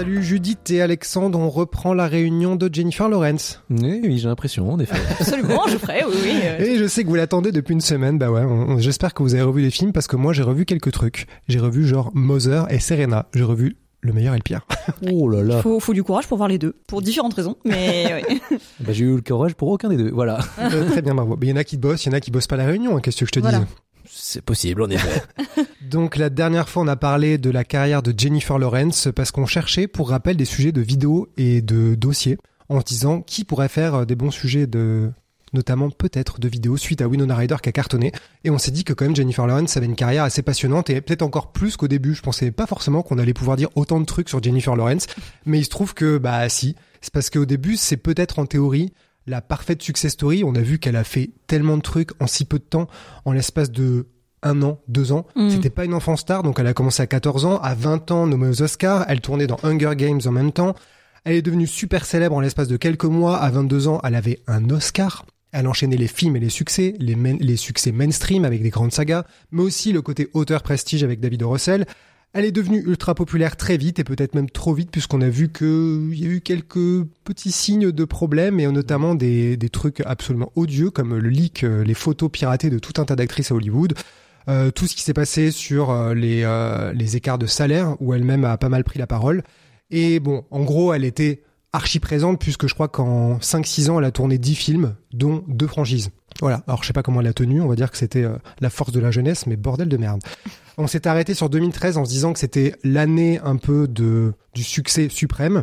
[0.00, 3.62] Salut Judith et Alexandre, on reprend la réunion de Jennifer Lawrence.
[3.68, 4.96] Oui, oui j'ai l'impression, en effet.
[5.20, 6.30] Absolument, je ferai, oui, oui.
[6.42, 8.42] euh, Et je sais que vous l'attendez depuis une semaine, bah ouais,
[8.78, 11.26] j'espère que vous avez revu les films parce que moi j'ai revu quelques trucs.
[11.48, 14.66] J'ai revu genre Mother et Serena, j'ai revu le meilleur et le pire.
[15.12, 15.60] Oh là là.
[15.60, 18.58] faut, faut du courage pour voir les deux, pour différentes raisons, mais oui.
[18.80, 20.10] Bah, j'ai eu le courage pour aucun des deux.
[20.10, 20.38] Voilà.
[20.60, 21.36] Euh, très bien, bravo.
[21.38, 22.64] Mais il y en a qui bossent, il y en a qui bossent pas la
[22.64, 23.58] réunion, hein, qu'est-ce que je te Voilà.
[23.58, 23.66] dise
[24.32, 25.24] C'est possible, en effet.
[25.82, 29.44] Donc la dernière fois, on a parlé de la carrière de Jennifer Lawrence parce qu'on
[29.44, 33.66] cherchait, pour rappel, des sujets de vidéos et de dossiers en se disant qui pourrait
[33.66, 35.10] faire euh, des bons sujets de
[35.52, 38.12] notamment peut-être de vidéos suite à Winona Ryder qui a cartonné.
[38.44, 41.00] Et on s'est dit que quand même Jennifer Lawrence avait une carrière assez passionnante et
[41.00, 42.14] peut-être encore plus qu'au début.
[42.14, 45.08] Je pensais pas forcément qu'on allait pouvoir dire autant de trucs sur Jennifer Lawrence,
[45.46, 48.92] mais il se trouve que bah si, c'est parce qu'au début c'est peut-être en théorie
[49.26, 50.44] la parfaite success story.
[50.44, 52.86] On a vu qu'elle a fait tellement de trucs en si peu de temps,
[53.24, 54.06] en l'espace de
[54.42, 55.26] un an, deux ans.
[55.36, 55.50] Mm.
[55.50, 57.58] C'était pas une enfant star, donc elle a commencé à 14 ans.
[57.58, 59.04] À 20 ans, nommée aux Oscars.
[59.08, 60.74] Elle tournait dans Hunger Games en même temps.
[61.24, 63.36] Elle est devenue super célèbre en l'espace de quelques mois.
[63.38, 65.26] À 22 ans, elle avait un Oscar.
[65.52, 68.92] Elle enchaînait les films et les succès, les, main- les succès mainstream avec des grandes
[68.92, 71.42] sagas, mais aussi le côté auteur prestige avec David.
[71.42, 71.86] Russell.
[72.32, 75.48] Elle est devenue ultra populaire très vite et peut-être même trop vite puisqu'on a vu
[75.50, 80.52] qu'il y a eu quelques petits signes de problèmes et notamment des, des trucs absolument
[80.54, 83.94] odieux comme le leak, euh, les photos piratées de tout un tas d'actrices à Hollywood.
[84.48, 88.14] Euh, tout ce qui s'est passé sur euh, les, euh, les écarts de salaire où
[88.14, 89.42] elle-même a pas mal pris la parole.
[89.90, 91.42] Et bon, en gros, elle était
[91.72, 95.66] archi présente puisque je crois qu'en 5-6 ans, elle a tourné 10 films, dont deux
[95.66, 96.10] franchises.
[96.40, 96.62] Voilà.
[96.66, 97.60] Alors, je sais pas comment elle a tenu.
[97.60, 100.20] On va dire que c'était euh, la force de la jeunesse, mais bordel de merde.
[100.78, 104.64] On s'est arrêté sur 2013 en se disant que c'était l'année un peu de du
[104.64, 105.62] succès suprême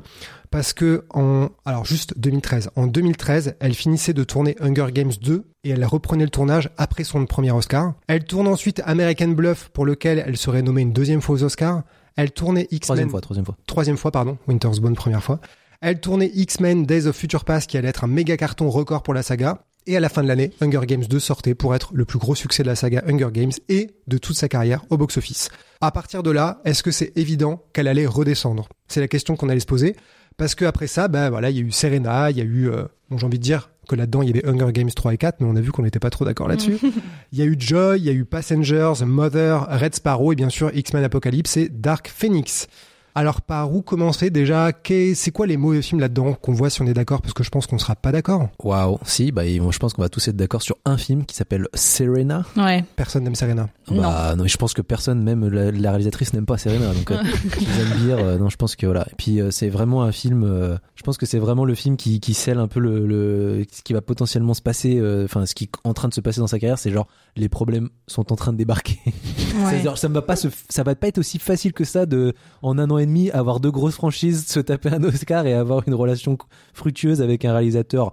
[0.50, 5.46] parce que en alors juste 2013, en 2013, elle finissait de tourner Hunger Games 2
[5.63, 7.94] et elle reprenait le tournage après son premier Oscar.
[8.08, 11.84] Elle tourne ensuite American Bluff pour lequel elle serait nommée une deuxième fois aux Oscars.
[12.16, 13.58] Elle tournait X-Men Troisième fois, troisième fois.
[13.68, 15.40] troisième fois, pardon, Winter's Bone première fois.
[15.81, 19.14] Elle tournait X-Men Days of Future Past qui allait être un méga carton record pour
[19.14, 19.64] la saga.
[19.85, 22.35] Et à la fin de l'année, Hunger Games 2 sortait pour être le plus gros
[22.35, 25.50] succès de la saga Hunger Games et de toute sa carrière au box-office.
[25.79, 28.68] À partir de là, est-ce que c'est évident qu'elle allait redescendre?
[28.90, 29.96] C'est la question qu'on allait se poser.
[30.38, 32.70] Parce que après ça, ben voilà, il y a eu Serena, il y a eu,
[32.70, 35.18] euh, bon, j'ai envie de dire que là-dedans il y avait Hunger Games 3 et
[35.18, 36.78] 4, mais on a vu qu'on n'était pas trop d'accord là-dessus.
[37.31, 40.50] Il y a eu Joy, il y a eu Passengers, Mother, Red Sparrow et bien
[40.50, 42.68] sûr X-Men Apocalypse et Dark Phoenix.
[43.17, 44.72] Alors par où commencer déjà?
[45.16, 47.19] C'est quoi les mauvais films là-dedans qu'on voit si on est d'accord?
[47.22, 48.50] Parce que je pense qu'on sera pas d'accord.
[48.63, 49.00] Waouh.
[49.05, 52.45] Si, bah, je pense qu'on va tous être d'accord sur un film qui s'appelle Serena.
[52.55, 52.85] Ouais.
[52.95, 53.69] Personne n'aime Serena.
[53.89, 56.94] Bah, non, je pense que personne, même la, la réalisatrice, n'aime pas Serena.
[56.94, 57.17] Donc, euh,
[57.59, 59.08] j'aime dire, euh, non, je pense que voilà.
[59.11, 60.43] Et puis, euh, c'est vraiment un film.
[60.43, 63.66] euh, je pense que c'est vraiment le film qui, qui scelle un peu le, le
[63.72, 64.97] ce qui va potentiellement se passer.
[64.99, 67.08] euh, Enfin, ce qui est en train de se passer dans sa carrière, c'est genre
[67.35, 68.99] les problèmes sont en train de débarquer.
[69.70, 72.05] C'est genre, ça ne va pas se, ça va pas être aussi facile que ça
[72.05, 75.54] de, en un an et demi, avoir deux grosses franchises, se taper un Oscar et
[75.54, 76.38] avoir une relation
[76.74, 78.12] fructueuse avec un réalisateur,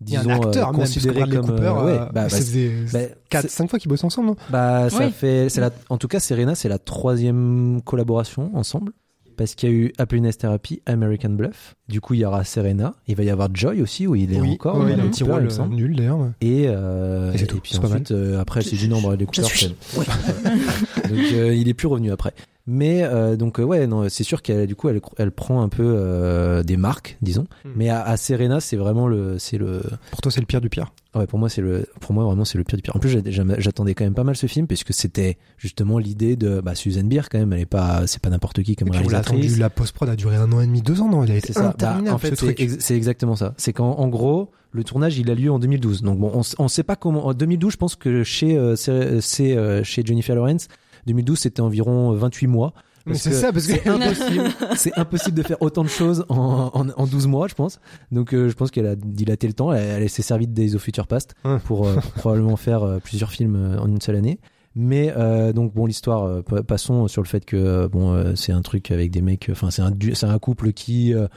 [0.00, 3.00] disons, un acteur euh, considéré comme, Cooper, euh, ouais, euh, bah, bah, faisait bah,
[3.30, 4.36] 4 c'est- 5 fois qu'ils bossent ensemble, non?
[4.50, 5.12] Bah, ça Oui.
[5.12, 8.92] fait, c'est la, en tout cas, Serena, c'est la troisième collaboration ensemble.
[9.36, 11.74] Parce qu'il y a eu Happiness Therapy, American Bluff.
[11.88, 12.94] Du coup, il y aura Serena.
[13.06, 14.78] Il va y avoir Joy aussi, où il est Oui, encore.
[14.78, 15.74] ouais, il a un petit il rôle me semble.
[15.74, 16.18] euh, nul d'ailleurs.
[16.18, 16.30] ouais.
[16.40, 19.00] Et, euh, Et c'est tout, puis c'est pas ensuite, euh, après, elle s'est dit non,
[19.00, 19.42] Bradley Cooper.
[19.44, 19.68] c'est-
[21.08, 22.32] Donc, euh, il est plus revenu après.
[22.68, 25.68] Mais euh, donc euh, ouais, non, c'est sûr qu'elle du coup elle, elle prend un
[25.68, 27.46] peu euh, des marques, disons.
[27.64, 27.68] Hmm.
[27.76, 30.68] Mais à, à Serena, c'est vraiment le, c'est le, Pour toi, c'est le pire du
[30.68, 30.92] pire?
[31.14, 32.94] ouais pour moi c'est le, pour moi vraiment c'est le pire du pire.
[32.94, 33.16] En plus
[33.58, 37.22] j'attendais quand même pas mal ce film puisque c'était justement l'idée de bah Suzanne Bier
[37.30, 39.44] quand même, elle est pas, c'est pas n'importe qui comme Et puis, on l'a réalisatrice.
[39.46, 41.22] attendu, la post-prod a duré un an et demi, deux ans, non?
[41.24, 43.54] Il a été C'est Bah, en fait, ce c'est ex- exactement ça.
[43.56, 46.02] C'est qu'en en gros, le tournage, il a lieu en 2012.
[46.02, 47.26] Donc bon, on, on sait pas comment.
[47.26, 50.68] En 2012, je pense que chez euh, c'est euh, chez Jennifer Lawrence,
[51.06, 52.72] 2012, c'était environ 28 mois.
[53.06, 54.44] Mais Parce c'est ça, parce que- c'est impossible.
[54.76, 57.78] c'est impossible de faire autant de choses en, en, en 12 mois, je pense.
[58.10, 59.72] Donc euh, je pense qu'elle a dilaté le temps.
[59.72, 61.58] Elle, elle s'est servie de Days of Future Past Ouais.
[61.64, 64.40] pour, euh, pour probablement faire euh, plusieurs films euh, en une seule année.
[64.74, 68.34] Mais euh, donc bon l'histoire euh, pa- passons sur le fait que euh, bon euh,
[68.34, 71.28] c'est un truc avec des mecs enfin c'est un c'est un couple qui euh, euh,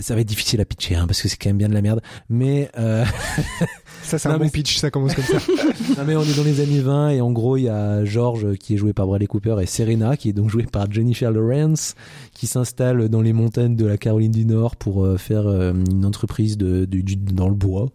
[0.00, 1.82] ça va être difficile à pitcher hein, parce que c'est quand même bien de la
[1.82, 3.04] merde mais euh,
[4.02, 5.38] Ça, c'est un bon pitch, ça commence comme ça.
[5.98, 8.54] non, mais on est dans les années 20 et en gros il y a George
[8.56, 11.94] qui est joué par Bradley Cooper et Serena qui est donc jouée par Jennifer Lawrence
[12.32, 16.04] qui s'installe dans les montagnes de la Caroline du Nord pour euh, faire euh, une
[16.04, 17.88] entreprise de, de- du- dans le bois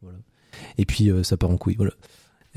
[0.00, 0.18] voilà.
[0.78, 1.92] et puis euh, ça part en couille voilà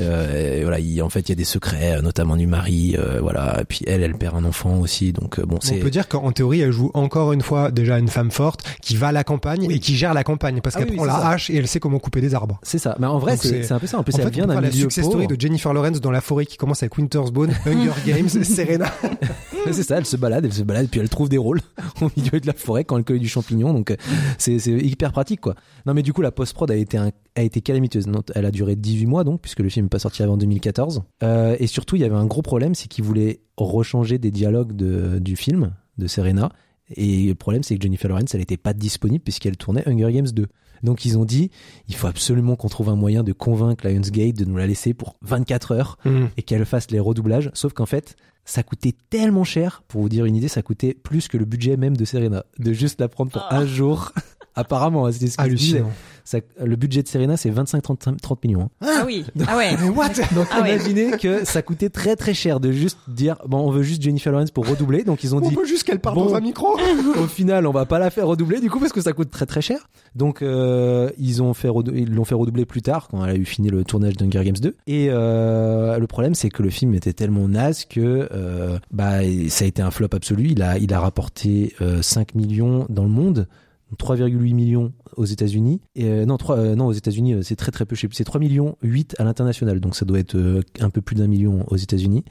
[0.01, 2.95] Euh, et voilà, il, en fait, il y a des secrets, euh, notamment du mari,
[2.99, 3.61] euh, voilà.
[3.61, 5.77] Et puis elle, elle perd un enfant aussi, donc euh, bon, On c'est.
[5.77, 9.07] peut dire qu'en théorie, elle joue encore une fois déjà une femme forte qui va
[9.07, 11.55] à la campagne et qui gère la campagne parce Ah oui, prend la hache et
[11.55, 12.59] elle sait comment couper des arbres.
[12.63, 12.95] C'est ça.
[12.99, 13.97] Mais en vrai, c'est un peu ça.
[13.97, 16.11] En plus, en elle fait, vient on d'un la success story de Jennifer Lawrence dans
[16.11, 18.91] la forêt qui commence avec Winter's Bone, Hunger Games, Serena.
[19.71, 21.61] c'est ça, elle se balade, elle se balade, puis elle trouve des rôles
[22.01, 23.73] au milieu de la forêt quand elle cueille du champignon.
[23.73, 23.95] Donc euh,
[24.37, 25.55] c'est c'est hyper pratique, quoi.
[25.85, 28.07] Non, mais du coup, la post-prod a été un- a été calamiteuse.
[28.07, 31.03] Non, Elle a duré 18 mois, donc, puisque le film n'est pas sorti avant 2014.
[31.23, 34.73] Euh, et surtout, il y avait un gros problème, c'est qu'ils voulaient rechanger des dialogues
[34.73, 36.51] de, du film de Serena.
[36.95, 40.27] Et le problème, c'est que Jennifer Lawrence, elle n'était pas disponible puisqu'elle tournait Hunger Games
[40.27, 40.47] 2.
[40.83, 41.49] Donc ils ont dit,
[41.87, 45.15] il faut absolument qu'on trouve un moyen de convaincre Lionsgate de nous la laisser pour
[45.23, 45.97] 24 heures
[46.37, 47.49] et qu'elle fasse les redoublages.
[47.53, 49.83] Sauf qu'en fait, ça coûtait tellement cher.
[49.87, 52.45] Pour vous dire une idée, ça coûtait plus que le budget même de Serena.
[52.59, 54.11] De juste la prendre pour un jour.
[54.55, 55.77] Apparemment, hein, c'est ce qu'ils disaient.
[55.79, 55.91] Hallucinant.
[56.27, 58.61] Ça- le budget de Serena, c'est 25-30 30 millions.
[58.81, 58.87] hein.
[58.99, 59.25] Ah oui.
[59.47, 59.75] Ah ouais.
[59.81, 60.09] Mais what?
[60.33, 60.73] Donc Ah ouais.
[60.75, 64.31] imaginez que ça coûtait très très cher de juste dire, bon, on veut juste Jennifer
[64.31, 65.03] Lawrence pour redoubler.
[65.03, 66.25] Donc ils ont On dit, peut juste qu'elle parle Bon.
[66.25, 66.79] dans un micro.
[67.23, 69.45] au final, on va pas la faire redoubler du coup parce que ça coûte très
[69.45, 69.87] très cher.
[70.15, 73.45] Donc euh, ils ont fait ils l'ont fait redoubler plus tard quand elle a eu
[73.45, 74.75] fini le tournage d'Hunger Games 2.
[74.87, 79.19] Et euh, le problème c'est que le film était tellement naze que euh, bah
[79.49, 80.47] ça a été un flop absolu.
[80.49, 83.47] Il a il a rapporté euh, 5 millions dans le monde.
[83.95, 85.81] 3,8 millions aux États-Unis.
[85.95, 88.39] Et euh, non 3 euh, non aux États-Unis euh, c'est très très peu c'est 3
[88.39, 89.79] millions 8 à l'international.
[89.79, 92.23] Donc ça doit être un peu plus d'un million aux États-Unis.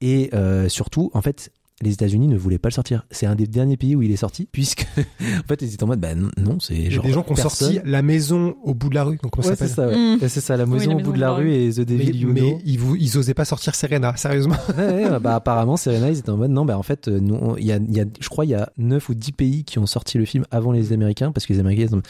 [0.00, 0.30] Et
[0.68, 3.06] surtout en fait les États-Unis ne voulaient pas le sortir.
[3.10, 5.86] C'est un des derniers pays où il est sorti, puisque en fait ils étaient en
[5.86, 8.56] mode, bah non, c'est Il y a genre des gens qui ont sorti la maison
[8.62, 9.18] au bout de la rue.
[9.22, 10.16] Donc comment Ouais, ça c'est s'appelle ça, ouais.
[10.16, 10.28] Mm.
[10.28, 11.84] C'est ça, la Oui, maison la au maison bout de la rue et The mais,
[11.84, 12.60] Devil You mais Know.
[12.64, 14.56] ils, ils osaient pas sortir Serena, sérieusement.
[14.76, 17.56] Ouais, ouais, bah apparemment Serena ils étaient en mode non bah en fait euh, nous
[17.58, 19.64] il y a, il y a je crois il y a 9 ou 10 pays
[19.64, 22.02] qui ont sorti le film avant les Américains parce que les Américains ils ont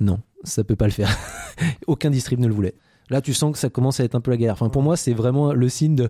[0.00, 1.16] non ça peut pas le faire
[1.86, 2.74] aucun distrib ne le voulait
[3.10, 4.96] là tu sens que ça commence à être un peu la guerre enfin pour moi
[4.96, 6.08] c'est vraiment le signe de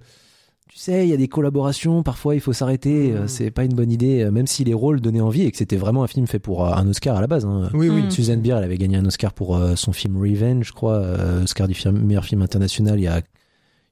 [0.68, 3.74] tu sais il y a des collaborations parfois il faut s'arrêter euh, c'est pas une
[3.74, 6.26] bonne idée euh, même si les rôles donnaient envie et que c'était vraiment un film
[6.26, 7.70] fait pour euh, un Oscar à la base hein.
[7.74, 8.02] Oui, oui.
[8.02, 8.10] Mm.
[8.10, 11.68] Suzanne Bier, elle avait gagné un Oscar pour son film Revenge, je crois, euh, Oscar
[11.68, 13.22] du film- meilleur film international il y a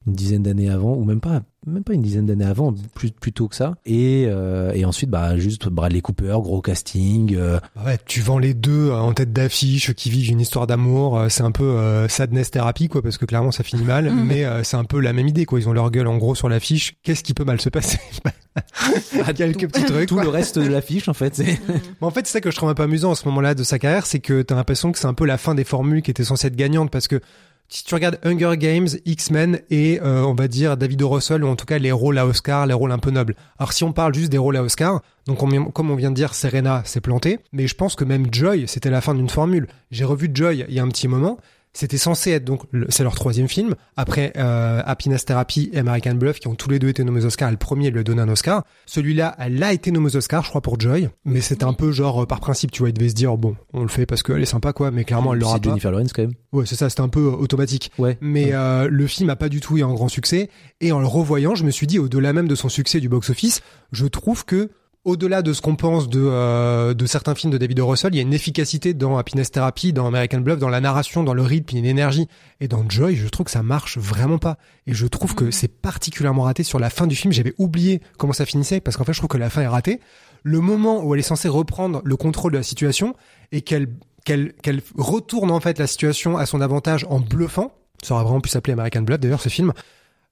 [0.07, 3.33] une dizaine d'années avant, ou même pas, même pas une dizaine d'années avant, plus, plus
[3.33, 3.75] tôt que ça.
[3.87, 7.35] Et, euh, et ensuite, bah, juste Bradley Cooper, gros casting.
[7.37, 10.67] euh, Bah ouais, tu vends les deux euh, en tête d'affiche qui vivent une histoire
[10.69, 11.25] d'amour.
[11.29, 14.13] C'est un peu euh, sadness thérapie, quoi, parce que clairement ça finit mal.
[14.25, 15.59] Mais euh, c'est un peu la même idée, quoi.
[15.59, 16.95] Ils ont leur gueule en gros sur l'affiche.
[17.03, 17.99] Qu'est-ce qui peut mal se passer?
[19.37, 20.09] Quelques petits trucs.
[20.09, 20.23] tout quoi.
[20.25, 21.59] le reste de l'affiche, en fait, c'est.
[21.69, 23.63] Mais en fait, c'est ça que je trouve un peu amusant à ce moment-là de
[23.65, 26.11] sa carrière, c'est que t'as l'impression que c'est un peu la fin des formules qui
[26.11, 27.21] étaient censées être gagnantes, parce que
[27.69, 31.09] si tu regardes Hunger Games, X-Men et euh, on va dire David O.
[31.09, 33.35] Russell, ou en tout cas les rôles à Oscar, les rôles un peu nobles.
[33.59, 36.15] Alors si on parle juste des rôles à Oscar, donc on- comme on vient de
[36.17, 39.67] dire, Serena s'est plantée, mais je pense que même Joy, c'était la fin d'une formule.
[39.91, 41.39] J'ai revu Joy il y a un petit moment.
[41.79, 46.15] C'était censé être donc le- c'est leur troisième film après euh, Happiness Therapy et American
[46.15, 47.51] Bluff qui ont tous les deux été nommés aux Oscars.
[47.51, 48.65] Le premier lui a donné un Oscar.
[48.87, 51.93] Celui-là, elle a été nommée aux Oscars, je crois pour Joy, mais c'était un peu
[51.93, 54.23] genre euh, par principe, tu vois, il devait se dire bon, on le fait parce
[54.23, 55.69] qu'elle est sympa quoi, mais clairement elle l'aura C'est pas.
[55.69, 56.33] Jennifer Lawrence, quand même.
[56.53, 57.93] Ouais, c'est ça, c'était un peu euh, automatique.
[57.99, 58.17] Ouais.
[58.23, 60.49] Mais euh, le film a pas du tout eu un grand succès.
[60.81, 63.61] Et en le revoyant, je me suis dit, au-delà même de son succès du box-office,
[63.93, 64.71] je trouve que
[65.07, 67.87] au-delà de ce qu'on pense de, euh, de certains films de David O.
[67.87, 71.23] Russell, il y a une efficacité dans Happiness Therapy, dans American Bluff, dans la narration,
[71.23, 72.27] dans le rythme, il y a une énergie.
[72.61, 74.59] Et dans Joy, je trouve que ça marche vraiment pas.
[74.89, 77.33] Et je trouve que c'est particulièrement raté sur la fin du film.
[77.33, 80.01] J'avais oublié comment ça finissait, parce qu'en fait, je trouve que la fin est ratée.
[80.43, 83.15] Le moment où elle est censée reprendre le contrôle de la situation
[83.53, 83.89] et qu'elle
[84.25, 87.73] qu'elle qu'elle retourne en fait la situation à son avantage en bluffant,
[88.03, 89.73] ça aurait vraiment pu s'appeler American Bluff d'ailleurs ce film,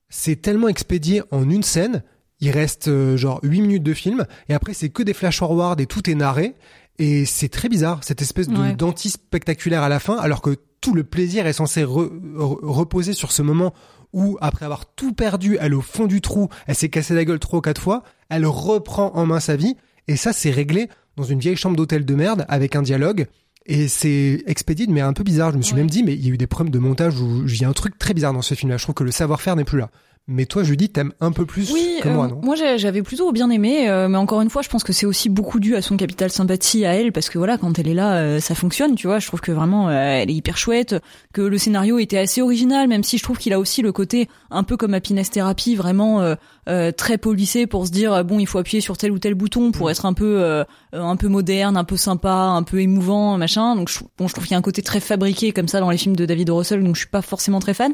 [0.09, 2.03] c'est tellement expédié en une scène,
[2.45, 5.81] il reste euh, genre 8 minutes de film et après c'est que des flash forward
[5.81, 6.55] et tout est narré
[6.99, 8.75] et c'est très bizarre cette espèce de Ouais.
[8.75, 13.13] d'anti spectaculaire à la fin alors que tout le plaisir est censé re- re- reposer
[13.15, 13.73] sur ce moment
[14.13, 17.25] où après avoir tout perdu, elle est au fond du trou, elle s'est cassé la
[17.25, 19.75] gueule trois ou quatre fois, elle reprend en main sa vie
[20.07, 23.27] et ça c'est réglé dans une vieille chambre d'hôtel de merde avec un dialogue
[23.67, 25.51] et c'est expédié mais un peu bizarre.
[25.53, 25.81] Je me suis Ouais.
[25.81, 27.69] même dit mais il y a eu des problèmes de montage où il y a
[27.69, 28.77] un truc très bizarre dans ce film là.
[28.77, 29.91] Je trouve que le savoir-faire n'est plus là.
[30.27, 32.41] Mais toi Judy t'aimes un peu plus Oui, que euh, moi non?
[32.43, 35.29] moi j'avais plutôt bien aimé, euh, mais encore une fois, je pense que c'est aussi
[35.29, 38.15] beaucoup dû à son capital sympathie à elle, parce que voilà, quand elle est là,
[38.17, 39.19] euh, ça fonctionne, tu vois.
[39.19, 40.95] Je trouve que vraiment, euh, elle est hyper chouette,
[41.35, 44.31] que le scénario était assez original, même si je trouve qu'il a aussi le côté
[44.51, 46.37] un peu comme Happiness Therapy, vraiment euh,
[46.71, 49.35] euh, très policé pour se dire euh, bon, il faut appuyer sur tel ou tel
[49.35, 50.65] bouton pour être un peu euh,
[50.95, 53.77] euh, un peu moderne, un peu sympa, un peu émouvant, machin.
[53.77, 55.91] Donc je, bon, je trouve qu'il y a un côté très fabriqué comme ça dans
[55.91, 56.49] les films de David.
[56.49, 57.93] Russell, donc je suis pas forcément très fan.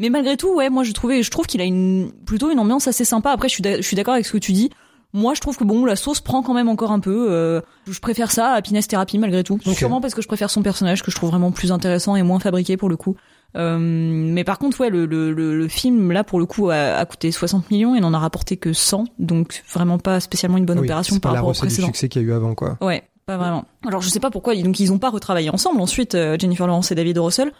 [0.00, 2.88] Mais malgré tout, ouais, moi je trouvais, je trouve qu'il a une plutôt une ambiance
[2.88, 3.30] assez sympa.
[3.30, 4.70] Après, je suis, d'a- je suis d'accord avec ce que tu dis.
[5.12, 7.26] Moi, je trouve que bon, la sauce prend quand même encore un peu.
[7.30, 9.58] euh, je préfère ça à Happiness Therapy malgré tout.
[9.74, 12.38] Sûrement parce que je préfère son personnage que je trouve vraiment plus intéressant et moins
[12.40, 13.16] fabriqué pour le coup.
[13.56, 16.76] Euh, mais par contre, ouais, le, le, le, le film là pour le coup a,
[16.76, 20.64] a coûté 60 millions et n'en a rapporté que 100, donc vraiment pas spécialement une
[20.66, 21.86] bonne Oui, opération pas par la rapport au recette du précédent.
[21.88, 22.78] succès qu'il y a eu avant quoi.
[22.80, 23.64] Ouais, pas vraiment.
[23.88, 26.92] Alors je sais pas pourquoi, donc ils ont pas retravaillé ensemble ensuite, euh, Jennifer Lawrence
[26.92, 27.18] et David.
[27.18, 27.50] Russell.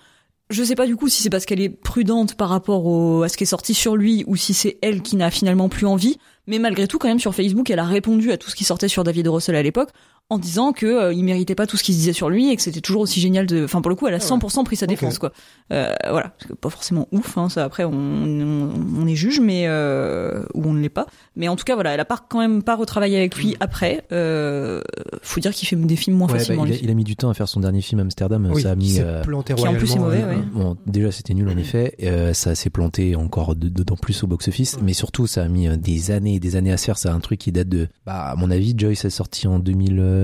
[0.51, 3.37] Je sais pas du coup si c'est parce qu'elle est prudente par rapport à ce
[3.37, 6.19] qui est sorti sur lui ou si c'est elle qui n'a finalement plus envie.
[6.49, 8.89] Mais malgré tout, quand même sur Facebook, elle a répondu à tout ce qui sortait
[8.89, 9.29] sur David.
[9.29, 9.91] Russell à l'époque
[10.31, 12.57] en disant que euh, il méritait pas tout ce qui se disait sur lui et
[12.57, 13.65] que c'était toujours aussi génial de.
[13.65, 15.33] Enfin pour le coup, elle a 100% pris sa défense quoi.
[15.73, 17.37] Euh, voilà, parce que pas forcément ouf.
[17.37, 18.71] Hein, ça après on, on,
[19.03, 21.07] on est juge, mais euh, ou on ne l'est pas.
[21.37, 24.05] Mais en tout cas voilà, elle a pas quand même pas retravaillé avec lui après.
[24.13, 24.81] Euh,
[25.23, 26.65] faut dire qu'il fait des films moins Ouais, bah, facilement.
[26.65, 26.81] il, a, lui.
[26.85, 28.49] il a mis du temps à faire son dernier film Amsterdam.
[28.53, 28.91] Oui, ça a mis.
[28.91, 30.43] s'est euh, planté qui en plus est mauvais, euh, ouais.
[30.53, 31.95] Bon, déjà c'était nul en effet.
[32.03, 36.11] Euh, ça s'est planté encore d'autant plus au box-office, mais surtout ça a mis des
[36.11, 36.99] années et des années à se faire.
[36.99, 39.59] C'est un truc qui date de, bah, à mon avis, Joyce est sorti en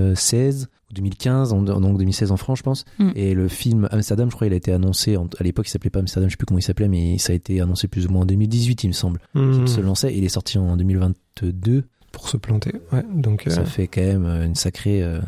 [0.05, 2.85] 2016 ou 2015, en- donc 2016 en France, je pense.
[2.99, 3.09] Mm.
[3.15, 5.89] Et le film Amsterdam, je crois, il a été annoncé en- à l'époque, il s'appelait
[5.89, 8.09] pas Amsterdam, je sais plus comment il s'appelait, mais ça a été annoncé plus ou
[8.09, 9.19] moins en 2018, il me semble.
[9.35, 10.15] Il se lançait.
[10.15, 11.83] Il est sorti en 2022.
[12.13, 12.71] pour se planter.
[12.91, 15.19] Ouais, donc euh, Ça fait quand même euh, une sacrée, euh,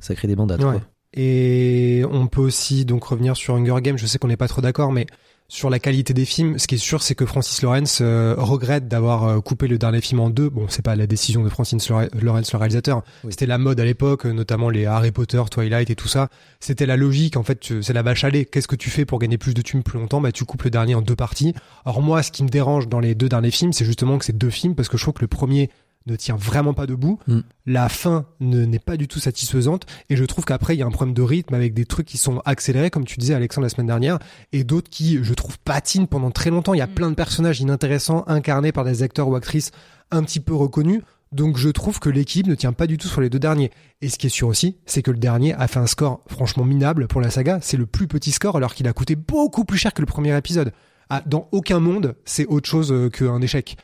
[0.00, 0.62] sacrée débandade.
[0.64, 0.72] Ouais.
[0.72, 0.80] quoi.
[1.14, 3.98] Et on peut aussi donc revenir sur Hunger Games.
[3.98, 5.06] Je sais qu'on n'est pas trop d'accord, mais
[5.52, 8.88] sur la qualité des films, ce qui est sûr, c'est que Francis Lawrence euh, regrette
[8.88, 10.48] d'avoir euh, coupé le dernier film en deux.
[10.48, 13.02] Bon, c'est pas la décision de Francis Lawrence, le réalisateur.
[13.22, 13.32] Oui.
[13.32, 16.30] C'était la mode à l'époque, euh, notamment les Harry Potter, Twilight et tout ça.
[16.58, 17.36] C'était la logique.
[17.36, 18.46] En fait, c'est la vache à lait.
[18.46, 20.22] Qu'est-ce que tu fais pour gagner plus de thunes plus longtemps?
[20.22, 21.52] Bah, tu coupes le dernier en deux parties.
[21.84, 24.38] Or moi, ce qui me dérange dans les deux derniers films, c'est justement que c'est
[24.38, 25.68] deux films parce que je trouve que le premier
[26.06, 27.18] ne tient vraiment pas debout.
[27.26, 27.40] Mm.
[27.66, 30.86] La fin ne- n'est pas du tout satisfaisante et je trouve qu'après il y a
[30.86, 33.68] un problème de rythme avec des trucs qui sont accélérés comme tu disais Alexandre la
[33.70, 34.18] semaine dernière
[34.52, 36.74] et d'autres qui je trouve patinent pendant très longtemps.
[36.74, 36.94] Il y a Mm.
[36.94, 39.70] plein de personnages inintéressants incarnés par des acteurs ou actrices
[40.10, 41.02] un petit peu reconnus.
[41.32, 43.70] Donc je trouve que l'équipe ne tient pas du tout sur les deux derniers.
[44.02, 46.64] Et ce qui est sûr aussi, c'est que le dernier a fait un score franchement
[46.64, 47.58] minable pour la saga.
[47.62, 50.36] C'est le plus petit score alors qu'il a coûté beaucoup plus cher que le premier
[50.36, 50.72] épisode.
[51.08, 53.78] Ah, dans aucun monde, c'est autre chose euh, qu'un échec.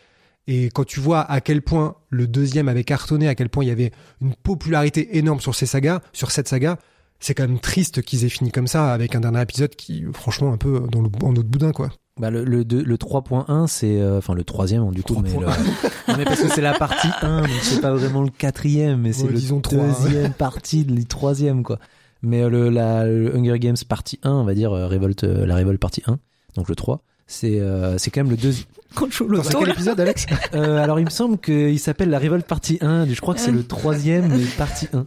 [0.50, 3.68] Et quand tu vois à quel point le deuxième avait cartonné, à quel point il
[3.68, 6.78] y avait une popularité énorme sur ces sagas, sur cette saga,
[7.20, 10.52] c'est quand même triste qu'ils aient fini comme ça avec un dernier épisode qui, franchement,
[10.52, 11.90] un peu dans le, en autre boudin, quoi.
[12.18, 15.40] Bah le, le, le 3.1 c'est euh, enfin le troisième du coup mais, 3.1.
[15.40, 15.46] le-
[16.08, 19.12] Non, mais parce que c'est la partie 1 donc c'est pas vraiment le quatrième mais
[19.12, 19.78] c'est Ouais, le disons ouais.
[20.02, 21.78] deuxième partie le troisième quoi
[22.22, 25.54] mais euh, le, la, le Hunger Games partie 1 on va dire euh, révolte la
[25.54, 26.18] révolte partie 1
[26.56, 29.68] donc le 3 c'est euh, c'est quand même le deuxième Quand je joue loto, quel
[29.70, 33.34] épisode, Alex euh, alors il me semble qu'il s'appelle la révolte partie 1 je crois
[33.34, 35.04] que c'est le troisième mais partie 1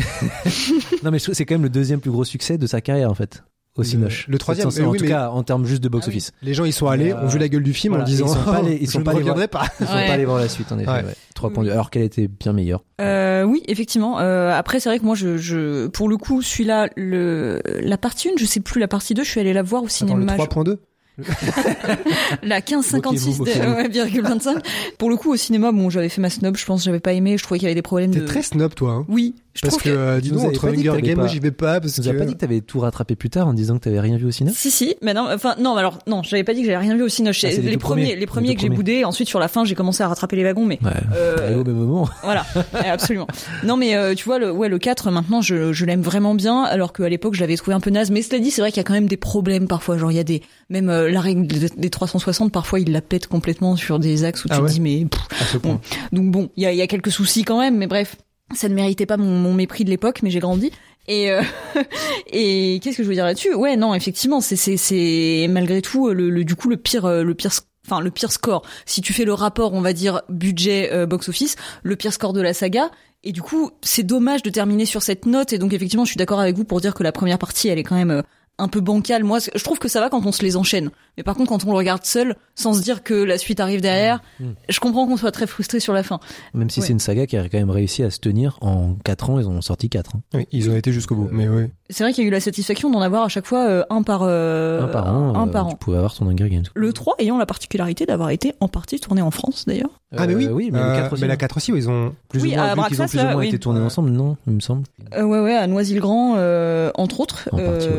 [1.02, 3.42] non mais c'est quand même le deuxième plus gros succès de sa carrière en fait
[3.76, 5.82] au Le- Cinoche le troisième, C'est- mais en oui, tout mais- cas en termes juste
[5.82, 6.14] de box Ah oui.
[6.16, 8.06] office Les gens, ils sont allés, euh, ont vu la gueule du film voilà, en
[8.06, 9.66] disant ils sont pas allés- ils sont pas ne allés voir- pas.
[9.80, 10.06] ils sont Ouais.
[10.06, 11.04] pas allés voir la suite en effet Ouais.
[11.04, 11.14] ouais.
[11.34, 14.18] 3.2 alors qu'elle était bien meilleure Euh, oui, effectivement.
[14.20, 18.28] Euh, après, c'est vrai que moi, je, je, pour le coup, celui-là, le, la partie
[18.30, 20.22] 1, je sais plus, la partie 2, je suis allée la voir au Attends, le
[20.22, 20.36] cinéma.
[20.36, 20.78] 3.2
[22.42, 22.92] La 1556
[23.38, 23.74] Moquez-vous, de- moquez-vous.
[23.74, 24.58] ouais, virgule 25.
[24.98, 27.38] Pour le coup, au cinéma, bon, j'avais fait ma snob, je pense, j'avais pas aimé,
[27.38, 28.26] je trouvais qu'il y avait des problèmes T'es de.
[28.26, 28.92] très snob, toi.
[28.92, 29.04] Hein.
[29.08, 31.50] Oui, je Parce que, euh, dis nous donc, entre Hunger Games, moi, pas- j'y vais
[31.50, 32.18] pas parce Tu nous as que.
[32.18, 34.30] pas dit que t'avais tout rattrapé plus tard en disant que t'avais rien vu au
[34.30, 36.94] cinéma Si si, mais non, enfin non, alors non, j'avais pas dit que j'avais rien
[36.96, 37.32] vu au cinéma.
[37.42, 38.16] Ah, les les premiers, premiers.
[38.16, 39.04] les premiers que j'ai boudé.
[39.04, 40.90] Ensuite sur la fin, j'ai commencé à rattraper les wagons, mais Ouais.
[41.14, 42.08] Euh, au même moment.
[42.22, 42.44] Voilà,
[42.84, 43.26] absolument.
[43.64, 46.62] Non mais euh, tu vois le ouais le 4 maintenant je, je l'aime vraiment bien
[46.64, 48.78] alors qu'à l'époque je l'avais trouvé un peu naze mais cela dit c'est vrai qu'il
[48.78, 51.20] y a quand même des problèmes parfois genre il y a des même euh, la
[51.20, 54.62] règle des des 360 parfois il la pète complètement sur des axes où Ah tu
[54.62, 55.20] ouais te dis mais pff.
[55.40, 55.80] À ce point.
[56.12, 58.16] donc bon il y a, il y a quelques soucis quand même mais bref
[58.54, 60.70] ça ne méritait pas mon, mépris de l'époque mais j'ai grandi
[61.08, 61.42] et euh,
[62.26, 63.54] et qu'est-ce que je veux dire là-dessus?
[63.54, 67.22] Ouais non effectivement c'est c'est c'est malgré tout le, le du coup le pire euh,
[67.22, 67.52] le pire
[67.86, 68.62] enfin le pire score.
[68.84, 72.32] Si tu fais le rapport, on va dire budget euh, box office, le pire score
[72.32, 72.90] de la saga.
[73.24, 75.52] Et du coup, c'est dommage de terminer sur cette note.
[75.52, 77.78] Et donc effectivement, je suis d'accord avec vous pour dire que la première partie, elle
[77.78, 78.22] est quand même euh,
[78.58, 79.22] un peu bancale.
[79.24, 80.90] Moi, je trouve que ça va quand on se les enchaîne.
[81.16, 83.80] Mais par contre, quand on le regarde seul, sans se dire que la suite arrive
[83.80, 84.44] derrière, Mmh.
[84.68, 86.20] je comprends qu'on soit très frustré sur la fin.
[86.54, 86.86] Même si Ouais.
[86.86, 89.46] c'est une saga qui a quand même réussi à se tenir en 4 ans, ils
[89.46, 90.12] en ont sorti 4.
[90.34, 91.28] Oui, ils ont été jusqu'au bout.
[91.32, 91.64] Mais oui.
[91.88, 94.02] C'est vrai qu'il y a eu la satisfaction d'en avoir à chaque fois euh, un
[94.02, 95.76] par euh, un par an, un euh, par tu an.
[95.76, 96.64] pouvais avoir ton Hunger Games.
[96.74, 100.00] Le 3 ayant la particularité d'avoir été en partie tourné en France d'ailleurs.
[100.16, 101.22] Ah mais oui, Euh, oui, mais Euh, le 4 aussi.
[101.22, 101.36] mais la hein.
[101.36, 103.22] 4 aussi, ils ont plus Oui, ou moins, à vu qu'ils ont Braxas, plus ou
[103.22, 103.48] là, moins oui.
[103.48, 104.82] été tournés ensemble, non, il me semble.
[105.14, 107.48] Euh, ouais ouais à Noisy-le-Grand euh, entre autres.
[107.52, 107.94] En partie, ouais.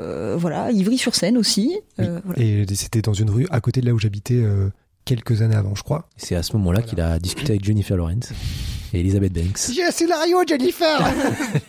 [0.00, 1.78] Euh, Voilà, Ivry-sur-Seine aussi.
[2.00, 2.42] Euh, voilà.
[2.42, 4.68] Et c'était dans une rue à côté de là où j'habitais euh,
[5.04, 6.08] quelques années avant, je crois.
[6.16, 8.32] C'est à ce moment-là qu'il a discuté avec Jennifer Lawrence
[8.92, 9.70] et Elizabeth Banks.
[9.72, 11.00] J'ai un scénario, Jennifer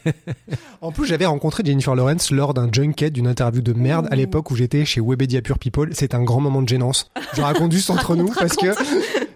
[0.81, 4.50] En plus, j'avais rencontré Jennifer Lawrence lors d'un junket d'une interview de merde à l'époque
[4.51, 5.89] où j'étais chez Webedia Pure People.
[5.93, 7.11] C'est un grand moment de gênance.
[7.35, 8.67] Je raconte juste entre nous parce que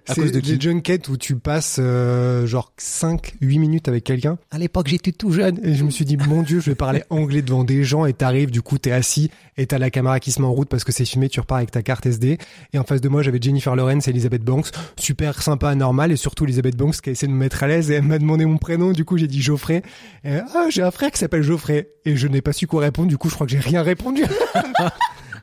[0.08, 4.04] c'est cause de qui des junkets où tu passes euh, genre 5 8 minutes avec
[4.04, 4.38] quelqu'un.
[4.52, 7.04] À l'époque, j'étais tout jeune et je me suis dit mon dieu, je vais parler
[7.10, 10.32] anglais devant des gens et t'arrives du coup t'es assis et t'as la caméra qui
[10.32, 12.38] se met en route parce que c'est filmé, tu repars avec ta carte SD
[12.74, 16.18] et en face de moi, j'avais Jennifer Lawrence et Elizabeth Banks, super sympa, normal et
[16.18, 18.46] surtout Elizabeth Banks qui a essayé de me mettre à l'aise et elle m'a demandé
[18.46, 19.82] mon prénom, du coup j'ai dit Geoffrey.
[20.24, 23.08] Et, ah, j'ai un frère qui s'appelle Geoffrey et je n'ai pas su quoi répondre,
[23.08, 24.24] du coup je crois que j'ai rien répondu.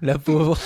[0.03, 0.59] La pauvre,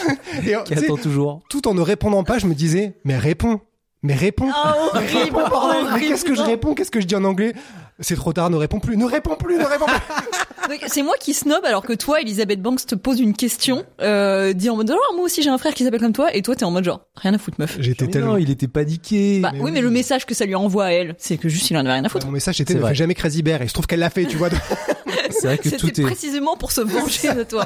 [0.46, 1.42] Et, qui attend toujours.
[1.50, 3.60] tout en ne répondant pas, je me disais mais réponds,
[4.06, 4.50] mais réponds.
[4.54, 5.36] Ah, horrible.
[5.94, 6.74] Mais qu'est-ce que je réponds?
[6.74, 7.54] Qu'est-ce que je dis en anglais?
[8.00, 10.78] C'est trop tard, ne réponds plus, ne réponds plus, ne réponds plus.
[10.88, 14.68] C'est moi qui snob alors que toi, Elisabeth Banks te pose une question, euh, dit
[14.68, 16.64] en mode alors moi aussi j'ai un frère qui s'appelle comme toi et toi t'es
[16.64, 17.76] en mode genre rien à foutre meuf.
[17.80, 18.32] J'étais tellement.
[18.32, 19.38] non, il était paniqué.
[19.40, 21.70] Bah mais oui, mais le message que ça lui envoie à elle, c'est que juste
[21.70, 22.26] il en avait rien à foutre.
[22.26, 22.90] Mon message était ne vrai.
[22.90, 24.48] fais jamais Crazy Bear et je trouve qu'elle l'a fait, tu vois.
[25.30, 26.04] C'est vrai que tout C'était est.
[26.04, 27.64] précisément pour se venger de toi.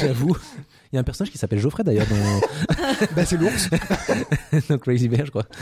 [0.00, 0.36] J'avoue.
[0.92, 2.76] Il y a un personnage qui s'appelle Geoffrey d'ailleurs dans,
[3.16, 3.70] bah c'est l'ours.
[4.68, 5.46] dans Crazy Bear, je crois.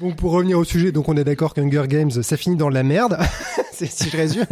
[0.00, 2.82] Bon, pour revenir au sujet, donc on est d'accord qu'Hunger Games, ça finit dans la
[2.82, 3.18] merde.
[3.70, 4.46] c'est si je résume.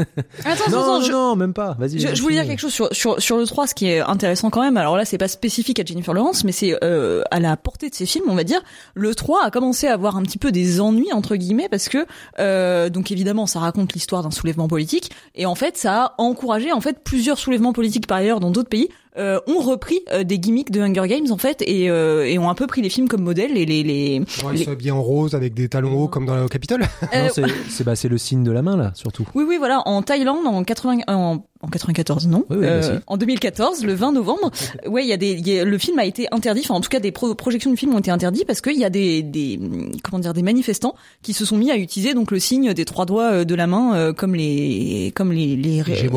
[0.44, 1.74] Attends, Non, attends, non, je, non, même pas.
[1.78, 2.00] Vas-y.
[2.00, 4.50] je, je voulais dire quelque chose sur, sur, sur le 3, ce qui est intéressant
[4.50, 4.76] quand même.
[4.76, 7.94] Alors là, c'est pas spécifique à Jennifer Lawrence, mais c'est euh, à la portée de
[7.94, 8.60] ses films, on va dire.
[8.94, 12.04] Le 3 a commencé à avoir un petit peu des ennuis, entre guillemets, parce que,
[12.38, 16.72] euh, donc évidemment, ça raconte l'histoire d'un soulèvement politique, et en fait, ça a encouragé,
[16.72, 20.38] en fait, plusieurs soulèvements politiques par ailleurs dans d'autres pays, euh, ont repris euh, des
[20.38, 23.08] gimmicks de Hunger Games, en fait, et, euh, et ont un peu pris les films
[23.08, 23.82] comme modèle, et les...
[23.82, 26.48] les, Genre, ils les- sont habillés en rose avec des talons hauts comme dans le
[26.48, 26.82] Capitole.
[27.14, 29.26] Euh, Non, c'est c'est bah, c'est le signe de la main là, surtout.
[29.34, 32.82] Oui, oui, voilà, en Thaïlande, en 80, en, en 94, non, Oui, oui, bah Euh,
[32.82, 33.02] si.
[33.06, 34.50] en 2014, le 20 novembre.
[34.86, 36.60] ouais, il y a des, il y a- le film a été interdit.
[36.64, 38.84] Enfin, en tout cas, des pro- projections du film ont été interdites parce qu'il y
[38.84, 39.58] a des, des,
[40.02, 43.06] comment dire, des manifestants qui se sont mis à utiliser donc le signe des trois
[43.06, 46.08] doigts euh, de la main euh, comme les, comme les, les, Les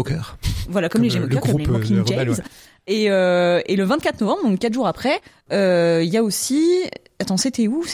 [0.69, 2.35] voilà, comme, Comme les le- le Gévauqueurs, comme les euh, ouais.
[2.91, 5.21] Et, euh, et le 24 novembre, donc quatre jours après,
[5.53, 6.83] euh, il y a aussi,
[7.21, 7.85] attends, c'était où?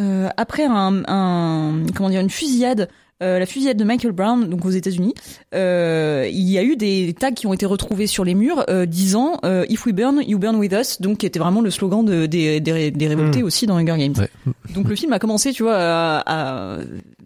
[0.00, 2.88] Euh, après un, un, comment dire, une fusillade.
[3.22, 5.14] Euh, la fusillade de Michael Brown, donc aux États-Unis,
[5.54, 8.86] euh, il y a eu des tags qui ont été retrouvés sur les murs euh,
[8.86, 12.04] disant euh, "If we burn, you burn with us", donc qui était vraiment le slogan
[12.04, 13.46] de, des, des, des révoltés Mm.
[13.46, 14.14] aussi dans Hunger Games.
[14.18, 14.52] Ouais.
[14.74, 16.78] Donc le film a commencé, tu vois, à, à-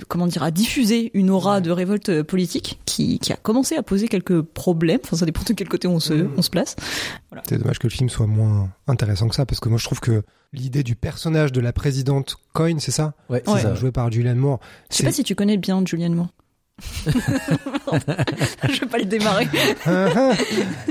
[0.09, 4.09] comment dire, à diffuser une aura de révolte politique qui, qui a commencé à poser
[4.09, 4.99] quelques problèmes.
[5.05, 6.31] Enfin, ça dépend de quel côté on se, Mm.
[6.37, 6.75] on se place.
[7.49, 10.01] C'est dommage que le film soit moins intéressant que ça parce que moi je trouve
[10.01, 13.15] que l'idée du personnage de la présidente Coyne, c'est ça?
[13.31, 13.57] Ouais, Ouais.
[13.57, 13.75] c'est ça.
[13.75, 14.61] Joué par Julianne Moore.
[14.91, 16.29] Je sais pas si tu connais bien Julianne Moore.
[17.07, 19.47] je vais pas le démarrer.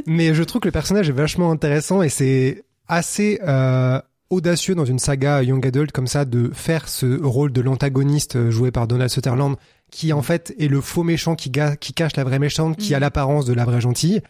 [0.06, 4.86] Mais je trouve que le personnage est vachement intéressant et c'est assez euh, audacieux dans
[4.86, 8.88] une saga young adult comme ça de faire ce rôle de l'antagoniste euh, joué par
[8.88, 9.56] Donald Sutherland
[9.92, 12.94] qui en fait est le faux méchant qui, ga- qui cache la vraie méchante qui
[12.94, 12.96] Mm.
[12.96, 14.22] a l'apparence de la vraie gentille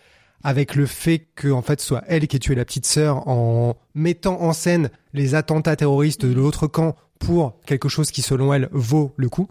[0.43, 3.75] avec le fait que en fait soit elle qui ait tué la petite sœur en
[3.95, 8.69] mettant en scène les attentats terroristes de l'autre camp pour quelque chose qui selon elle
[8.71, 9.47] vaut le coup.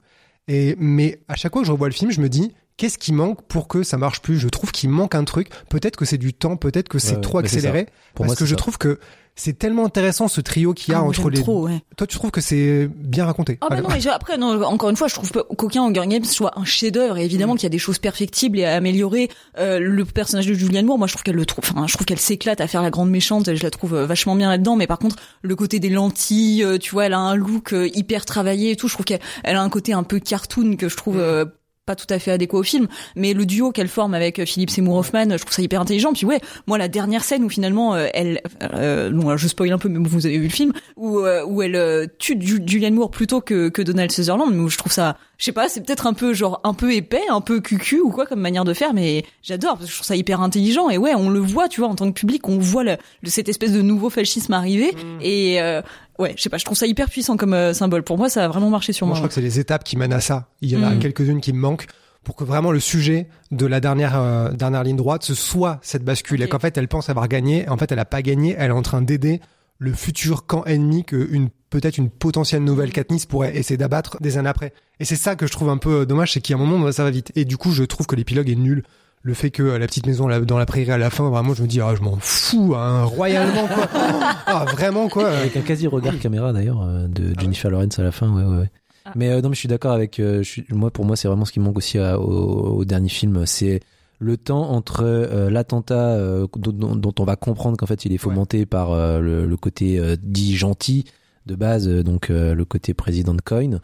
[0.48, 3.12] Et mais à chaque fois que je revois le film je me dis qu'est-ce qui
[3.12, 4.38] manque pour que ça marche plus?
[4.38, 7.20] Je trouve qu'il manque un truc peut-être que c'est du temps peut-être que c'est Ouais,
[7.20, 8.56] trop accéléré Pour parce moi, que je ça.
[8.56, 8.98] trouve que
[9.36, 11.80] c'est tellement intéressant ce trio qu'il y a Ah, entre les trop, ouais.
[11.96, 14.90] toi tu trouves que c'est bien raconté Ah bah non, mais je- après, non, encore
[14.90, 17.16] une fois, je trouve qu'aucun Hunger Games soit un chef-d'œuvre.
[17.16, 17.24] Et Mm.
[17.24, 19.30] évidemment qu'il y a des choses perfectibles et à améliorer.
[19.58, 22.04] Euh, le personnage de Julianne Moore, moi, je trouve qu'elle le trouve, enfin, je trouve
[22.06, 23.54] qu'elle s'éclate à faire la grande méchante.
[23.54, 24.76] Je la trouve euh, vachement bien là-dedans.
[24.76, 27.88] Mais par contre, le côté des lentilles, euh, tu vois, elle a un look euh,
[27.94, 28.88] hyper travaillé et tout.
[28.88, 31.50] Je trouve qu'elle elle a un côté un peu cartoon que je trouve Mm.
[31.90, 34.70] Euh, pas tout à fait adéquat au film, mais le duo qu'elle forme avec Philippe
[34.70, 36.12] Seymour Hoffman, je trouve ça hyper intelligent.
[36.12, 38.40] Puis ouais, moi la dernière scène où finalement elle,
[38.74, 42.09] euh, bon, je spoil un peu, mais vous avez vu le film, où où elle
[42.18, 45.53] tue Julianne Moore plutôt que que Donald Sutherland, mais où je trouve ça, je sais
[45.53, 48.40] pas, c'est peut-être un peu genre un peu épais, un peu cucu ou quoi comme
[48.40, 51.31] manière de faire, mais j'adore parce que je trouve ça hyper intelligent et ouais, on
[51.31, 54.11] le voit, tu vois, en tant que public, on voit le, cette espèce de nouveau
[54.11, 55.18] fascisme arriver mm.
[55.22, 55.81] et
[56.20, 58.02] ouais, je sais pas, je trouve ça hyper puissant comme euh, symbole.
[58.02, 59.12] Pour moi, ça a vraiment marché sur moi.
[59.12, 60.48] moi je crois que c'est les étapes qui mènent à ça.
[60.61, 60.98] Il y en a mm.
[61.00, 61.87] quelques-unes qui me manquent
[62.22, 66.04] pour que vraiment le sujet de la dernière euh, dernière ligne droite ce soit cette
[66.04, 68.70] bascule et qu'en fait elle pense avoir gagné, en fait elle a pas gagné, elle
[68.70, 69.40] est en train d'aider
[69.78, 74.37] le futur camp ennemi que une peut-être une potentielle nouvelle Katniss pourrait essayer d'abattre des
[74.37, 74.74] années après.
[74.98, 77.11] Et c'est ça que je trouve un peu dommage, c'est a un moment ça va
[77.11, 77.33] vite.
[77.37, 78.83] Et du coup, je trouve que l'épilogue est nul
[79.22, 81.68] le fait que la petite maison dans la prairie à la fin, vraiment, je me
[81.68, 83.88] dis, ah, je m'en fous, hein, royalement, quoi.
[84.46, 85.28] ah, vraiment, quoi.
[85.28, 88.61] Avec un quasi regard caméra, d'ailleurs, euh, de ah Jennifer Lawrence à la fin, ouais,
[88.61, 88.70] ouais.
[89.04, 89.12] Ah.
[89.16, 90.20] Mais euh, non, mais je suis d'accord avec.
[90.20, 93.44] Euh, moi, pour moi, c'est vraiment ce qui manque aussi au, dernier film.
[93.44, 93.80] C'est
[94.20, 96.18] le temps entre l'attentat
[96.54, 101.06] dont, on va comprendre qu'en fait il est fomenté par le, côté dit gentil
[101.46, 103.80] de base, donc le côté président de Coin,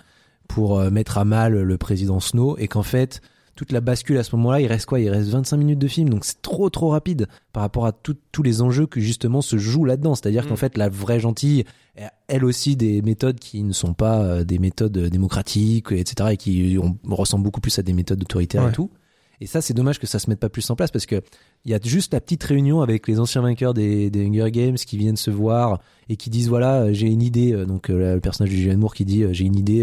[0.46, 3.22] pour mettre à mal le président Snow, et qu'en fait
[3.57, 5.01] toute la bascule à ce moment-là, il reste quoi?
[5.01, 8.42] Il reste 25 minutes de film, donc c'est trop trop rapide par rapport à tous
[8.42, 10.14] les enjeux que justement se jouent là-dedans.
[10.14, 10.59] C'est-à-dire qu'en mm.
[10.59, 11.64] fait, la vraie gentille,
[12.29, 16.79] elle aussi des méthodes qui ne sont pas euh, des méthodes démocratiques, etc., et qui
[17.09, 18.90] ressemblent beaucoup plus à des méthodes autoritaires et tout.
[19.40, 21.21] Et ça, c'est dommage que ça se mette pas plus en place parce que
[21.64, 24.97] il y a juste la petite réunion avec les anciens vainqueurs des, Hunger Games qui
[24.97, 27.53] viennent se voir et qui disent voilà, j'ai une idée.
[27.53, 29.83] Euh, donc euh, le personnage de Julianne Moore qui dit j'ai une idée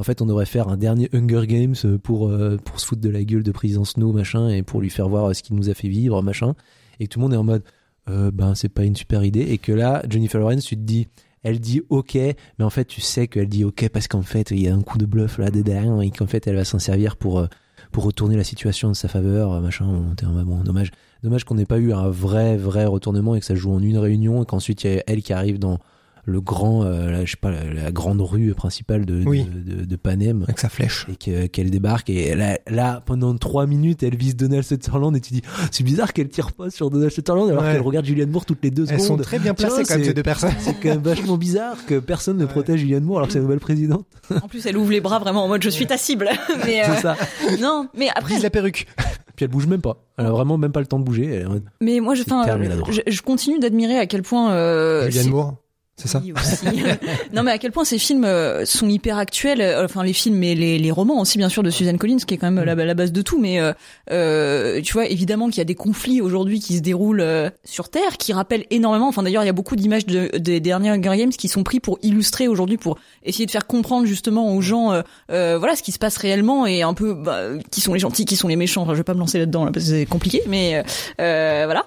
[0.00, 3.02] en fait, on devrait faire un dernier Hunger Games euh, pour, euh, pour se foutre
[3.02, 5.56] de la gueule de président Snow, machin, et pour lui faire voir euh, ce qu'il
[5.56, 6.54] nous a fait vivre, machin.
[7.00, 7.62] Et tout le monde est en mode,
[8.06, 9.42] ben, c'est pas une super idée.
[9.42, 11.06] Et que là, Jennifer Lawrence, tu te dis,
[11.42, 14.60] elle dit ok, mais en fait, tu sais qu'elle dit ok parce qu'en fait, il
[14.60, 17.16] y a un coup de bluff là derrière et qu'en fait, elle va s'en servir
[17.16, 17.46] pour,
[17.92, 20.14] pour retourner la situation de sa faveur, machin.
[20.22, 20.90] Bon, dommage,
[21.22, 23.98] dommage qu'on n'ait pas eu un vrai, vrai retournement et que ça joue en une
[23.98, 25.78] réunion et qu'ensuite, il y a elle qui arrive dans
[26.24, 30.42] le grand, euh, je sais pas, la, grande rue principale de, de, de, Panem.
[30.44, 31.06] Avec sa flèche.
[31.08, 32.10] Et qu'elle débarque.
[32.10, 35.84] Et là, là, pendant trois minutes, elle vise Donald Sutherland et tu dis, oh, c'est
[35.84, 38.86] bizarre qu'elle tire pas sur Donald Sutherland alors qu'elle regarde Julianne Moore toutes les deux
[38.86, 39.00] secondes.
[39.00, 40.52] Elles sont très bien placées comme ces deux personnes.
[40.60, 43.44] C'est quand même vachement bizarre que personne ne protège Julianne Moore alors que c'est la
[43.44, 44.06] nouvelle présidente.
[44.42, 46.28] En plus, elle ouvre les bras vraiment en mode je suis ta cible.
[46.64, 47.16] mais C'est euh, ça.
[47.60, 48.34] Non, mais après.
[48.34, 48.86] Vise la perruque.
[49.36, 49.96] Puis elle bouge même pas.
[50.18, 51.44] Elle a vraiment même pas le temps de bouger.
[51.80, 54.52] Mais moi, je, je, je, continue d'admirer à quel point.
[54.52, 55.54] Euh, Julianne Moore
[56.00, 56.22] c'est ça.
[57.32, 60.42] Non mais à quel point ces films euh, sont hyper actuels, euh, enfin les films
[60.42, 62.74] et les, les, romans aussi bien sûr de Suzanne Collins qui est quand même la,
[62.74, 63.72] la base de tout, mais euh,
[64.10, 67.24] euh tu vois évidemment qu'il y a des conflits aujourd'hui qui se déroulent
[67.64, 70.90] sur Terre, qui rappellent énormément, enfin d'ailleurs il y a beaucoup d'images de, des derniers
[70.90, 74.60] Hunger Games qui sont pris pour illustrer aujourd'hui, pour essayer de faire comprendre justement aux
[74.60, 78.24] gens voilà ce qui se passe réellement et un peu bah, qui sont les gentils,
[78.24, 80.06] qui sont les méchants, enfin je vais pas me lancer là-dedans là, parce que c'est
[80.06, 80.82] compliqué, mais
[81.18, 81.84] voilà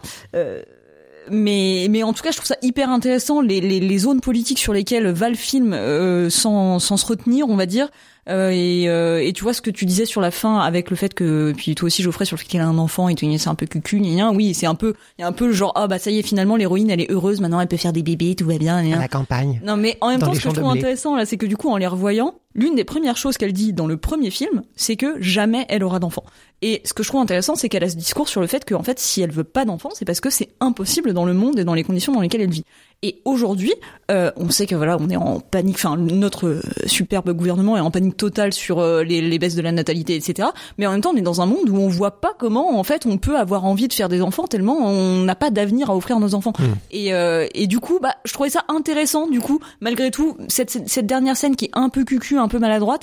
[1.31, 4.59] mais mais en tout cas je trouve ça hyper intéressant les, les, les zones politiques
[4.59, 7.89] sur lesquelles va le film euh, sans sans se retenir on va dire
[8.29, 10.95] euh, et, euh, et tu vois ce que tu disais sur la fin avec le
[10.95, 13.49] fait que puis toi aussi Geoffrey sur le fait qu'il a un enfant et c'est
[13.49, 14.01] un peu cucu
[14.33, 16.19] oui c'est un peu il y a un peu le genre ah bah ça y
[16.19, 18.77] est finalement l'héroïne elle est heureuse maintenant elle peut faire des bébés tout va bien
[18.77, 19.61] à la campagne.
[19.65, 21.69] Non mais en même temps ce que je trouve intéressant là c'est que du coup
[21.69, 25.21] en les revoyant l'une des premières choses qu'elle dit dans le premier film c'est que
[25.21, 26.23] jamais elle aura d'enfant.
[26.65, 28.83] Et ce que je trouve intéressant, c'est qu'elle a ce discours sur le fait qu'en
[28.83, 31.65] fait, si elle veut pas d'enfant, c'est parce que c'est impossible dans le monde et
[31.65, 32.63] dans les conditions dans lesquelles elle vit.
[33.03, 33.73] Et aujourd'hui,
[34.11, 35.75] euh, on sait que voilà, on est en panique.
[35.75, 39.61] Enfin, notre euh, superbe gouvernement est en panique totale sur euh, les, les, baisses de
[39.61, 40.47] la natalité, etc.
[40.77, 42.83] Mais en même temps, on est dans un monde où on voit pas comment, en
[42.83, 45.95] fait, on peut avoir envie de faire des enfants tellement on n'a pas d'avenir à
[45.95, 46.53] offrir à nos enfants.
[46.57, 46.63] Mmh.
[46.91, 47.11] Et,
[47.53, 49.27] et du coup, bah, je trouvais ça intéressant.
[49.27, 52.59] Du coup, malgré tout, cette, cette dernière scène qui est un peu cucu, un peu
[52.59, 53.01] maladroite,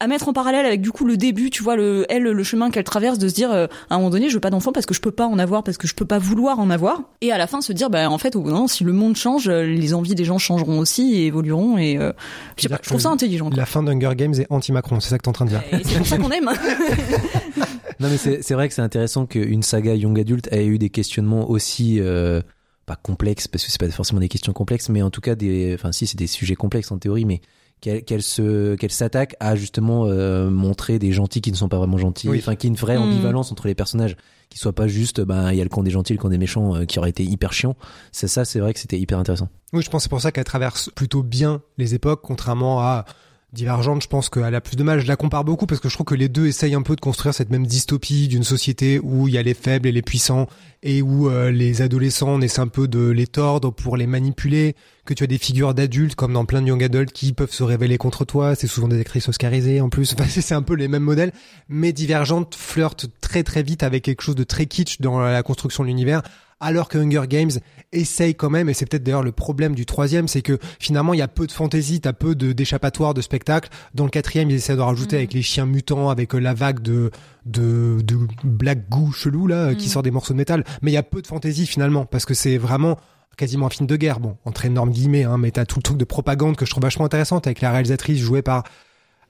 [0.00, 2.70] à mettre en parallèle avec du coup le début, tu vois, le elle le chemin
[2.70, 4.86] qu'elle traverse de se dire euh, à un moment donné je veux pas d'enfant parce
[4.86, 7.32] que je peux pas en avoir parce que je peux pas vouloir en avoir et
[7.32, 9.94] à la fin se dire bah en fait au non, si le monde change, les
[9.94, 12.12] envies des gens changeront aussi et évolueront et euh,
[12.56, 13.50] je, pas, je trouve ça intelligent.
[13.50, 15.62] La fin d'Hunger Games est anti-Macron, c'est ça que t'es en train de dire.
[15.84, 16.50] C'est pour ça qu'on aime.
[18.00, 21.50] non mais c'est vrai que c'est intéressant qu'une saga young adulte ait eu des questionnements
[21.50, 22.40] aussi euh,
[22.86, 25.74] pas complexes parce que c'est pas forcément des questions complexes mais en tout cas des
[25.74, 27.40] enfin si c'est des sujets complexes en théorie mais
[27.80, 31.98] qu'elle se qu'elle s'attaque à justement euh, montrer des gentils qui ne sont pas vraiment
[31.98, 33.02] gentils enfin qu'il y ait une vraie hmm.
[33.02, 34.16] ambivalence entre les personnages
[34.50, 36.38] qui soit pas juste ben il y a le camp des gentils le camp des
[36.38, 37.76] méchants euh, qui aurait été hyper chiant.
[38.12, 39.48] C'est ça c'est vrai que c'était hyper intéressant.
[39.72, 43.04] Oui je pense c'est pour ça qu'elle traverse plutôt bien les époques contrairement à
[43.54, 45.00] Divergente, je pense qu'elle a plus de mal.
[45.00, 47.00] Je la compare beaucoup parce que je trouve que les deux essayent un peu de
[47.00, 50.48] construire cette même dystopie d'une société où il y a les faibles et les puissants
[50.82, 54.76] et où euh, les adolescents on essaie un peu de les tordre pour les manipuler,
[55.06, 57.62] que tu as des figures d'adultes comme dans plein de young adults qui peuvent se
[57.62, 58.54] révéler contre toi.
[58.54, 60.12] C'est souvent des actrices oscarisées en plus.
[60.18, 61.32] Enfin, c'est un peu les mêmes modèles.
[61.70, 65.84] Mais Divergente flirte très très vite avec quelque chose de très kitsch dans la construction
[65.84, 66.22] de l'univers
[66.60, 67.50] alors que Hunger Games
[67.92, 71.18] essaye quand même, et c'est peut-être d'ailleurs le problème du troisième, c'est que finalement il
[71.18, 73.68] y a peu de fantaisie, t'as peu d'échappatoire, de, spectacle.
[73.94, 75.18] Dans le quatrième, ils essaient de rajouter Mm.
[75.18, 77.10] avec les chiens mutants, avec euh, la vague de
[77.46, 79.90] de, de black goo chelou là, qui Mm.
[79.90, 80.64] sort des morceaux de métal.
[80.82, 82.98] Mais il y a peu de fantaisie finalement, parce que c'est vraiment
[83.38, 85.96] quasiment un film de guerre, bon, entre énormes guillemets, hein, mais t'as tout le truc
[85.96, 88.64] de propagande que je trouve vachement intéressante avec la réalisatrice jouée par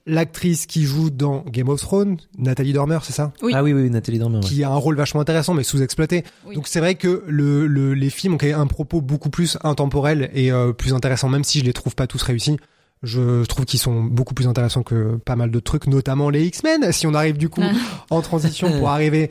[0.09, 3.31] l'actrice qui joue dans Game of Thrones, Nathalie Dormer, c'est ça?
[3.41, 3.53] Oui.
[3.55, 4.37] Ah oui, oui, Nathalie Dormer.
[4.37, 4.43] ouais.
[4.43, 6.23] qui a un rôle vachement intéressant mais sous-exploité.
[6.45, 6.55] Oui.
[6.55, 9.57] Donc c'est vrai que le, le- les films ont quand même un propos beaucoup plus
[9.63, 12.57] intemporel et euh, plus intéressant, même si je les trouve pas tous réussis.
[13.01, 16.91] Je trouve qu'ils sont beaucoup plus intéressants que pas mal de trucs, notamment les X-Men.
[16.91, 17.63] Si on arrive du coup
[18.09, 19.29] en transition pour arriver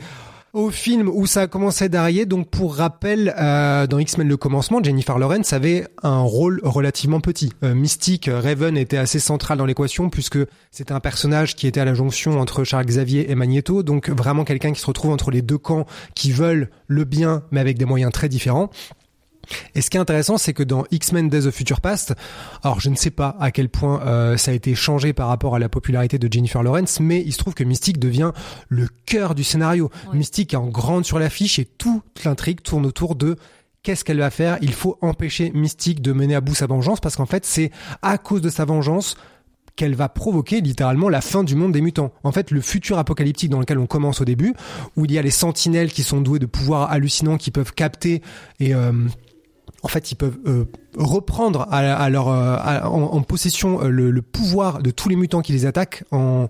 [0.53, 2.27] au film où ça a commencé d'arriver.
[2.27, 7.53] Donc pour rappel, euh, dans X-Men le commencement, Jennifer Lawrence avait un rôle relativement petit.
[7.63, 10.39] Euh, Mystique, euh, Raven était assez central dans l'équation puisque
[10.71, 13.83] c'était un personnage qui était à la jonction entre Charles Xavier et Magneto.
[13.83, 17.61] Donc vraiment quelqu'un qui se retrouve entre les deux camps qui veulent le bien mais
[17.61, 18.71] avec des moyens très différents.
[19.75, 22.15] Et ce qui est intéressant, c'est que dans X-Men Days of Future Past,
[22.63, 25.55] alors je ne sais pas à quel point euh, ça a été changé par rapport
[25.55, 28.33] à la popularité de Jennifer Lawrence, mais il se trouve que Mystique devient
[28.69, 29.91] le cœur du scénario.
[30.11, 30.19] Ouais.
[30.19, 33.37] Mystique est en grande sur l'affiche et toute l'intrigue tourne autour de
[33.83, 34.59] qu'est-ce qu'elle va faire.
[34.63, 37.71] Il faut empêcher Mystique de mener à bout sa vengeance parce qu'en fait, c'est
[38.03, 39.17] à cause de sa vengeance
[39.77, 42.13] qu'elle va provoquer littéralement la fin du monde des mutants.
[42.25, 44.53] En fait, le futur apocalyptique dans lequel on commence au début,
[44.97, 48.21] où il y a les sentinelles qui sont doués de pouvoirs hallucinants, qui peuvent capter
[48.59, 48.93] et euh,
[49.83, 50.65] en fait, ils peuvent euh,
[50.97, 55.67] reprendre à, leur euh, en, possession euh, le, pouvoir de tous les mutants qui les
[55.67, 56.49] attaquent en,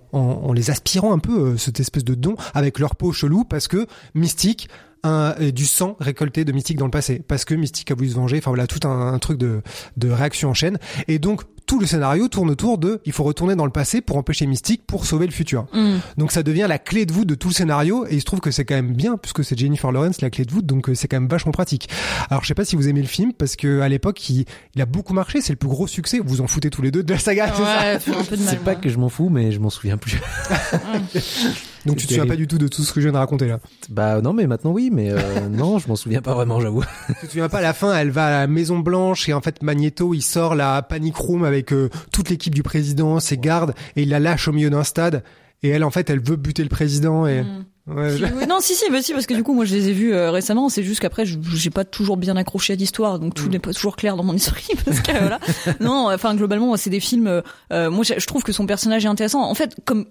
[0.53, 3.85] les aspirant un peu euh, cette espèce de don avec leur peau chelou parce que
[4.15, 4.69] Mystique
[5.03, 7.21] un, du sang récolté de Mystique dans le passé.
[7.25, 8.37] Parce que Mystique a voulu se venger.
[8.39, 9.61] Enfin voilà tout un, un truc de,
[9.95, 10.77] de réaction en chaîne.
[11.07, 14.17] Et donc tout le scénario tourne autour de il faut retourner dans le passé pour
[14.17, 15.97] empêcher Mystique pour sauver le futur Mm.
[16.17, 18.39] donc ça devient la clé de voûte de tout le scénario et il se trouve
[18.39, 20.95] que c'est quand même bien puisque c'est Jennifer Lawrence la clé de voûte donc euh,
[20.95, 21.87] c'est quand même vachement pratique.
[22.31, 24.81] Alors je sais pas si vous aimez le film parce que à l'époque il, il
[24.81, 26.17] a beaucoup marché, c'est le plus gros succès.
[26.17, 27.79] Vous vous en foutez tous les deux de la saga, c'est ça
[28.17, 28.49] Ouais, de mal.
[28.49, 30.19] C'est pas que je m'en fous, mais je m'en souviens plus.
[31.85, 33.47] Donc tu te souviens pas du tout de tout ce que je viens de raconter
[33.47, 33.59] là.
[33.89, 35.17] bah non, mais maintenant oui, mais euh,
[35.49, 36.83] non, je m'en souviens pas vraiment, j'avoue.
[37.21, 39.41] Tu te souviens pas à la fin, elle va à la Maison Blanche et en
[39.41, 43.73] fait Magneto il sort la panic room avec euh, toute l'équipe du président, ses gardes
[43.95, 45.23] et il la lâche au milieu d'un stade
[45.63, 47.65] et elle en fait elle veut buter le président et Mm.
[47.95, 49.93] Ouais, je- non, si, si, bah, si, parce que du coup, moi, je les ai
[49.93, 50.69] vus euh, récemment.
[50.69, 53.51] C'est juste qu'après, je- j'ai pas toujours bien accroché à l'histoire, donc tout Mm.
[53.53, 54.67] n'est pas toujours clair dans mon esprit.
[54.85, 55.39] Parce que voilà.
[55.79, 57.25] non, enfin, globalement, c'est des films.
[57.25, 57.41] euh,
[57.73, 59.41] euh, moi, je trouve que son personnage est intéressant.
[59.41, 60.05] En fait, comme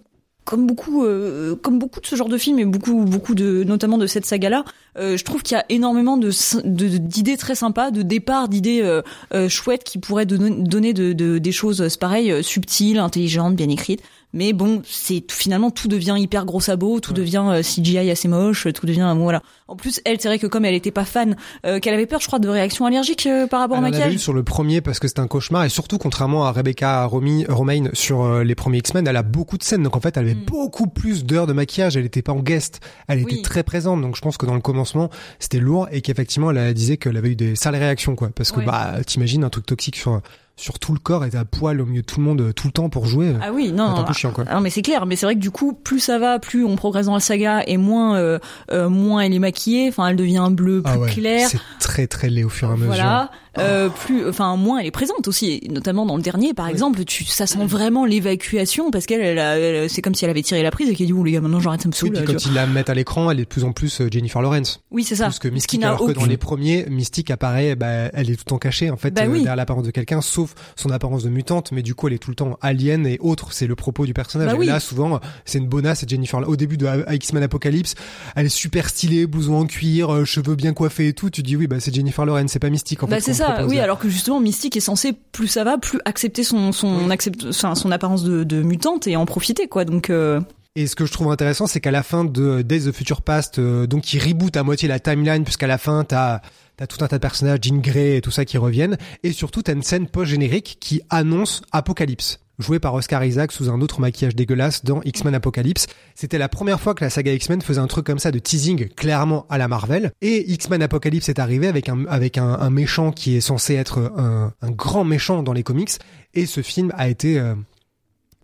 [0.48, 3.98] comme beaucoup, euh, comme beaucoup de ce genre de films et beaucoup, beaucoup de, notamment
[3.98, 4.64] de cette saga-là,
[4.98, 6.30] euh, je trouve qu'il y a énormément de
[6.64, 9.02] d'idées très sympas, de départ, d'idées euh,
[9.34, 12.98] euh, chouettes qui pourraient donner, donner de, de- des choses euh, c'est pareil, euh, subtiles,
[12.98, 14.00] intelligentes, bien écrites.
[14.32, 18.68] Mais bon, c'est finalement tout devient hyper gros sabot, tout devient euh, CGI assez moche,
[18.72, 19.42] tout devient voilà.
[19.68, 22.20] En plus, elle, c'est vrai que comme elle était pas fan, euh, qu'elle avait peur,
[22.20, 24.14] je crois, de réactions allergiques euh, par rapport Elle au en avait maquillage.
[24.14, 27.44] eu sur le premier parce que c'était un cauchemar et surtout contrairement à Rebecca Romy,
[27.48, 30.24] Romaine sur euh, les premiers X-Men, elle a beaucoup de scènes donc en fait elle
[30.24, 30.44] avait Mm.
[30.46, 34.16] beaucoup plus d'heures de maquillage, elle était pas en guest, elle était très présente donc
[34.16, 37.36] je pense que dans le commencement c'était lourd et qu'effectivement elle disait qu'elle avait eu
[37.36, 38.64] des sales réactions quoi parce que Ouais.
[38.66, 40.20] bah t'imagines un truc toxique sur
[40.56, 42.66] sur tout le corps et à poil au milieu de tout le monde euh, tout
[42.66, 43.32] le temps pour jouer.
[43.40, 44.02] Ah oui, c'est non.
[44.04, 44.42] peu chiant quoi.
[44.48, 46.64] Ah non mais c'est clair, mais c'est vrai que du coup, plus ça va, plus
[46.64, 48.40] on progresse dans la saga et moins euh,
[48.72, 49.57] euh, moins elle est maquillée,
[49.88, 51.48] enfin elle devient un bleu plus Ah ouais, clair.
[51.50, 52.86] c'est très très laid au fur et à mesure.
[52.86, 56.68] Voilà, euh, plus, enfin moins elle est présente aussi, et notamment dans le dernier par
[56.68, 60.62] exemple, tu, ça sent vraiment l'évacuation parce qu'elle, elle c'est comme si elle avait tiré
[60.62, 62.10] la prise et qu'elle dit oh les gars maintenant j'arrête ça me Oui, saoule.
[62.12, 64.08] puis tu quand ils la mettent à l'écran, elle est de plus en plus euh,
[64.10, 64.82] Jennifer Lawrence.
[64.90, 65.26] Oui c'est ça.
[65.28, 68.50] Plus que Mystique, alors que dans les premiers, Mystique apparaît, bah, elle est tout le
[68.50, 69.38] temps cachée en fait Bah euh, oui.
[69.38, 72.30] derrière l'apparence de quelqu'un, sauf son apparence de mutante, mais du coup elle est tout
[72.30, 73.52] le temps alien et autre.
[73.52, 74.48] C'est le propos du personnage.
[74.48, 74.66] Bah et oui.
[74.66, 76.00] là, souvent, c'est une bonasse.
[76.00, 76.46] C'est Jennifer.
[76.48, 77.94] Au début de A- X-Men Apocalypse,
[78.36, 81.30] elle est super stylée, blouson en cuir, cheveux bien coiffés et tout.
[81.30, 83.32] Tu dis oui, bah c'est Jennifer Lawrence, c'est pas Mystique en Bah fait.
[83.32, 86.44] c'est qu'on ça, oui, alors que justement Mystique est censé plus ça va, plus accepter
[86.44, 89.84] son son accepte, enfin, son apparence de, de mutante et en profiter quoi.
[89.84, 90.40] Donc euh,
[90.76, 93.58] Et ce que je trouve intéressant, c'est qu'à la fin de Days of Future Past,
[93.58, 96.40] euh, donc il reboot à moitié la timeline, puisqu'à la fin, t'as
[96.80, 99.62] as tout un tas de personnages, Jean Grey et tout ça qui reviennent, et surtout
[99.62, 104.34] t'as une scène post-générique qui annonce Apocalypse, joué par Oscar Isaac sous un autre maquillage
[104.34, 105.86] dégueulasse dans X-Men Apocalypse.
[106.14, 108.88] C'était la première fois que la saga X-Men faisait un truc comme ça de teasing
[108.88, 113.12] clairement à la Marvel, et X-Men Apocalypse est arrivé avec un, avec un, un méchant
[113.12, 115.92] qui est censé être un, un grand méchant dans les comics,
[116.34, 117.38] et ce film a été...
[117.38, 117.54] euh,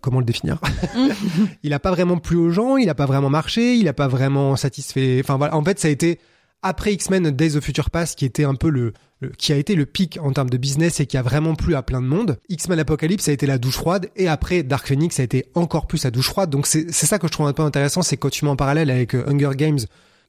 [0.01, 0.59] comment le définir?
[1.63, 4.07] Il a pas vraiment plu aux gens, il a pas vraiment marché, il a pas
[4.07, 5.19] vraiment satisfait.
[5.23, 6.19] Enfin voilà, en fait, ça a été
[6.65, 9.75] après X-Men Days of Future Past qui était un peu le, le- qui a été
[9.75, 12.37] le pic en termes de business et qui a vraiment plu à plein de monde.
[12.49, 16.03] X-Men Apocalypse a été la douche froide et après Dark Phoenix a été encore plus
[16.03, 16.49] la douche froide.
[16.49, 18.55] Donc c'est c'est ça que je trouve un peu intéressant, c'est quand tu mets en
[18.55, 19.79] parallèle avec euh, Hunger Games.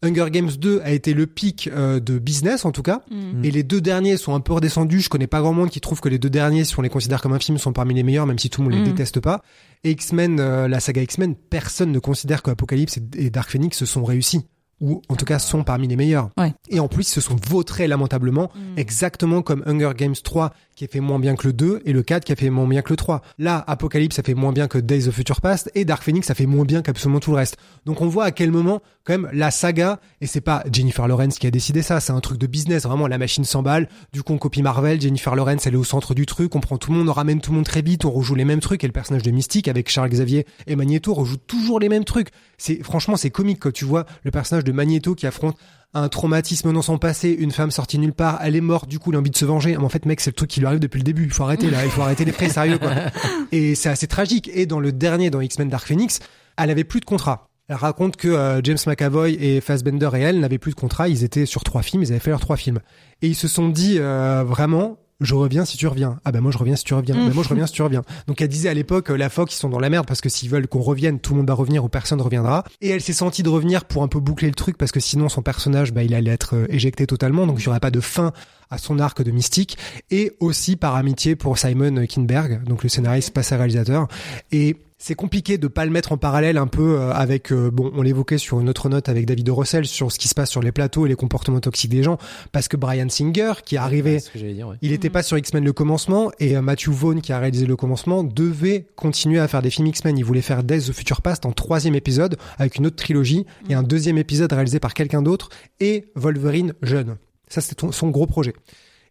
[0.02, 3.00] Hunger Games 2 a été le pic euh, de business en tout cas,
[3.42, 5.00] et les deux derniers sont un peu redescendus.
[5.00, 7.22] Je connais pas grand monde qui trouve que les deux derniers, si on les considère
[7.22, 8.92] comme un film, sont parmi les meilleurs, même si tout le monde les Mm.
[8.92, 9.40] déteste pas.
[9.84, 13.86] Et X-Men, euh, la saga X-Men, personne ne considère qu'Apocalypse et, et Dark Phoenix se
[13.86, 14.42] sont réussis
[14.80, 16.30] ou en tout cas sont parmi les meilleurs.
[16.36, 16.52] Ouais.
[16.68, 20.88] Et en plus, ils se sont vautrés lamentablement, exactement comme Hunger Games 3 qui a
[20.88, 22.92] fait moins bien que le 2 et le 4 qui a fait moins bien que
[22.92, 23.22] le 3.
[23.38, 26.34] Là, Apocalypse a fait moins bien que Days of Future Past et Dark Phoenix a
[26.34, 27.56] fait moins bien qu'absolument tout le reste.
[27.86, 31.38] Donc on voit à quel moment quand même la saga et c'est pas Jennifer Lawrence
[31.38, 34.34] qui a décidé ça, c'est un truc de business, vraiment la machine s'emballe, du coup
[34.34, 36.98] on copie Marvel, Jennifer Lawrence elle est au centre du truc, on prend tout le
[36.98, 38.92] monde, on ramène tout le monde très vite, on rejoue les mêmes trucs et le
[38.92, 42.28] personnage de Mystique avec Charles Xavier et Magneto rejoue toujours les mêmes trucs.
[42.58, 45.56] C'est franchement c'est comique quand tu vois le personnage de Magneto qui affronte
[45.94, 49.12] un traumatisme dans son passé, une femme sortie nulle part, elle est morte, du coup,
[49.12, 49.70] il a envie de se venger.
[49.70, 51.24] Mais en fait, mec, c'est le truc qui lui arrive depuis le début.
[51.24, 52.92] Il faut arrêter là, il faut arrêter les frais, sérieux quoi.
[53.52, 54.50] Et c'est assez tragique.
[54.52, 56.20] Et dans le dernier, dans X-Men Dark Phoenix,
[56.58, 57.48] elle avait plus de contrat.
[57.68, 61.08] Elle raconte que euh, James McAvoy et Fassbender et elle n'avaient plus de contrat.
[61.08, 62.80] Ils étaient sur trois films, ils avaient fait leurs trois films.
[63.22, 66.18] Et ils se sont dit euh, vraiment, je reviens si tu reviens.
[66.24, 67.14] Ah ben moi je reviens si tu reviens.
[67.14, 68.02] Ben moi je reviens si tu reviens.
[68.26, 70.28] Donc elle disait à l'époque, euh, la Fox ils sont dans la merde parce que
[70.28, 72.64] s'ils veulent qu'on revienne, tout le monde va revenir ou personne reviendra.
[72.80, 75.28] Et elle s'est sentie de revenir pour un peu boucler le truc parce que sinon
[75.28, 77.46] son personnage, bah, il allait être euh, éjecté totalement.
[77.46, 78.32] Donc il n'y aurait pas de fin
[78.70, 79.78] à son arc de mystique.
[80.10, 84.08] Et aussi par amitié pour Simon Kinberg, donc le scénariste passé réalisateur.
[84.52, 87.92] Et c'est compliqué de pas le mettre en parallèle un peu euh, avec euh, bon
[87.94, 90.62] on l'évoquait sur une autre note avec David Russell sur ce qui se passe sur
[90.62, 92.16] les plateaux et les comportements toxiques des gens
[92.52, 94.76] parce que Brian Singer qui est arrivé Ouais, c'est ce que j'allais dire, ouais.
[94.80, 97.76] il n'était pas sur X-Men le commencement et euh, Matthew Vaughn qui a réalisé le
[97.76, 100.16] commencement devait continuer à faire des films X-Men.
[100.16, 103.74] Il voulait faire Days of Future Past en troisième épisode avec une autre trilogie et
[103.74, 107.16] un deuxième épisode réalisé par quelqu'un d'autre et Wolverine jeune.
[107.48, 108.54] Ça c'était son gros projet.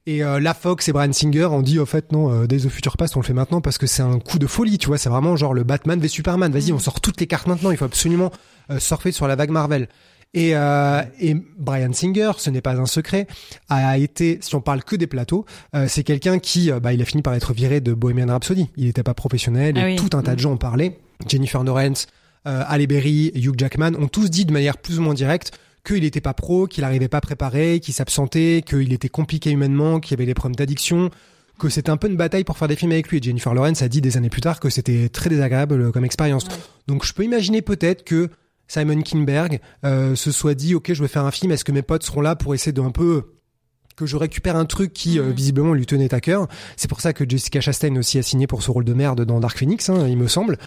[0.07, 2.71] Et euh, la Fox et Brian Singer ont dit au fait non euh, Days of
[2.71, 4.99] Future Past on le fait maintenant parce que c'est un coup de folie tu vois
[4.99, 7.77] c'est vraiment genre le Batman v Superman vas-y on sort toutes les cartes maintenant il
[7.77, 8.31] faut absolument
[8.69, 9.87] euh, surfer sur la vague Marvel
[10.35, 13.25] et, euh, et Brian Singer, ce n'est pas un secret,
[13.69, 17.01] a été, si on parle que des plateaux, euh, c'est quelqu'un qui, euh, bah, il
[17.01, 18.69] a fini par être viré de Bohemian Rhapsody.
[18.75, 19.95] Il n'était pas professionnel et Ah oui.
[19.95, 20.99] tout un tas de gens en parlaient.
[21.25, 22.07] Jennifer Lawrence,
[22.47, 26.01] euh, Halle Berry, Hugh Jackman ont tous dit de manière plus ou moins directe qu'il
[26.01, 30.15] n'était pas pro, qu'il n'arrivait pas préparé, qu'il s'absentait, qu'il était compliqué humainement, qu'il y
[30.15, 31.09] avait des problèmes d'addiction,
[31.59, 33.19] que c'était un peu une bataille pour faire des films avec lui.
[33.19, 36.05] Et Jennifer Lawrence a dit des années plus tard que c'était très désagréable euh, comme
[36.05, 36.45] expérience.
[36.87, 38.29] Donc je peux imaginer peut-être que
[38.67, 41.83] Simon Kinberg euh, se soit dit ok je vais faire un film est-ce que mes
[41.83, 43.23] potes seront là pour essayer de un peu
[43.95, 47.13] que je récupère un truc qui euh, visiblement lui tenait à cœur c'est pour ça
[47.13, 50.07] que Jessica Chastain aussi a signé pour ce rôle de merde dans Dark Phoenix hein,
[50.07, 50.57] il me semble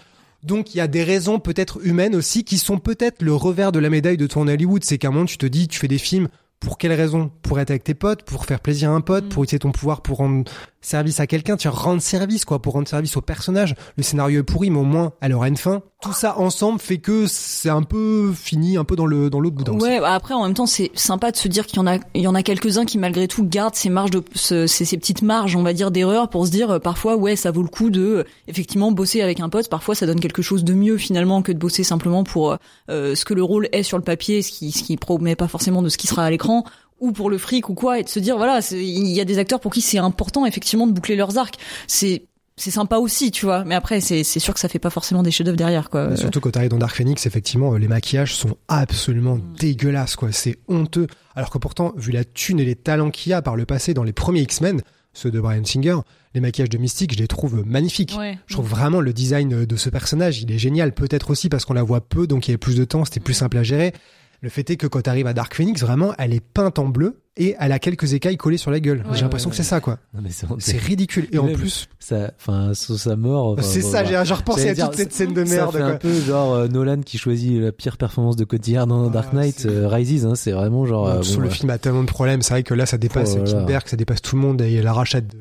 [0.43, 3.79] donc il y a des raisons peut-être humaines aussi qui sont peut-être le revers de
[3.79, 4.85] la médaille de à Hollywood.
[4.85, 6.29] C'est qu'à un moment tu te dis tu fais des films
[6.61, 7.31] pour quelle raison?
[7.43, 10.03] Pour être avec tes potes, pour faire plaisir à un pote, pour utiliser ton pouvoir
[10.03, 13.75] pour rendre service à quelqu'un, tu rendre service quoi, pour rendre service au personnage.
[13.97, 15.83] Le scénario est pourri, mais au moins elle aura une fin.
[16.01, 19.57] Tout ça ensemble fait que c'est un peu fini, un peu dans le dans l'autre
[19.57, 21.87] bout Ouais, bah après en même temps c'est sympa de se dire qu'il y en
[21.89, 24.85] a il y en a quelques-uns qui malgré tout gardent ces marges de ce- ces,
[24.85, 27.63] ces petites marges on va dire d'erreur pour se dire euh, parfois ouais ça vaut
[27.63, 30.73] le coup de euh, effectivement bosser avec un pote parfois ça donne quelque chose de
[30.73, 32.57] mieux finalement que de bosser simplement pour euh,
[32.91, 35.49] euh, ce que le rôle est sur le papier ce qui ce qui promet pas
[35.49, 36.63] forcément de ce qui sera à l'écran
[37.01, 39.39] ou pour le fric ou quoi et de se dire voilà il y a des
[39.39, 41.57] acteurs pour qui c'est important effectivement de boucler leurs arcs
[41.87, 42.25] c'est
[42.57, 45.23] c'est sympa aussi tu vois mais après c'est c'est sûr que ça fait pas forcément
[45.23, 48.57] des chefs-d'œuvre derrière quoi Mais surtout quand t'arrives dans Dark Phoenix, effectivement, les maquillages sont
[48.67, 49.43] absolument Mm.
[49.61, 50.33] dégueulasses, quoi.
[50.33, 51.07] C'est honteux.
[51.37, 53.95] Alors que pourtant, vu la thune et les talents qu'il y a par le passé
[53.95, 54.81] dans les premiers X-Men,
[55.13, 55.99] ceux de Brian Singer,
[56.35, 58.17] les maquillages de Mystique, je les trouve magnifiques.
[58.19, 58.39] Ouais.
[58.47, 60.93] Je trouve vraiment le design de ce personnage, il est génial.
[60.93, 63.21] Peut-être aussi parce qu'on la voit peu, donc il y avait plus de temps, c'était
[63.21, 63.39] plus Mm.
[63.39, 63.93] simple à gérer.
[64.41, 67.21] Le fait est que quand t'arrives à Dark Phoenix, vraiment, elle est peinte en bleu
[67.37, 68.99] et elle a quelques écailles collées sur la gueule.
[68.99, 69.17] Ouais.
[69.17, 69.99] J'ai l'impression Ouais, que c'est ça, quoi.
[70.15, 70.47] Non, mais c'est.
[70.61, 71.27] C'est ridicule.
[71.33, 73.57] Et en plus, ça, enfin, sur sa mort.
[73.63, 75.83] c'est bon, ça, j'ai j'ai repensé à toute cette scène de merde, quoi.
[75.87, 79.33] un peu genre euh, Nolan qui choisit la pire performance de Cotillard dans Ah, Dark
[79.33, 80.25] Knight c'est- euh, Rises.
[80.25, 81.09] Hein, c'est vraiment genre.
[81.09, 81.55] Donc, euh, sur le ouais.
[81.55, 83.45] film a tellement de problèmes, c'est vrai que là ça dépasse Oh.
[83.45, 85.37] Kinberg, ça dépasse tout le monde et la rachat de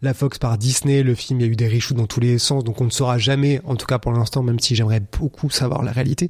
[0.00, 2.38] la Fox par Disney, le film il y a eu des reshoots dans tous les
[2.38, 5.50] sens, donc on ne saura jamais, en tout cas pour l'instant, même si j'aimerais beaucoup
[5.50, 6.28] savoir la réalité.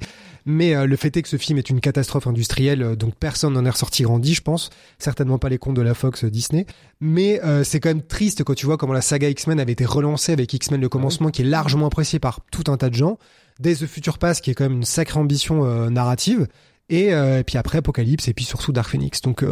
[0.51, 3.53] Mais euh, le fait est que ce film est une catastrophe industrielle, euh, donc personne
[3.53, 4.71] n'en est ressorti grandi, je pense.
[4.99, 6.65] Certainement pas les comptes de la Fox euh, Disney.
[7.03, 9.85] Mais euh, c'est quand même triste quand tu vois comment la saga X-Men avait été
[9.85, 13.19] relancée avec X-Men le commencement, qui est largement apprécié par tout un tas de gens.
[13.61, 16.49] Days of Future Past, qui est quand même une sacrée ambition euh, narrative.
[16.89, 19.21] Et, et puis après Apocalypse et puis surtout Dark Phoenix.
[19.21, 19.45] Donc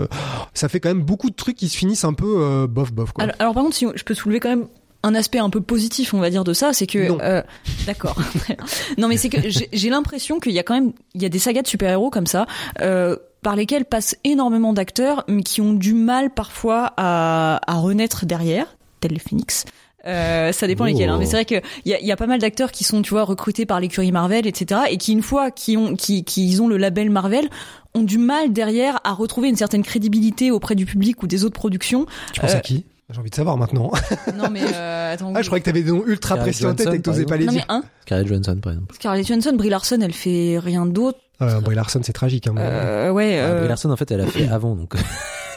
[0.54, 3.24] ça fait quand même beaucoup de trucs qui se finissent un peu bof bof quoi.
[3.24, 4.68] Alors, alors, par contre, si je peux soulever quand même
[5.06, 7.18] un aspect un peu positif, on va dire, de ça, c'est que Non.
[7.22, 7.42] euh,
[7.86, 8.16] d'accord.
[8.98, 11.28] non, mais c'est que j'ai j'ai l'impression qu'il y a quand même il y a
[11.28, 12.46] des sagas de super-héros comme ça.
[12.80, 18.26] Euh, par lesquels passent énormément d'acteurs, mais qui ont du mal parfois à, à renaître
[18.26, 19.64] derrière, tel le Phoenix.
[20.04, 20.86] Euh, ça dépend Oh.
[20.88, 21.08] lesquels.
[21.10, 21.16] Hein.
[21.18, 23.10] Mais c'est vrai que il y a, y a pas mal d'acteurs qui sont, tu
[23.10, 24.80] vois, recrutés par l'écurie Marvel, etc.
[24.90, 27.48] Et qui une fois qui ont, qui, qui ont le label Marvel,
[27.94, 31.54] ont du mal derrière à retrouver une certaine crédibilité auprès du public ou des autres
[31.58, 32.06] productions.
[32.32, 32.84] Tu penses Euh, à qui?
[33.08, 33.92] J'ai envie de savoir maintenant.
[34.36, 35.32] Non mais euh, attends.
[35.36, 37.36] Ah, je croyais que t'avais des noms ultra précis en tête et que t'osais pas
[37.36, 37.66] les non mais dire.
[37.68, 38.94] un, Scarlett Johansson, par exemple.
[38.94, 41.18] Scarlett Johansson, Brie Larson, elle fait rien d'autre.
[41.42, 42.46] Euh, Brie Larson, c'est tragique.
[42.46, 43.38] Hein, mais- Euh, ouais.
[43.38, 44.94] Ah, euh, Brie Larson, en fait, elle a fait avant, donc.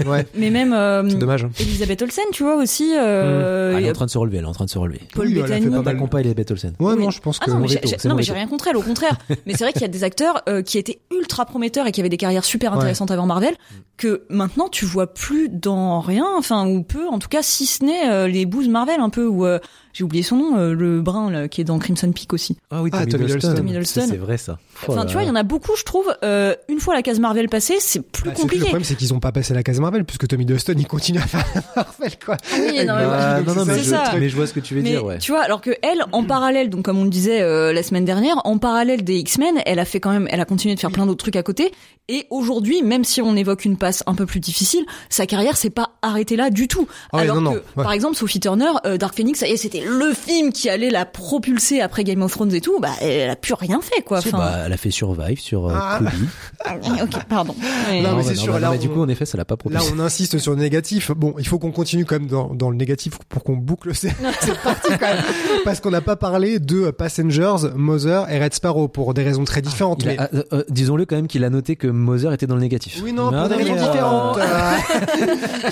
[0.05, 1.43] Ouais, mais même euh, c'est dommage.
[1.43, 1.49] hein.
[1.59, 2.93] Elisabeth Olsen, tu vois aussi.
[2.97, 4.79] Euh, Ah, elle est en train de se relever, elle est en train de se
[4.79, 5.01] relever.
[5.13, 5.65] Paul Oui, elle a fait Bettany.
[5.65, 5.83] pas mal.
[5.83, 6.73] N'attaquons pas Elisabeth Olsen.
[6.79, 7.03] Ouais, Oui.
[7.03, 7.51] non, je pense Ah que.
[7.51, 9.17] c'est non, mais j'ai rien contre elle, au contraire.
[9.45, 11.99] mais c'est vrai qu'il y a des acteurs euh, qui étaient ultra prometteurs et qui
[11.99, 12.77] avaient des carrières super Ouais.
[12.77, 13.55] intéressantes avant Marvel,
[13.97, 17.83] que maintenant tu vois plus dans rien, enfin ou peu, en tout cas si ce
[17.83, 19.59] n'est euh, les bouses Marvel un peu ou euh,
[19.91, 22.55] j'ai oublié son nom, euh, le brun là, qui est dans Crimson Peak aussi.
[22.71, 23.53] Ah oui, Ah, Hiddleston.
[23.83, 24.59] Ça, C'est vrai, ça.
[24.87, 26.13] Enfin, tu vois, il y en a beaucoup, je trouve.
[26.23, 28.63] euh, une fois la case Marvel passée, c'est plus Bah, que le compliqué.
[28.65, 31.23] problème, c'est qu'ils ont pas passé la case Marvel, puisque Tommy Dustin, il continue à
[31.27, 31.43] faire
[31.75, 32.37] Marvel, quoi.
[32.57, 34.59] oui, Avec non, Ah, donc non, non, mais c'est je, mais je vois ce que
[34.59, 35.17] tu veux Mais dire, ouais.
[35.19, 38.05] tu vois, alors que elle, en parallèle, donc comme on le disait euh, la semaine
[38.05, 40.91] dernière, en parallèle des X-Men, elle a fait quand même, elle a continué de faire
[40.91, 41.71] plein d'autres trucs à côté.
[42.11, 45.69] Et aujourd'hui, même si on évoque une passe un peu plus difficile, sa carrière s'est
[45.69, 46.87] pas arrêtée là du tout.
[47.13, 47.61] Ah alors que, ouais.
[47.75, 50.89] par exemple, Sophie Turner, euh, Dark Phoenix, ça y est, c'était le film qui allait
[50.89, 52.79] la propulser après Game of Thrones et tout.
[52.79, 54.19] Bah, elle a plus rien fait, quoi.
[54.19, 55.99] Enfin, bah, elle a fait Survive sur euh, Ah.
[55.99, 56.27] Quibi.
[56.65, 57.55] ah, ok, pardon.
[58.03, 59.57] Non, mais c'est sûr, là, mais du on- coup, en effet, ça l'a pas Là,
[59.57, 59.91] propulsé.
[59.95, 61.09] on insiste sur le négatif.
[61.11, 64.09] Bon, il faut qu'on continue quand même dans, dans le négatif pour qu'on boucle ces-
[64.41, 65.23] cette partie quand même.
[65.65, 69.61] Parce qu'on n'a pas parlé de Passengers, Mother et Red Sparrow pour des raisons très
[69.63, 70.05] différentes.
[70.05, 70.17] Mais...
[70.19, 73.01] euh, euh, Disons-le quand même qu'il a noté que Moser était dans le négatif.
[73.03, 74.39] Oui, non, pour ah, des raisons euh, différentes.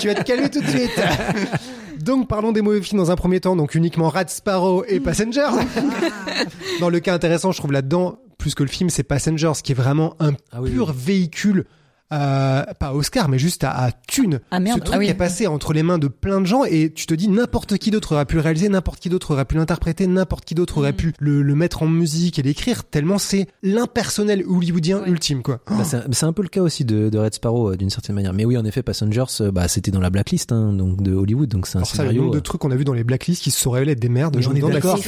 [0.00, 1.00] tu vas te calmer tout de suite.
[2.00, 3.54] Donc, parlons des mauvais films dans un premier temps.
[3.56, 5.50] Donc, uniquement Red Sparrow et Passengers.
[6.80, 9.74] dans le cas intéressant, je trouve là-dedans, plus que le film, c'est Passengers, qui est
[9.74, 10.94] vraiment un Ah oui, pur oui.
[10.96, 11.66] véhicule.
[12.12, 14.40] Euh, pas Oscar, mais juste à, à thune.
[14.50, 14.78] Ah, merde.
[14.78, 15.08] Ce truc Ah oui.
[15.08, 17.90] est passé entre les mains de plein de gens et tu te dis n'importe qui
[17.90, 20.78] d'autre aurait pu le réaliser, n'importe qui d'autre aurait pu l'interpréter, n'importe qui d'autre Mm.
[20.80, 25.10] aurait pu le, le mettre en musique et l'écrire, tellement c'est l'impersonnel hollywoodien Ouais.
[25.10, 25.60] ultime, quoi.
[25.68, 27.90] Bah, c'est un- c'est un peu le cas aussi de, de Red Sparrow euh, d'une
[27.90, 28.32] certaine manière.
[28.32, 31.48] Mais oui, en effet, Passengers, euh, bah, c'était dans la blacklist hein, donc de Hollywood,
[31.48, 32.22] donc c'est un Alors ça, le scénario.
[32.22, 34.00] nombre de euh, trucs qu'on a vu dans les blacklists qui se sont révélés être
[34.00, 34.36] des merdes.
[34.40, 34.98] J'en ai d'accord.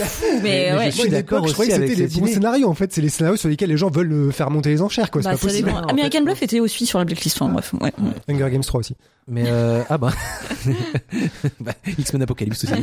[0.42, 0.90] Mais, Mais ouais.
[0.90, 2.68] je suis d'accord je croyais que c'était les bons scénarios.
[2.68, 5.22] En fait, c'est les scénarios sur lesquels les gens veulent faire monter les enchères, quoi.
[5.22, 5.68] Bah, c'est ça pas possible.
[5.68, 5.80] dépend.
[5.80, 7.40] En American fait, Bluff était aussi sur la blacklist.
[7.40, 7.92] Enfin, bref, ouais.
[8.28, 8.96] Hunger Games 3 aussi.
[9.28, 10.12] Mais euh, ah bah,
[11.60, 12.74] bah X-Men Apocalypse aussi.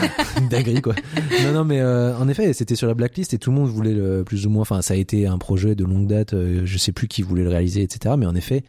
[0.50, 0.94] Dinguerie quoi.
[1.42, 3.94] Non non mais euh, en effet c'était sur la blacklist et tout le monde voulait
[3.94, 4.62] le plus ou moins.
[4.62, 6.34] Enfin ça a été un projet de longue date.
[6.34, 8.14] euh, je sais plus qui voulait le réaliser etc.
[8.16, 8.62] Mais en effet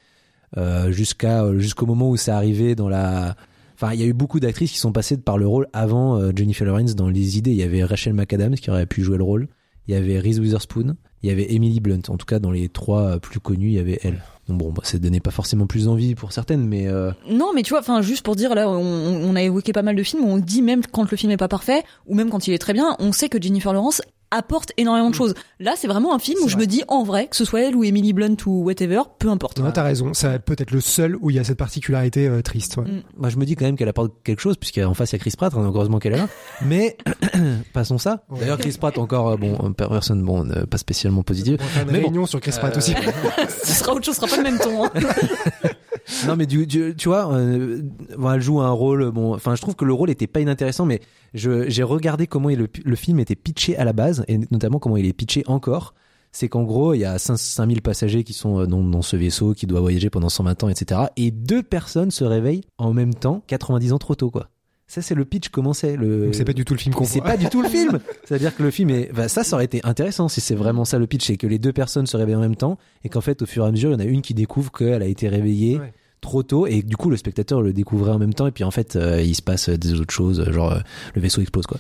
[0.56, 3.36] euh, jusqu'à jusqu'au moment où c'est arrivé dans la.
[3.76, 6.32] Enfin, il y a eu beaucoup d'actrices qui sont passées par le rôle avant euh,
[6.36, 7.52] Jennifer Lawrence dans les idées.
[7.52, 9.48] Il y avait Rachel McAdams qui aurait pu jouer le rôle.
[9.88, 10.96] Il y avait Reese Witherspoon.
[11.22, 12.02] Il y avait Emily Blunt.
[12.08, 14.24] En tout cas, dans les trois euh, plus connus, il y avait elle.
[14.48, 17.64] Donc bon, bah, ça donnait pas forcément plus envie pour certaines, mais euh, Non, mais
[17.64, 20.24] tu vois, enfin, juste pour dire, là, on, on a évoqué pas mal de films
[20.24, 22.74] on dit même quand le film est pas parfait, ou même quand il est très
[22.74, 24.02] bien, on sait que Jennifer Lawrence
[24.32, 25.34] apporte énormément de choses.
[25.60, 27.62] Là, c'est vraiment un film où C'est je me dis, en vrai, que ce soit
[27.62, 29.60] elle ou Emily Blunt ou whatever, peu importe.
[29.60, 30.14] Non, t'as raison.
[30.14, 32.78] Ça peut être le seul où il y a cette particularité euh, triste.
[32.78, 32.84] ouais.
[32.86, 33.04] Mm.
[33.18, 35.20] Moi, je me dis quand même qu'elle apporte quelque chose, puisqu'en face, il y a
[35.20, 36.28] Chris Pratt, hein, heureusement qu'elle est là.
[36.66, 36.98] Mais,
[37.74, 38.24] passons ça.
[38.30, 38.40] Ouais.
[38.42, 41.58] D'ailleurs, Chris Pratt, encore, euh, bon, personne, bon, euh, pas spécialement positive.
[41.60, 42.08] On va faire une Mais bon.
[42.08, 42.94] réunion sur Chris Pratt Euh, aussi.
[43.64, 44.86] ce sera autre chose, ce sera pas le même ton.
[44.86, 44.90] hein.
[46.26, 47.82] Non, mais du, du- tu vois, euh,
[48.18, 50.86] bon, elle joue un rôle, bon, enfin, je trouve que le rôle était pas inintéressant,
[50.86, 51.02] mais
[51.34, 55.14] j'ai regardé comment le, film était pitché à la base, et notamment comment il est
[55.14, 55.94] pitché encore.
[56.32, 59.16] C'est qu'en gros, il y a 5 5000 passagers qui sont euh, dans, dans ce
[59.16, 61.02] vaisseau, qui doit voyager pendant 120 ans, etc.
[61.16, 64.50] Et deux personnes se réveillent en même temps, 90 ans trop tôt, quoi.
[64.88, 66.32] Ça, c'est le pitch, comment c'est le...
[66.32, 68.00] C'est pas du tout le film qu'on c'est pas du tout le film.
[68.24, 70.98] C'est-à-dire que le film est, bah, ça, ça aurait été intéressant si c'est vraiment ça
[70.98, 73.42] le pitch, c'est que les deux personnes se réveillent en même temps et qu'en fait,
[73.42, 75.28] au fur et à mesure, il y en a une qui découvre qu'elle a été
[75.28, 75.94] réveillée Ouais.
[76.22, 78.72] Trop tôt et du coup, le spectateur le découvrait en même temps et puis en
[78.72, 80.80] fait, euh, il se passe des autres choses, genre euh,
[81.16, 81.78] le vaisseau explose quoi.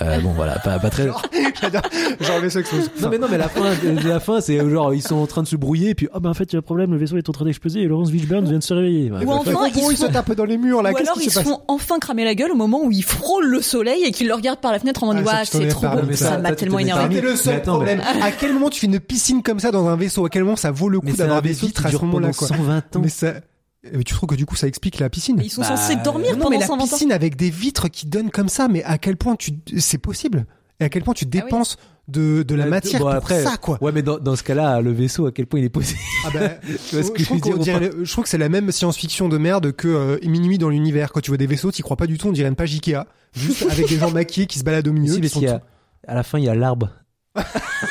[0.00, 1.08] Euh, bon, voilà, pas, pas très.
[1.60, 1.82] J'adore.
[2.20, 2.70] Genre le sexe.
[3.00, 3.70] Non mais non mais la fin,
[4.04, 6.30] la fin c'est genre ils sont en train de se brouiller et puis oh ben
[6.30, 8.10] en fait il y a un problème le vaisseau est en train d'exploser et Laurence
[8.10, 9.10] Fishburne vient de se réveiller.
[9.10, 10.92] Ouais, Ou bah, enfin, Enfin, ils ils se tapent dans les murs là.
[10.92, 13.60] Ou alors ils se font enfin cramer la gueule au moment où ils frôlent le
[13.60, 15.88] soleil et qu'ils le regardent par la fenêtre en mode Ah, ouais c'est es trop
[15.88, 18.00] beau ça m'a tellement énervé le seul problème.
[18.00, 20.56] À quel moment tu fais une piscine comme ça dans un vaisseau À quel moment
[20.56, 23.02] ça vaut le coup d'avoir des vaisseau vitres à ce pendant quoi 120 ans.
[23.92, 26.32] Mais Tu trouves que du coup ça explique la piscine ils sont Bah, censés dormir
[26.32, 28.82] Non pendant mais la 120 ans piscine avec des vitres qui donnent comme ça, mais
[28.84, 30.46] à quel point tu c'est possible?
[30.80, 31.76] Et à quel point tu dépenses
[32.08, 33.78] de, de la matière bon, pour après, ça, quoi?
[33.80, 35.94] Ouais, mais dans, dans ce cas-là, le vaisseau, à quel point il est posé
[36.26, 36.40] Ah bah,
[36.92, 39.86] je, trouve qu'on dire, dirait- je trouve que c'est la même science-fiction de merde que
[39.86, 41.12] euh, Minuit dans l'univers.
[41.12, 43.04] Quand tu vois des vaisseaux, t'y crois pas du tout, on dirait une page Ikea.
[43.36, 45.12] Juste avec des gens maquillés qui se baladent au milieu.
[45.14, 45.60] Si, qui mais sont a-
[46.08, 46.90] à la fin, il y a l'arbre
[47.36, 47.88] Ah oui,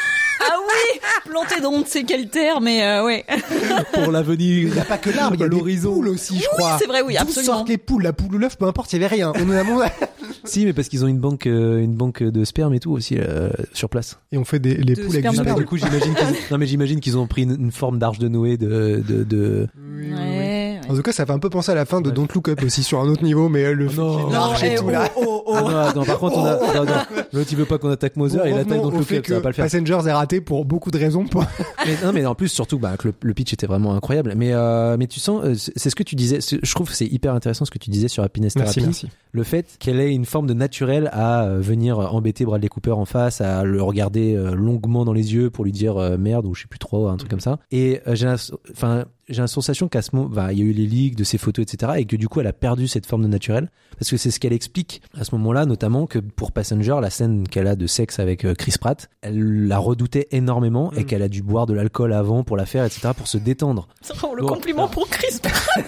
[1.29, 3.25] planté dans on ne sait quelle terre, mais euh, ouais.
[3.93, 4.67] pour l'avenir.
[4.67, 5.93] Il n'y a pas que l'arbre, il y a des L'horizon.
[5.93, 6.77] poules aussi, je crois.
[6.79, 7.53] c'est vrai, oui, D'où absolument.
[7.53, 9.31] sortent les poules, la poule ou l'œuf, peu importe, il y avait rien.
[9.35, 9.81] On en a mon-
[10.43, 13.15] Si, mais parce qu'ils ont une banque, euh, une banque de sperme et tout aussi
[13.19, 14.17] euh, sur place.
[14.31, 15.59] Et on fait des, les De poules avec du sperme sperme.
[15.59, 18.27] du coup, j'imagine qu'ils, non, mais j'imagine qu'ils ont pris une, une forme d'arche de
[18.27, 19.67] Noé de, de, de...
[19.77, 20.15] Oui, oui, oui.
[20.15, 22.09] Ouais, En tout cas, ça fait un peu penser à la fin de.
[22.09, 24.29] Don't Look Up aussi sur un autre niveau, mais euh, le Oh non.
[24.31, 25.09] l'arche et eh, tout oh, là.
[25.15, 25.53] oh, oh.
[25.55, 26.91] Ah non, non, par contre, on a, non, non,
[27.33, 29.21] l'autre il veut pas qu'on attaque Bon, et il revenons attaque donc au le fait
[29.21, 29.65] club, ça va pas le faire.
[29.65, 31.10] Passengers est raté pour beaucoup de raisons.
[31.11, 31.45] Pour...
[31.85, 34.33] mais, non, mais en plus, surtout, bah, que le, le pitch était vraiment incroyable.
[34.35, 37.05] Mais, euh, mais tu sens, euh, c'est ce que tu disais, je trouve que c'est
[37.05, 39.07] hyper intéressant ce que tu disais sur Happiness Therapy.
[39.31, 43.05] le fait qu'elle ait une forme de naturel à euh, venir embêter Bradley Cooper en
[43.05, 46.67] face, à le regarder longuement dans les yeux pour lui dire merde ou je sais
[46.67, 47.59] plus trop, un truc comme ça.
[47.71, 48.33] Et j'ai,
[48.71, 51.23] enfin, j'ai la sensation qu'à ce moment, bah, il y a eu les leaks de
[51.23, 51.93] ses photos, etc.
[51.97, 54.39] Et que du coup, elle a perdu cette forme de naturel parce que c'est ce
[54.39, 58.19] qu'elle explique à ce moment-là, notamment que pour Passenger, la scène qu'elle a de sexe
[58.19, 61.05] avec euh, Chris Pratt, elle la redoutait énormément et Mm.
[61.05, 63.09] qu'elle a dû boire de l'alcool avant pour la faire, etc.
[63.15, 63.87] pour se détendre.
[64.01, 64.91] C'est vraiment le Bon, compliment alors.
[64.91, 65.39] pour Chris.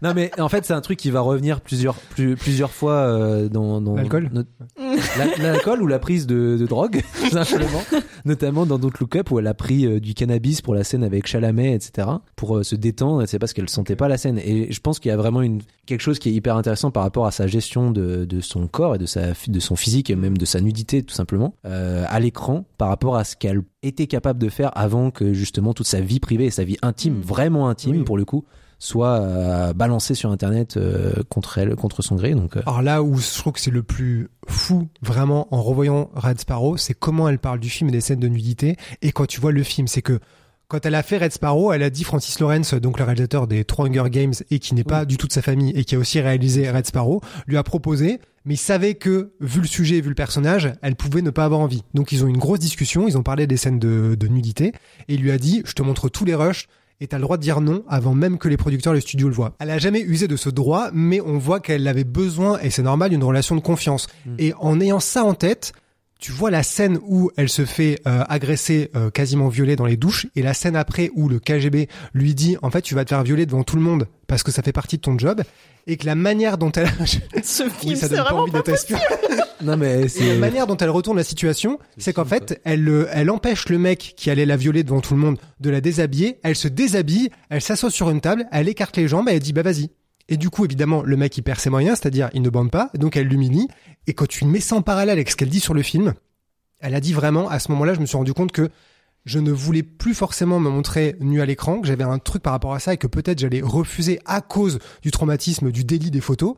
[0.00, 3.48] Non mais en fait c'est un truc qui va revenir plusieurs plus, plusieurs fois euh,
[3.48, 4.48] dans, dans L'alcool notre-
[5.18, 7.02] La- l'alcool ou la prise de, de drogue
[7.32, 7.82] simplement
[8.24, 11.02] notamment dans Don't Look Up où elle a pris euh, du cannabis pour la scène
[11.02, 12.06] avec Chalamet etc
[12.36, 14.98] pour euh, se détendre et c'est parce qu'elle sentait pas la scène et je pense
[15.00, 17.46] qu'il y a vraiment une quelque chose qui est hyper intéressant par rapport à sa
[17.46, 20.60] gestion de, de son corps et de sa de son physique et même de sa
[20.60, 24.70] nudité tout simplement euh, à l'écran par rapport à ce qu'elle était capable de faire
[24.76, 27.20] avant que justement toute sa vie privée et sa vie intime Mm.
[27.22, 28.04] vraiment intime Oui.
[28.04, 28.44] pour le coup
[28.80, 33.02] soit euh, balancé sur internet euh, contre elle contre son gré donc euh, Alors là
[33.02, 37.28] où je trouve que c'est le plus fou, vraiment, en revoyant Red Sparrow, c'est comment
[37.28, 38.76] elle parle du film et des scènes de nudité.
[39.02, 40.20] Et quand tu vois le film, c'est que
[40.68, 43.64] quand elle a fait Red Sparrow, elle a dit Francis Lawrence, donc le réalisateur des
[43.64, 45.98] trois Hunger Games et qui n'est pas du tout de sa famille et qui a
[45.98, 50.10] aussi réalisé Red Sparrow, lui a proposé, mais il savait que, vu le sujet, vu
[50.10, 51.84] le personnage, elle pouvait ne pas avoir envie.
[51.94, 54.72] Donc ils ont eu une grosse discussion, ils ont parlé des scènes de, de nudité
[55.08, 56.68] et il lui a dit, je te montre tous les rushs,
[57.00, 59.28] et t'as le droit de dire non avant même que les producteurs et le studio
[59.28, 59.54] le voient.
[59.60, 62.82] Elle a jamais usé de ce droit, mais on voit qu'elle avait besoin, et c'est
[62.82, 64.06] normal, d'une relation de confiance.
[64.38, 65.72] Et en ayant ça en tête,
[66.18, 69.96] tu vois la scène où elle se fait euh, agresser, euh, quasiment violer dans les
[69.96, 73.10] douches, et la scène après où le KGB lui dit en fait tu vas te
[73.10, 75.42] faire violer devant tout le monde parce que ça fait partie de ton job,
[75.86, 76.88] et que la manière dont elle,
[77.42, 78.68] Ce oui film, ça donne pas envie d'être
[79.62, 83.30] non mais la manière dont elle retourne la situation, c'est qu'en fait, elle, euh, elle
[83.30, 86.38] empêche le mec qui allait la violer devant tout le monde de la déshabiller.
[86.42, 89.52] Elle se déshabille, elle s'assoit sur une table, elle écarte les jambes et elle dit
[89.52, 89.90] bah vas-y.
[90.28, 92.90] Et du coup, évidemment, le mec il perd ses moyens, c'est-à-dire il ne bande pas,
[92.94, 93.68] donc elle l'humilie.
[94.06, 96.14] Et quand tu mets ça en parallèle avec ce qu'elle dit sur le film,
[96.80, 98.70] elle a dit vraiment, à ce moment-là, je me suis rendu compte que
[99.24, 102.52] je ne voulais plus forcément me montrer nu à l'écran, que j'avais un truc par
[102.52, 106.20] rapport à ça et que peut-être j'allais refuser à cause du traumatisme, du délit des
[106.20, 106.54] photos.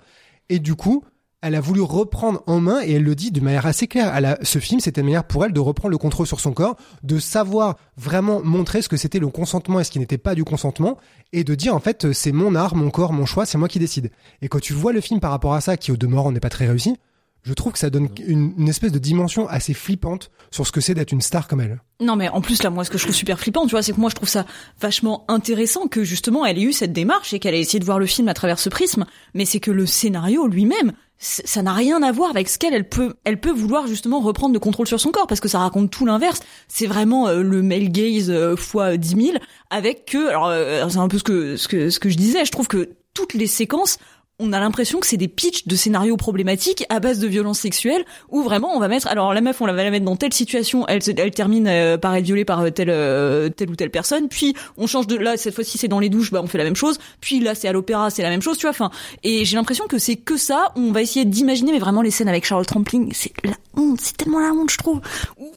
[0.48, 1.04] Et du coup,
[1.43, 4.36] elle a voulu reprendre en main et elle le dit de manière assez claire.
[4.43, 7.18] Ce film, c'était une manière pour elle de reprendre le contrôle sur son corps, de
[7.18, 10.99] savoir vraiment montrer ce que c'était le consentement et ce qui n'était pas du consentement,
[11.32, 13.78] et de dire en fait c'est mon art, mon corps, mon choix, c'est moi qui
[13.78, 14.11] décide.
[14.43, 16.51] Et quand tu vois le film par rapport à ça, qui au demeurant n'est pas
[16.51, 16.97] très réussi,
[17.43, 20.80] je trouve que ça donne une, une espèce de dimension assez flippante sur ce que
[20.80, 21.80] c'est d'être une star comme elle.
[22.01, 23.93] Non mais en plus là moi ce que je trouve super flippant tu vois c'est
[23.93, 24.47] que moi je trouve ça
[24.80, 27.99] vachement intéressant que justement elle ait eu cette démarche et qu'elle ait essayé de voir
[27.99, 29.07] le film à travers ce prisme.
[29.34, 32.88] Mais c'est que le scénario lui-même ça n'a rien à voir avec ce qu'elle elle
[32.88, 35.26] peut elle peut vouloir justement reprendre le contrôle sur son corps.
[35.26, 36.41] Parce que ça raconte tout l'inverse.
[36.66, 39.38] C'est vraiment euh, le male gaze euh, fois dix mille
[39.68, 42.45] avec que alors euh, c'est un peu ce que ce que ce que je disais.
[42.47, 43.99] Je trouve que toutes les séquences
[44.41, 48.05] on a l'impression que c'est des pitchs de scénarios problématiques à base de violences sexuelles
[48.30, 50.32] où vraiment on va mettre alors la meuf on la va la mettre dans telle
[50.32, 53.91] situation elle elle termine euh, par être violée par euh, telle euh, telle ou telle
[53.91, 56.59] personne puis on change de là cette fois-ci c'est dans les douches bah on fait
[56.59, 58.91] la même chose puis là c'est à l'opéra c'est la même chose tu vois enfin
[59.22, 62.28] et j'ai l'impression que c'est que ça on va essayer d'imaginer mais vraiment les scènes
[62.28, 65.01] avec Charles Trampling c'est la honte c'est tellement la honte je trouve
[65.38, 65.53] Où-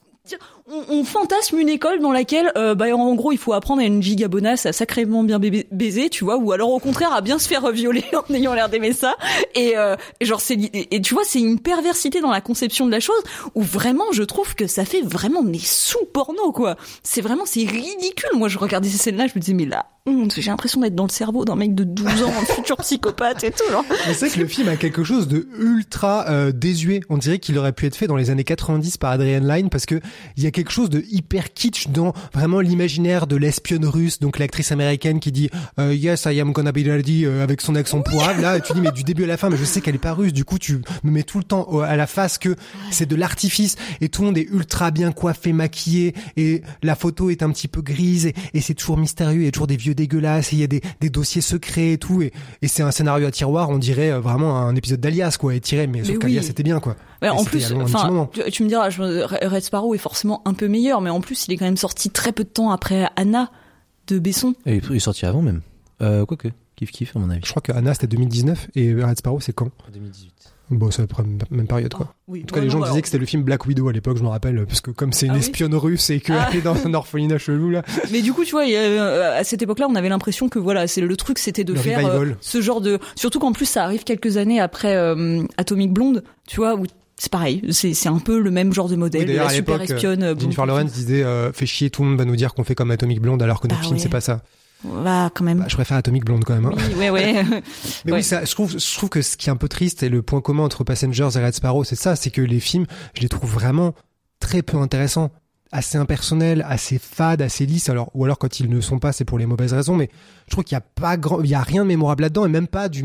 [0.69, 3.85] on, on fantasme une école dans laquelle, euh, bah, en gros, il faut apprendre à
[3.85, 7.47] une gigabonasse à sacrément bien baiser, tu vois, ou alors au contraire à bien se
[7.47, 9.15] faire violer en ayant l'air d'aimer ça.
[9.55, 12.99] Et, euh, genre, c'est et, tu vois, c'est une perversité dans la conception de la
[12.99, 13.21] chose
[13.55, 16.77] où vraiment, je trouve que ça fait vraiment des sous porno, quoi.
[17.03, 18.29] C'est vraiment, c'est ridicule.
[18.35, 21.05] Moi, je regardais ces scènes-là, je me disais, mais la honte, j'ai l'impression d'être dans
[21.05, 23.85] le cerveau d'un mec de 12 ans, un futur psychopathe et tout, genre.
[24.07, 26.99] Mais c'est que le film a quelque chose de ultra euh, désuet.
[27.09, 29.85] On dirait qu'il aurait pu être fait dans les années 90 par Adrian Lyne parce
[29.85, 30.01] que
[30.35, 34.39] il y a quelque chose de hyper kitsch dans vraiment l'imaginaire de l'espionne russe, donc
[34.39, 35.49] l'actrice américaine qui dit
[35.79, 38.39] euh, Yes, I am gonna be ready euh, avec son accent pourrave.
[38.41, 40.13] Là, tu dis mais du début à la fin, mais je sais qu'elle est pas
[40.13, 40.33] russe.
[40.33, 42.55] Du coup, tu me mets tout le temps à la face que
[42.91, 47.29] c'est de l'artifice et tout le monde est ultra bien coiffé, maquillé et la photo
[47.29, 49.41] est un petit peu grise et, et c'est toujours mystérieux.
[49.41, 51.93] Il y a toujours des vieux dégueulasses et il y a des, des dossiers secrets
[51.93, 52.21] et tout.
[52.21, 52.31] Et,
[52.61, 55.87] et c'est un scénario à tiroir, on dirait euh, vraiment un épisode d'Alias quoi, étiré.
[55.87, 56.47] Mais, sauf Mais qu'Alias oui.
[56.47, 56.95] c'était bien quoi.
[57.23, 59.01] Ouais, en plus, enfin, tu, tu me diras, je,
[59.47, 62.09] Red Sparrow est forcément un peu meilleur, mais en plus, il est quand même sorti
[62.09, 63.49] très peu de temps après Anna
[64.07, 64.53] de Besson.
[64.65, 65.61] Et il est sorti avant même.
[66.01, 67.41] Euh, Quoique, kiff kiff à mon avis.
[67.45, 69.69] Je crois que Anna c'était 2019 et Red Sparrow c'est quand?
[69.93, 70.31] 2018.
[70.71, 72.13] Bon, c'est à peu près la même période quoi.
[72.27, 74.17] Oui, En tout cas, les gens disaient que c'était le film Black Widow à l'époque,
[74.17, 76.49] je me rappelle, parce que comme c'est une Ah oui espionne russe et qu'elle Ah.
[76.55, 77.83] est dans un orphelinat chelou là.
[78.11, 81.01] Mais du coup, tu vois, euh, à cette époque-là, on avait l'impression que voilà, c'est
[81.01, 82.97] le truc, c'était de Le faire euh, ce genre de.
[83.15, 86.85] Surtout qu'en plus, ça arrive quelques années après euh, Atomic Blonde, tu vois, où
[87.23, 90.23] c'est pareil, c'est un peu le même genre de modèle, Oui, la à super espionne.
[90.23, 90.65] euh, Jennifer.
[90.65, 93.21] Lawrence disait euh, fait chier, tout le monde va nous dire qu'on fait comme Atomic
[93.21, 94.01] Blonde alors que notre Ah film ouais.
[94.01, 94.41] c'est pas ça.
[94.83, 95.59] Va quand même.
[95.59, 96.65] Bah, je préfère Atomic Blonde quand même.
[96.65, 96.71] hein.
[96.75, 97.33] Oui, ouais, ouais.
[98.05, 98.17] Mais Ouais.
[98.17, 100.21] oui, ça, je trouve, je trouve que ce qui est un peu triste et le
[100.21, 103.29] point commun entre Passengers et Red Sparrow, c'est ça, c'est que les films, je les
[103.29, 103.95] trouve vraiment
[104.41, 105.31] très peu intéressants,
[105.71, 107.87] assez impersonnels, assez fades, assez lisses.
[107.87, 109.95] Alors, ou alors quand ils ne sont pas, c'est pour les mauvaises raisons.
[109.95, 110.09] Mais
[110.47, 112.49] je trouve qu'il y a pas grand, il y a rien de mémorable là-dedans et
[112.49, 113.03] même pas du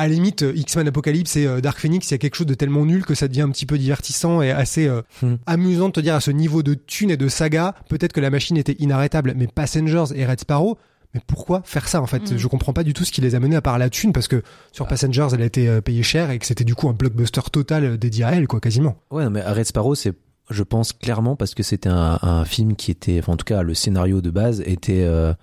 [0.00, 2.46] À la limite, euh, X-Men Apocalypse et euh, Dark Phoenix, il y a quelque chose
[2.46, 5.34] de tellement nul que ça devient un petit peu divertissant et assez euh, Hmm.
[5.46, 8.30] amusant de te dire à ce niveau de thune et de saga, peut-être que la
[8.30, 9.34] machine était inarrêtable.
[9.36, 10.78] Mais Passengers et Red Sparrow,
[11.12, 12.32] mais pourquoi faire ça en fait?
[12.32, 12.38] Mm.
[12.38, 14.26] Je comprends pas du tout ce qui les a menés à part la thune parce
[14.28, 14.42] que
[14.72, 17.98] sur Passengers elle a été payée cher et que c'était du coup un blockbuster total
[17.98, 18.96] dédié à elle quoi quasiment.
[19.10, 20.14] Ouais, non, mais Red Sparrow, c'est,
[20.48, 23.62] je pense clairement parce que c'était un, un film qui était, enfin, en tout cas,
[23.62, 25.34] le scénario de base était, euh,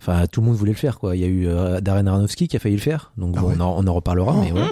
[0.00, 1.16] enfin, tout le monde voulait le faire, quoi.
[1.16, 3.48] Il y a eu euh, Darren Aronofsky qui a failli le faire, donc Ah bon,
[3.48, 3.54] ouais.
[3.58, 4.66] on, en, on en reparlera, mais ouais.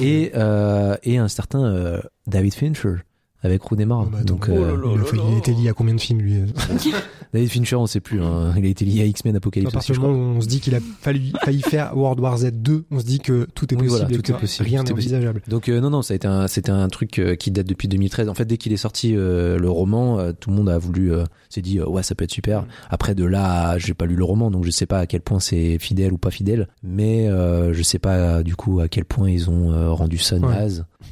[0.00, 2.96] Et euh, et un certain euh, David Fincher
[3.42, 4.04] avec Rooney Mara.
[4.04, 6.36] Bah, attends, donc, il, euh, a fait- il était lié à combien de films lui
[6.40, 6.46] euh
[7.32, 8.20] David Fincher, on sait plus.
[8.22, 8.52] Hein.
[8.58, 10.32] Il a été lié à X-Men À Apocalypse partir aussi, du je moment crois.
[10.34, 13.04] où on se dit qu'il a fallu, failli faire World War Z 2, on se
[13.04, 15.42] dit que tout est Oui, possible voilà, tout est possible, rien n'est envisageable.
[15.48, 17.86] Donc euh, non non ça a été un c'était un truc euh, qui date depuis
[17.86, 20.78] 2013 en fait dès qu'il est sorti euh, le roman euh, tout le monde a
[20.78, 23.94] voulu euh, s'est dit euh, ouais ça peut être super après de là à- j'ai
[23.94, 26.30] pas lu le roman donc je sais pas à quel point c'est fidèle ou pas
[26.30, 29.90] fidèle mais euh, je sais pas euh, du coup à quel point ils ont euh,
[29.90, 30.66] rendu ça Ouais.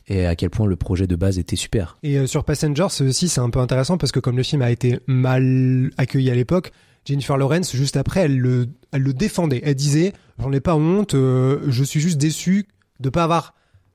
[0.07, 3.05] Et à quel point le projet de base était super Et euh, sur Passengers c'est
[3.05, 6.35] aussi c'est un peu intéressant parce que comme le film a été mal accueilli à
[6.35, 6.73] l'époque,
[7.05, 9.61] Jennifer Lawrence juste après elle le elle le défendait.
[9.65, 12.67] Elle disait j'en ai pas honte, euh, je suis juste déçu
[13.01, 13.55] de pas avoir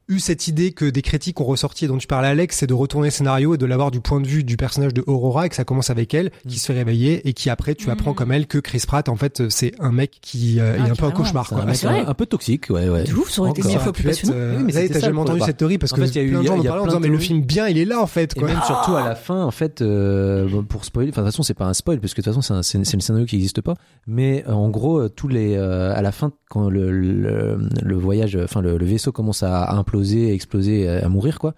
[0.10, 2.74] eu cette idée que des critiques ont ressorti et dont tu parlais Alex, c'est de
[2.74, 5.50] retourner le scénario et de l'avoir du point de vue du personnage de Aurora et
[5.50, 7.92] que ça commence avec elle qui se fait réveiller et qui après tu Mm.
[7.92, 10.92] apprends comme elle que Chris Pratt en fait c'est un mec qui euh, Ah, est
[10.92, 11.62] un peu un cauchemar quoi.
[11.62, 12.02] un, mec c'est vrai.
[12.02, 14.58] un, un peu toxique ouais ouais De ouf, ça aurait été Ça pu être, euh,
[14.58, 16.30] Oui, mais t'as jamais entendu cette théorie parce En que fait, il y a eu-
[16.32, 17.18] plein de il y a- gens en il y a parlant en disant mais le
[17.18, 18.48] film bien il est là en fait Et quoi.
[18.50, 21.44] même surtout à la fin, en fait, euh, bon, pour spoiler, enfin de toute façon
[21.44, 23.76] c'est pas un spoil parce que de toute façon c'est le scénario qui n'existe pas.
[24.08, 28.62] Mais euh, en gros, euh, tous les, euh, à la fin, quand le, voyage, enfin
[28.62, 29.64] le, le vaisseau commence à,
[29.94, 31.54] à imploser, exploser, à, à mourir quoi,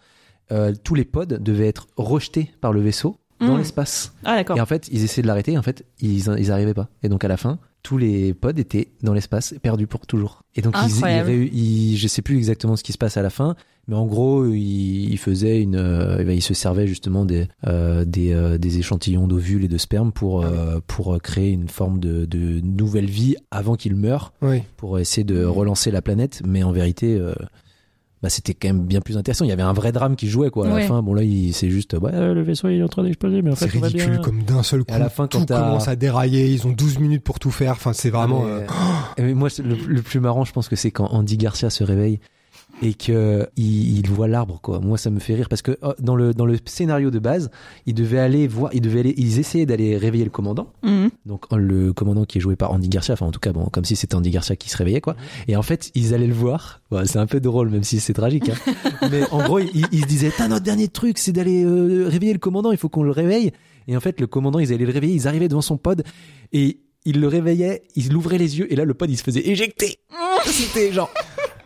[0.51, 3.57] euh, tous les pods devaient être rejetés par le vaisseau dans Mm.
[3.59, 4.13] l'espace.
[4.23, 4.57] Ah d'accord.
[4.57, 6.89] Et en fait, ils essayaient de l'arrêter, et en fait, ils, ils arrivaient pas.
[7.03, 10.43] Et donc à la fin, tous les pods étaient dans l'espace, perdus pour toujours.
[10.55, 11.29] Et donc ils, ils, Incroyable.
[11.29, 13.55] réu- ils- je sais plus exactement ce qui se passe à la fin,
[13.87, 17.47] mais en gros, ils, ils faisaient une, euh, eh ben, ils se servaient justement des
[17.67, 21.99] euh, des, euh, des échantillons d'ovules et de sperme pour euh, pour créer une forme
[21.99, 24.31] de, de nouvelle vie avant qu'ils meurent,
[24.77, 26.41] pour essayer de relancer la planète.
[26.47, 27.19] Mais en vérité.
[28.15, 29.45] Euh, bah, c'était quand même bien plus intéressant.
[29.45, 30.67] Il y avait un vrai drame qui jouait quoi.
[30.67, 30.81] À Ouais.
[30.81, 33.41] la fin, bon là, il- c'est juste, ouais, le vaisseau il est en train d'exploser,
[33.41, 34.21] mais en fait, C'est ridicule bien.
[34.21, 34.91] comme d'un seul coup.
[34.91, 36.47] Et à la fin, quand tout commence à dérailler.
[36.51, 37.73] Ils ont 12 minutes pour tout faire.
[37.73, 38.43] Enfin, c'est vraiment.
[38.45, 38.65] Mais, euh,
[39.19, 42.19] mais moi, le plus marrant, je pense que c'est quand Andy Garcia se réveille
[42.81, 44.79] et que il, il voit l'arbre, quoi.
[44.79, 47.49] Moi, ça me fait rire parce que oh, dans le dans le scénario de base,
[47.85, 50.73] il devait aller voir, il devait aller, ils essayaient d'aller réveiller le commandant.
[50.83, 51.09] Mhm.
[51.25, 53.85] Donc le commandant qui est joué par Andy Garcia, enfin en tout cas, bon, comme
[53.85, 55.15] si c'était Andy Garcia qui se réveillait, quoi.
[55.47, 56.81] Et en fait, ils allaient le voir.
[56.91, 58.49] Bon, c'est un peu drôle, même si c'est tragique.
[58.49, 58.89] Hein.
[59.11, 62.33] mais en gros, ils, ils se disaient, T'as notre dernier truc, c'est d'aller euh, réveiller
[62.33, 62.71] le commandant.
[62.71, 63.51] Il faut qu'on le réveille.
[63.87, 65.13] Et en fait, le commandant, ils allaient le réveiller.
[65.13, 66.03] Ils arrivaient devant son pod
[66.51, 67.83] et ils le réveillaient.
[67.95, 69.99] Ils ouvraient les yeux et là, le pod, il se faisait éjecter.
[70.45, 71.09] C'était genre.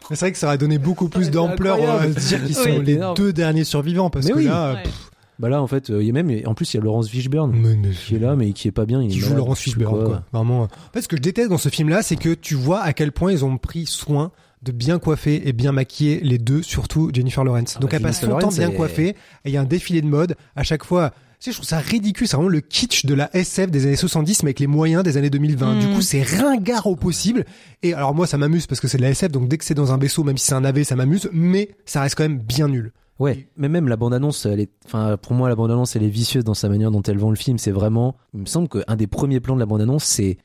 [0.10, 2.84] C'est vrai que ça aurait donné beaucoup plus d'ampleur euh, de dire qu'ils sont Oui,
[2.84, 3.16] les énorme.
[3.16, 4.46] deux derniers survivants parce Mais que oui.
[4.46, 4.84] là, Ouais.
[4.84, 6.84] pff, Bah là, en fait, euh, il y a même, en plus, il y a
[6.84, 9.02] Laurence Fishburne mais- mais- qui est là, mais qui est pas bien.
[9.02, 10.24] Il qui joue Laurence Fishburne quoi.
[10.34, 10.64] Vraiment.
[10.64, 13.12] En fait, ce que je déteste dans ce film-là, c'est que tu vois à quel
[13.14, 14.32] point ils ont pris soin
[14.64, 17.76] de bien coiffer et bien maquiller les deux, surtout Jennifer Lawrence.
[17.78, 20.02] Ah Donc bah, elle passe son temps bien coiffée et il y a un défilé
[20.02, 21.12] de mode à chaque fois.
[21.42, 24.50] Je trouve ça ridicule, c'est vraiment le kitsch de la SF des années 70 mais
[24.50, 25.80] avec les moyens des années 2020.
[25.80, 25.96] Du Mm.
[25.96, 27.46] coup, c'est ringard au possible.
[27.82, 29.74] Et alors moi, ça m'amuse parce que c'est de la SF, donc dès que c'est
[29.74, 32.40] dans un vaisseau, même si c'est un AV, ça m'amuse, mais ça reste quand même
[32.40, 32.92] bien nul.
[33.20, 36.44] Ouais, mais même la bande-annonce, elle est, enfin, pour moi, la bande-annonce, elle est vicieuse
[36.44, 37.58] dans sa manière dont elle vend le film.
[37.58, 40.38] C'est vraiment, il me semble qu'un des premiers plans de la bande-annonce, c'est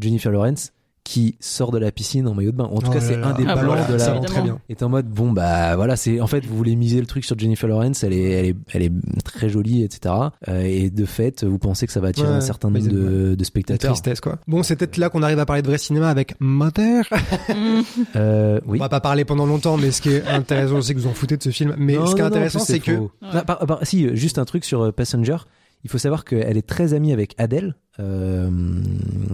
[0.00, 0.72] Jennifer Lawrence
[1.12, 2.64] qui sort de la piscine en maillot de bain.
[2.72, 4.20] En tout Oh cas, c'est un des Ah bah voilà, de la.
[4.20, 4.58] très bien.
[4.70, 7.38] Est en mode bon bah voilà c'est en fait vous voulez miser le truc sur
[7.38, 8.92] Jennifer Lawrence elle est elle est elle est
[9.24, 10.14] très jolie etc
[10.48, 13.34] Euh, et de fait vous pensez que ça va attirer Ouais, un certain nombre de,
[13.34, 14.38] de spectateurs tristesse, quoi.
[14.48, 17.04] Bon, c'est peut-être là qu'on arrive à parler de vrai cinéma avec Mother.
[18.16, 21.00] Euh, oui On va pas parler pendant longtemps, mais ce qui est intéressant, c'est que
[21.00, 21.74] vous en foutez de ce film.
[21.78, 22.92] Mais Non, ce qui est non, intéressant, c'est que.
[23.22, 25.36] Ah, par- par- si, juste un truc sur euh, Passenger.
[25.84, 28.50] Il faut savoir qu'elle est très amie avec Adele, euh,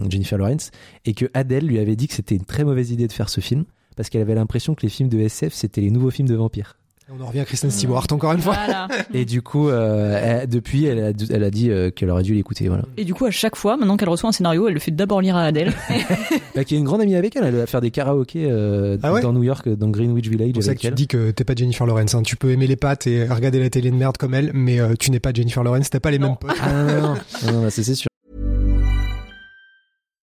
[0.09, 0.70] Jennifer Lawrence,
[1.05, 3.40] et que Adele lui avait dit que c'était une très mauvaise idée de faire ce
[3.40, 3.64] film
[3.96, 6.78] parce qu'elle avait l'impression que les films de SF c'était les nouveaux films de vampires.
[7.11, 8.54] On en revient à Kristen Stewart encore une fois.
[8.54, 8.86] Voilà.
[9.14, 12.34] Et du coup, euh, elle- depuis, elle a, elle a dit euh, qu'elle aurait dû
[12.34, 12.68] l'écouter.
[12.68, 12.84] Voilà.
[12.98, 15.20] Et du coup, à chaque fois, maintenant qu'elle reçoit un scénario, elle le fait d'abord
[15.22, 15.72] lire à Adèle.
[16.54, 17.44] Bah, qui est une grande amie avec elle.
[17.44, 20.52] Elle va faire des karaokés euh, Ah ouais dans New York, dans Greenwich Village C'est
[20.54, 20.94] pour ça que avec tu elle.
[20.94, 22.14] dis que t'es pas Jennifer Lawrence.
[22.14, 22.22] hein.
[22.22, 24.94] Tu peux aimer les pattes et regarder la télé de merde comme elle, mais euh,
[24.98, 25.88] tu n'es pas Jennifer Lawrence.
[25.90, 26.28] T'as pas les Non.
[26.30, 26.56] mêmes potes.
[26.61, 27.14] Ah non, non, non,
[27.46, 28.09] non, non, bah, c'est sûr.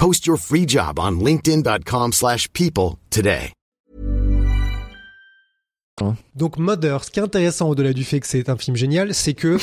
[0.00, 3.52] Post your free job on linkedin.com/people slash people today.
[6.34, 9.34] Donc Mother, ce qui est intéressant au-delà du fait que c'est un film génial, c'est
[9.34, 9.58] que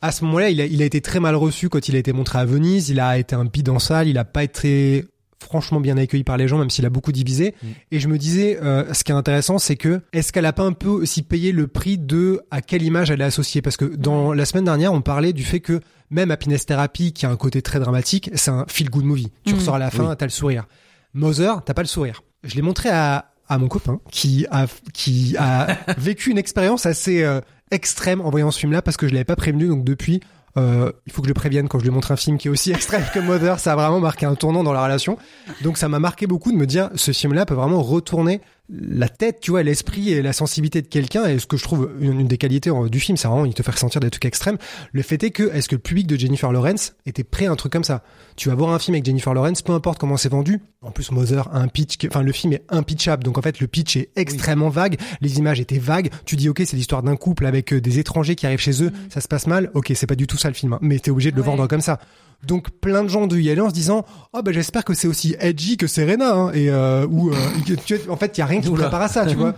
[0.00, 2.12] à ce moment-là, il a, il a été très mal reçu quand il a été
[2.12, 2.90] montré à Venise.
[2.90, 4.08] Il a été un bide en salle.
[4.08, 5.06] Il a pas été
[5.44, 7.54] franchement bien accueilli par les gens, même s'il a beaucoup divisé.
[7.90, 10.64] Et je me disais, euh, ce qui est intéressant, c'est que est-ce qu'elle a pas
[10.64, 13.62] un peu aussi payé le prix de à quelle image elle est associée?
[13.62, 15.80] Parce que dans la semaine dernière, on parlait du fait que
[16.10, 19.30] même Happiness Therapy, qui a un côté très dramatique, c'est un feel-good movie.
[19.46, 19.56] Tu Mm.
[19.58, 20.66] ressors à la fin, t'as le sourire.
[21.14, 22.22] Mother, t'as pas le sourire.
[22.42, 25.68] Je l'ai montré à, à mon copain qui a, qui a
[25.98, 27.40] vécu une expérience assez euh,
[27.70, 29.66] extrême en voyant ce film-là parce que je l'avais pas prévenu.
[29.68, 30.20] Donc depuis,
[30.56, 32.50] euh, il faut que je le prévienne quand je lui montre un film qui est
[32.50, 33.58] aussi extrême que Mother.
[33.58, 35.18] Ça a vraiment marqué un tournant dans la relation.
[35.62, 38.40] Donc ça m'a marqué beaucoup de me dire ce film-là peut vraiment retourner
[38.70, 41.26] la tête, tu vois, l'esprit et la sensibilité de quelqu'un.
[41.26, 43.52] Et ce que je trouve une, une des qualités euh, du film, c'est vraiment il
[43.54, 44.56] te fait ressentir des trucs extrêmes.
[44.92, 47.56] Le fait est que est-ce que le public de Jennifer Lawrence était prêt à un
[47.56, 48.02] truc comme ça?
[48.36, 50.60] Tu vas voir un film avec Jennifer Lawrence, peu importe comment c'est vendu.
[50.80, 53.22] En plus, Mother a un pitch, enfin le film est impitchable.
[53.22, 54.96] Donc en fait, le pitch est extrêmement vague.
[55.20, 56.10] Les images étaient vagues.
[56.24, 58.90] Tu dis ok, c'est l'histoire d'un couple avec euh, des étrangers qui arrivent chez eux.
[59.10, 59.70] Ça se passe mal.
[59.74, 60.72] Ok, c'est pas du tout ça le film.
[60.72, 60.78] hein.
[60.80, 61.48] Mais t'es obligé de le Ouais.
[61.48, 62.00] vendre comme ça.
[62.46, 64.94] Donc plein de gens ont dû y aller en se disant oh bah j'espère que
[64.94, 67.34] c'est aussi edgy que Serena hein, et euh, ou euh,
[67.66, 69.54] que tu vois, en fait il y a rien qui prépare à ça tu vois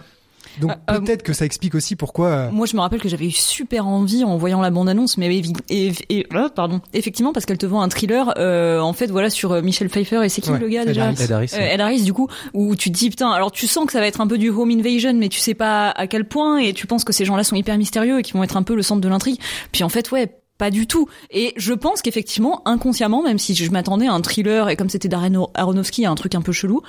[0.61, 3.11] donc Ah, euh, peut-être que ça explique aussi pourquoi euh, Moi, je me rappelle que
[3.11, 7.34] j'avais eu super envie en voyant la bande-annonce, mais évi- et, et- ah, pardon, effectivement
[7.34, 10.30] parce qu'elle te vend un thriller, euh, en fait, voilà, sur euh, Michel Pfeiffer et
[10.30, 11.16] c'est qui Ouais, le gars Ed déjà Harris.
[11.22, 11.74] Ed Harris, Euh, ouais.
[11.74, 14.07] Ed Harris, du coup, où tu te dis putain, alors tu sens que ça va
[14.07, 16.87] être un peu du home invasion, mais tu sais pas à quel point, et tu
[16.87, 19.03] penses que ces gens-là sont hyper mystérieux et qui vont être un peu le centre
[19.03, 19.39] de l'intrigue.
[19.72, 20.39] Puis en fait, ouais.
[20.59, 21.09] Pas du tout.
[21.30, 25.09] Et je pense qu'effectivement, inconsciemment, même si je m'attendais à un thriller et comme c'était
[25.09, 26.82] Darren Aronofsky, à un truc un peu chelou,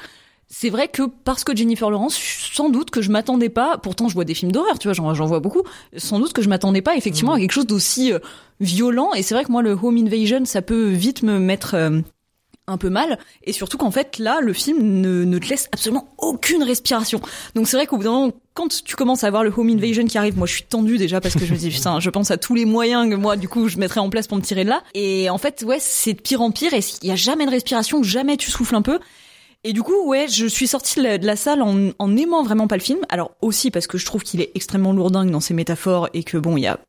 [0.49, 2.17] c'est vrai que parce que Jennifer Lawrence,
[2.53, 3.77] sans doute que je m'attendais pas.
[3.77, 5.63] Pourtant, je vois des films d'horreur, tu vois, j'en, vois beaucoup.
[5.97, 8.19] Sans doute que je m'attendais pas effectivement à quelque chose d'aussi euh,
[8.61, 9.13] violent.
[9.13, 11.99] Et c'est vrai que moi, le home invasion, ça peut vite me mettre euh,
[12.67, 13.17] un peu mal.
[13.43, 17.21] Et surtout qu'en fait, là, le film ne, te laisse absolument aucune respiration.
[17.55, 20.05] Donc c'est vrai qu'au bout d'un moment, quand tu commences à voir le home invasion
[20.05, 22.29] qui arrive, moi je suis tendue déjà parce que je me dis putain, je pense
[22.29, 24.65] à tous les moyens que moi du coup je mettrais en place pour me tirer
[24.65, 24.83] de là.
[24.93, 26.73] Et en fait, ouais, c'est de pire en pire.
[26.73, 28.99] Et il y a jamais de respiration, jamais tu souffles un peu.
[29.63, 32.77] Et du coup, ouais, je suis sortie de la, salle en, en aimant vraiment pas
[32.77, 32.99] le film.
[33.09, 36.37] Alors aussi parce que je trouve qu'il est extrêmement lourdingue dans ses métaphores et que
[36.37, 36.79] bon, il y a,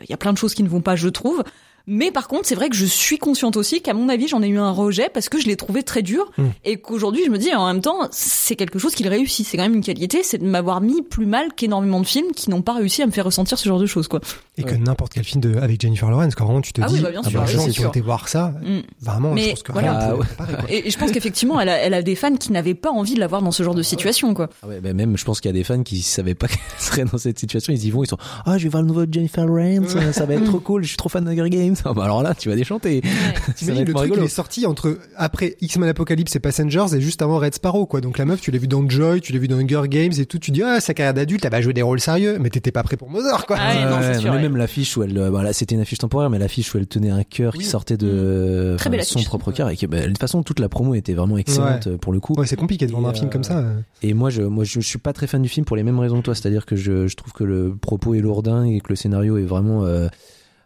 [0.00, 1.42] il y a plein de choses qui ne vont pas, je trouve.
[1.86, 4.48] Mais par contre, c'est vrai que je suis consciente aussi qu'à mon avis, j'en ai
[4.48, 6.44] eu un rejet parce que je l'ai trouvé très dur Mm.
[6.64, 9.46] et qu'aujourd'hui, je me dis en même temps, c'est quelque chose qu'il réussit.
[9.46, 12.50] C'est quand même une qualité, c'est de m'avoir mis plus mal qu'énormément de films qui
[12.50, 14.20] n'ont pas réussi à me faire ressentir ce genre de choses, quoi.
[14.58, 16.94] et que n'importe quel film de, avec Jennifer Lawrence quand vraiment tu te Ah dis
[16.94, 18.78] oui, bah, bien ah sûr, bah, oui, les gens ont été voir ça Mm.
[19.00, 19.98] vraiment Mais je pense que voilà.
[19.98, 20.56] rien Ah ouais.
[20.68, 23.14] Et, et je pense qu'effectivement, elle a, elle a des fans qui n'avaient pas envie
[23.14, 24.48] de la voir dans ce genre de situation, quoi.
[24.62, 26.58] Ah ouais, bah même, je pense qu'il y a des fans qui savaient pas qu'elle
[26.78, 27.72] serait dans cette situation.
[27.72, 30.34] Ils y vont, ils sont, ah, je vais voir le nouveau Jennifer Lawrence, ça va
[30.34, 31.71] être trop cool, je suis trop fan de Hunger Games.
[31.84, 33.00] Ah bah alors là, tu vas déchanter.
[33.56, 34.22] T'imagines, être le truc, rigolo.
[34.22, 38.00] il est sorti entre, après X-Men Apocalypse et Passengers et juste avant Red Sparrow, quoi.
[38.00, 40.26] Donc la meuf, tu l'as vu dans Joy, tu l'as vu dans Hunger Games et
[40.26, 42.72] tout, tu dis, ah, sa carrière d'adulte, elle va jouer des rôles sérieux, mais t'étais
[42.72, 43.56] pas prêt pour Mother, quoi.
[43.60, 44.42] Ah ouais, non, c'est sûr, mais ouais.
[44.42, 46.86] même l'affiche où elle, euh, bah là, c'était une affiche temporaire, mais l'affiche où elle
[46.86, 49.28] tenait un cœur qui sortait de Très belle son affiche.
[49.28, 51.96] propre cœur et que, bah, de toute façon, toute la promo était vraiment excellente euh,
[51.96, 52.34] pour le coup.
[52.36, 53.58] Ouais, c'est compliqué de vendre un film euh, comme ça.
[53.58, 53.80] euh.
[54.02, 55.98] Et moi, je, moi, je, je suis pas très fan du film pour les mêmes
[55.98, 58.88] raisons que toi, c'est-à-dire que je, je trouve que le propos est lourdin et que
[58.90, 60.08] le scénario est vraiment euh,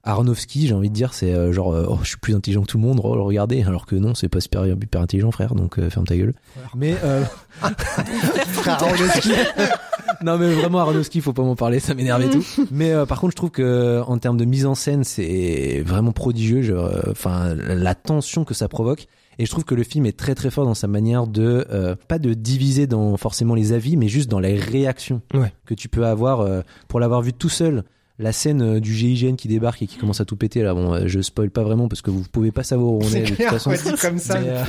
[0.06, 2.66] Aronofsky, j'ai envie de dire, c'est euh, genre, euh, oh, je suis plus intelligent que
[2.68, 5.78] tout le monde, oh, regardez, alors que non, c'est pas super, hyper intelligent, frère, donc
[5.78, 6.32] euh, ferme ta gueule.
[6.74, 7.22] Mais euh,
[8.66, 9.30] Aronofsky.
[10.22, 13.20] non mais vraiment Aronofsky faut pas m'en parler ça m'énerve et tout mais euh, par
[13.20, 16.74] contre je trouve que en termes de mise en scène c'est vraiment prodigieux
[17.10, 19.06] enfin la tension que ça provoque
[19.38, 21.96] et je trouve que le film est très très fort dans sa manière de euh,
[22.08, 25.52] pas de diviser dans forcément les avis mais juste dans les réactions Ouais.
[25.66, 27.84] que tu peux avoir euh, pour l'avoir vu tout seul
[28.18, 30.94] la scène euh, du GIGN qui débarque et qui commence à tout péter là bon
[30.94, 33.22] euh, je spoil pas vraiment parce que vous pouvez pas savoir où on C'est est
[33.22, 33.70] de toute clair, façon.
[33.70, 34.40] ouais, dit comme ça.
[34.40, 34.62] mais, euh,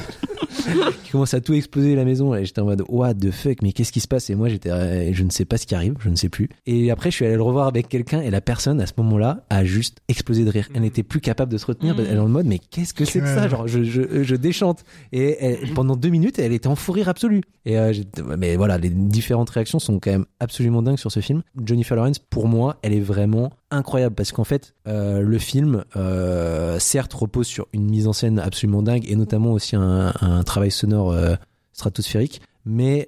[1.03, 3.71] qui commence à tout exploser la maison et j'étais en mode what the fuck mais
[3.71, 4.29] qu'est-ce qui se passe?
[4.29, 6.49] Et moi j'étais euh, je ne sais pas ce qui arrive je ne sais plus.
[6.65, 9.45] Et après je suis allé le revoir avec quelqu'un et la personne à ce moment-là
[9.49, 10.67] a juste explosé de rire.
[10.73, 12.05] Elle n'était plus capable de se retenir Mhm.
[12.09, 13.47] elle est en mode mais qu'est-ce que c'est que ça?
[13.47, 14.83] Genre je, je, je déchante.
[15.13, 17.41] Et elle- pendant deux minutes elle était en fou rire absolu.
[17.65, 17.93] Et euh,
[18.37, 21.43] mais voilà les différentes réactions sont quand même absolument dingues sur ce film.
[21.65, 23.36] Jennifer Lawrence pour moi elle est vraiment
[23.71, 28.39] incroyable parce qu'en fait euh, le film euh, certes repose sur une mise en scène
[28.39, 31.35] absolument dingue et notamment aussi un, un travail sonore euh,
[31.73, 33.07] stratosphérique mais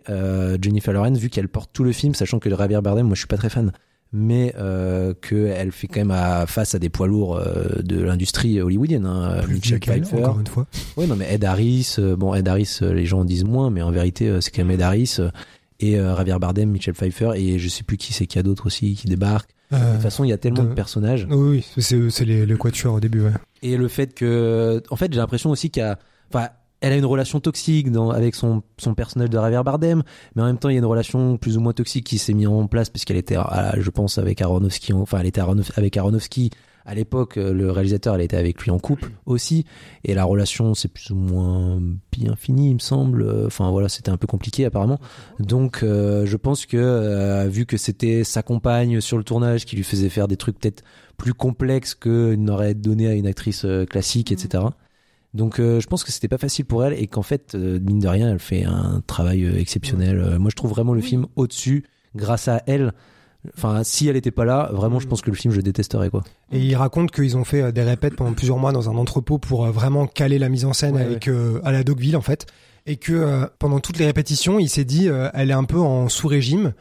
[0.62, 3.28] Jennifer Lawrence vu qu'elle porte tout le film sachant que Javier Bardem moi je suis
[3.28, 3.74] pas très fan
[4.14, 4.54] mais
[5.22, 7.42] qu'elle fait quand même à, face à des poids lourds
[7.84, 10.66] de l'industrie hollywoodienne hein, Plus Michelle Jack Allen, Pfeiffer encore une fois.
[10.96, 13.92] oui, non, mais Ed Harris, bon, Ed Harris, les gens en disent moins, mais en
[13.92, 15.20] vérité, c'est quand même Ed Harris
[15.80, 18.44] et euh, Javier Bardem, Michel Pfeiffer, et je sais plus qui c'est qu'il y a
[18.44, 19.52] d'autres aussi qui débarquent.
[19.72, 21.28] De Euh, toute façon, il y a tellement de- de personnages.
[21.30, 23.32] oui, oui, c'est, c'est les, le quatuor au début, ouais.
[23.62, 26.00] Et le fait que, en fait, j'ai l'impression aussi qu'il y a,
[26.34, 26.48] enfin,
[26.82, 30.02] elle a une relation toxique dans, avec son, son personnage de Javier Bardem,
[30.36, 32.34] mais en même temps, il y a une relation plus ou moins toxique qui s'est
[32.34, 33.36] mise en place puisqu'elle était,
[33.78, 36.50] je pense, avec Aronofsky, enfin, elle était Aronof- avec Aronofsky.
[36.90, 39.66] À l'époque, euh, le réalisateur, elle était avec lui en couple aussi,
[40.04, 41.80] et la relation s'est plus ou moins
[42.12, 43.22] bien finie, il me semble.
[43.22, 45.00] Euh, Enfin voilà, c'était un peu compliqué apparemment.
[45.40, 49.76] Donc, euh, je pense que euh, vu que c'était sa compagne sur le tournage qui
[49.76, 50.84] lui faisait faire des trucs peut-être
[51.18, 54.64] plus complexes qu'il n'aurait donné à une actrice classique, etc.
[55.34, 58.00] Donc euh, je pense que c'était pas facile pour elle et qu'en fait euh, mine
[58.00, 60.20] de rien elle fait un travail exceptionnel.
[60.20, 61.86] Euh, moi je trouve vraiment le film au-dessus
[62.16, 62.94] grâce à elle.
[63.56, 66.24] Enfin si elle était pas là, vraiment je pense que le film je détesterais quoi.
[66.52, 69.38] Et il raconte qu'ils ont fait euh, des répètes pendant plusieurs mois dans un entrepôt
[69.38, 72.22] pour euh, vraiment caler la mise en scène Ouais, avec euh, à la Dogville en
[72.22, 72.48] fait,
[72.86, 75.80] et que euh, pendant toutes les répétitions, il s'est dit euh, elle est un peu
[75.80, 76.74] en sous régime,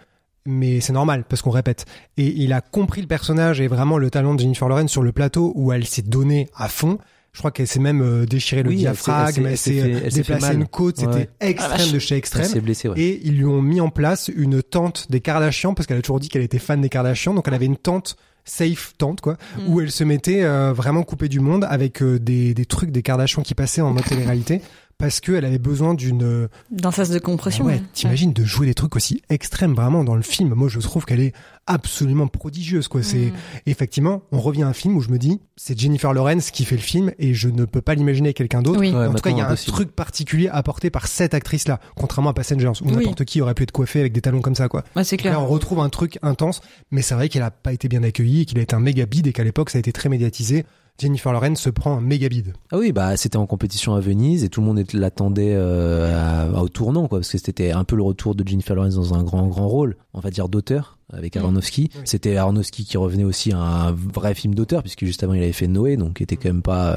[0.46, 1.84] mais c'est normal parce qu'on répète.
[2.16, 5.12] Et il a compris le personnage et vraiment le talent de Jennifer Lawrence sur le
[5.12, 6.98] plateau où elle s'est donnée à fond.
[7.38, 9.84] Je crois qu'elle s'est même euh, déchiré le Oui, elle diaphragme, elle elle s'est- elle
[10.24, 11.04] fait- euh, elle une côte, Ouais.
[11.12, 12.44] c'était extrême de chez Elle extrême.
[12.46, 12.98] s'est blessée ouais.
[13.00, 16.18] Et ils lui ont mis en place une tente des Kardashians parce qu'elle a toujours
[16.18, 17.34] dit qu'elle était fan des Kardashians.
[17.34, 19.68] Donc elle avait une tente safe tente quoi Mm.
[19.72, 23.02] où elle se mettait euh, vraiment coupée du monde avec euh, des, des trucs des
[23.02, 24.60] Kardashians qui passaient en mode télé-réalité
[24.98, 27.64] parce qu'elle avait besoin d'une euh, D'un sas de compression.
[27.64, 27.82] ouais, ouais.
[27.92, 31.20] t'imagines de jouer des trucs aussi extrêmes vraiment dans le film moi je trouve qu'elle
[31.20, 31.32] est
[31.66, 33.32] absolument prodigieuse quoi c'est Mm.
[33.66, 36.76] effectivement on revient à un film où je me dis c'est Jennifer Lawrence qui fait
[36.76, 38.90] le film et je ne peux pas l'imaginer quelqu'un d'autre Oui.
[38.90, 42.30] Ouais, en tout cas, il y a un truc particulier apporté par cette actrice-là, contrairement
[42.30, 42.96] à Passengers, où Oui.
[42.96, 44.84] n'importe qui aurait pu être coiffé avec des talons comme ça, quoi.
[44.96, 45.42] Ouais, c'est Là, clair.
[45.42, 46.60] on retrouve un truc intense,
[46.92, 49.04] mais c'est vrai qu'elle a pas été bien accueillie et qu'il a été un méga
[49.06, 50.64] bide et qu'à l'époque, ça a été très médiatisé.
[50.98, 52.54] Jennifer Lawrence se prend un méga bide.
[52.72, 56.68] Ah oui, bah c'était en compétition à Venise et tout le monde l'attendait euh, au
[56.68, 59.46] tournant, quoi, parce que c'était un peu le retour de Jennifer Lawrence dans un grand
[59.46, 61.36] grand rôle, on va dire d'auteur avec.
[61.36, 61.90] Aronofsky.
[61.94, 62.00] Oui.
[62.04, 65.52] C'était Aronofsky qui revenait aussi à un vrai film d'auteur, puisque juste avant il avait
[65.52, 66.96] fait Noé, donc était quand même pas, euh,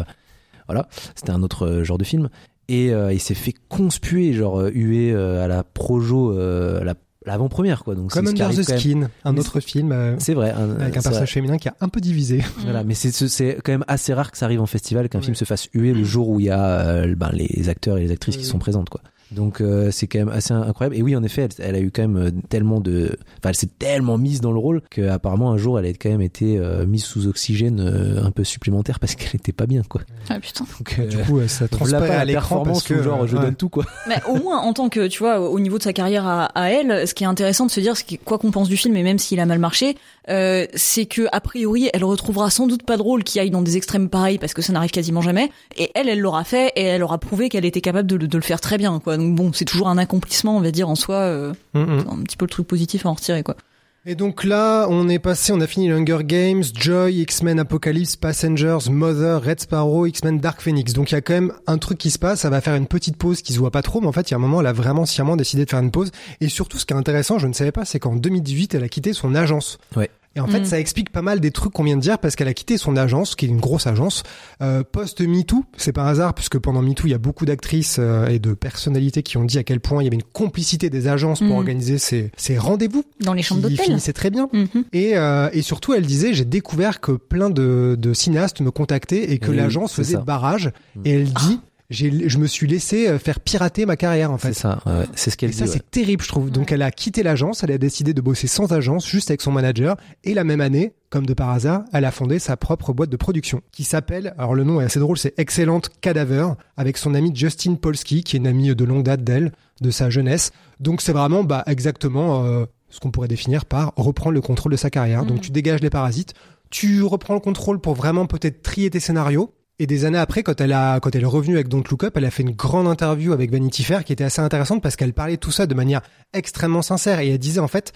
[0.67, 2.29] voilà, c'était un autre euh, genre de film.
[2.69, 6.95] Et euh, il s'est fait conspuer, genre hué euh, à la projo, euh, à la-
[7.25, 7.95] l'avant-première, quoi.
[7.95, 8.79] Donc Comme Under the même.
[8.79, 11.09] Skin, un autre film euh, C'est vrai, un- avec un vrai.
[11.09, 12.43] personnage féminin qui a un peu divisé.
[12.63, 15.25] Voilà, mais c'est c'est quand même assez rare que ça arrive en festival qu'un Ouais.
[15.25, 18.01] film se fasse huer le jour où il y a euh, ben, les acteurs et
[18.01, 19.01] les actrices qui sont présentes quoi.
[19.31, 20.95] Donc euh, c'est quand même assez incroyable.
[20.95, 23.55] Et oui, en effet, elle, elle a eu quand même euh, tellement de, enfin, elle
[23.55, 26.57] s'est tellement mise dans le rôle que apparemment un jour, elle a quand même été
[26.57, 30.01] euh, mise sous oxygène euh, un peu supplémentaire parce qu'elle était pas bien quoi.
[30.29, 30.65] Ah putain.
[30.77, 33.41] Donc euh, Du coup, ça transparaît à la l'écran parce performance que genre je ouais.
[33.43, 33.85] donne tout quoi.
[34.07, 36.69] Mais au moins, en tant que, tu vois, au niveau de sa carrière à, à
[36.69, 39.03] elle, ce qui est intéressant de se dire, que quoi qu'on pense du film, et
[39.03, 39.95] même s'il a mal marché,
[40.29, 43.61] euh, c'est que a priori, elle retrouvera sans doute pas de rôle qui aille dans
[43.61, 45.51] des extrêmes pareils parce que ça n'arrive quasiment jamais.
[45.77, 48.37] Et elle, elle l'aura fait et elle aura prouvé qu'elle était capable de, le- de
[48.37, 49.17] le faire très bien, quoi.
[49.21, 52.05] Donc bon, c'est toujours un accomplissement, on va dire en soi, euh, Mm, mm.
[52.09, 53.55] un petit peu le truc positif à en retirer, quoi.
[54.03, 58.89] Et donc là, on est passé, on a fini Hunger Games, Joy, X-Men Apocalypse, Passengers,
[58.89, 60.93] Mother, Red Sparrow, X-Men Dark Phoenix.
[60.93, 62.87] Donc il y a quand même un truc qui se passe, ça va faire une
[62.87, 64.61] petite pause qui se voit pas trop, mais en fait, il y a un moment,
[64.61, 66.09] elle a vraiment sciemment décidé de faire une pause.
[66.39, 68.89] Et surtout, ce qui est intéressant, je ne savais pas, c'est qu'en 2018, elle a
[68.89, 69.77] quitté son agence.
[69.95, 70.09] Ouais.
[70.35, 70.65] Et en fait, Mm.
[70.65, 72.95] ça explique pas mal des trucs qu'on vient de dire parce qu'elle a quitté son
[72.95, 74.23] agence, qui est une grosse agence,
[74.61, 75.65] euh, post-MeToo.
[75.75, 78.53] C'est pas un hasard puisque pendant MeToo, il y a beaucoup d'actrices euh, et de
[78.53, 81.49] personnalités qui ont dit à quel point il y avait une complicité des agences pour
[81.49, 81.51] Mm.
[81.57, 83.85] organiser ces, ces rendez-vous Dans les chambres qui d'hôtel.
[83.87, 84.47] finissaient très bien.
[84.53, 84.85] Mhm.
[84.93, 89.31] Et, euh, et surtout, elle disait, j'ai découvert que plein de, de cinéastes me contactaient
[89.33, 90.21] et que Oui, l'agence c'est faisait ça.
[90.21, 90.71] barrage.
[90.95, 91.01] Mm.
[91.05, 91.57] Et elle dit, j'ai,
[91.91, 94.53] je me suis laissé euh, faire pirater ma carrière en C'est fait.
[94.53, 95.05] ça, ouais, ouais.
[95.15, 95.71] c'est ce Et qu'elle ça, dit.
[95.71, 95.77] ouais.
[95.77, 96.49] c'est terrible, je trouve.
[96.49, 99.51] Donc, elle a quitté l'agence, elle a décidé de bosser sans agence, juste avec son
[99.51, 99.97] manager.
[100.23, 103.17] Et la même année, comme de par hasard, elle a fondé sa propre boîte de
[103.17, 107.35] production qui s'appelle, alors le nom est assez drôle, c'est Excellent Cadaver, avec son amie
[107.35, 110.51] Justine Polsky, qui est une amie de longue date d'elle, de sa jeunesse.
[110.79, 114.77] Donc, c'est vraiment, bah, exactement euh, ce qu'on pourrait définir par reprendre le contrôle de
[114.77, 115.25] sa carrière.
[115.25, 115.41] Donc, Mhm.
[115.43, 116.33] tu dégages les parasites,
[116.69, 119.53] tu reprends le contrôle pour vraiment peut-être trier tes scénarios.
[119.81, 122.13] Et des années après, quand elle a, quand elle est revenue avec Don't Look Up,
[122.15, 125.11] elle a fait une grande interview avec Vanity Fair qui était assez intéressante parce qu'elle
[125.11, 126.01] parlait tout ça de manière
[126.33, 127.91] extrêmement sincère et elle disait en fait,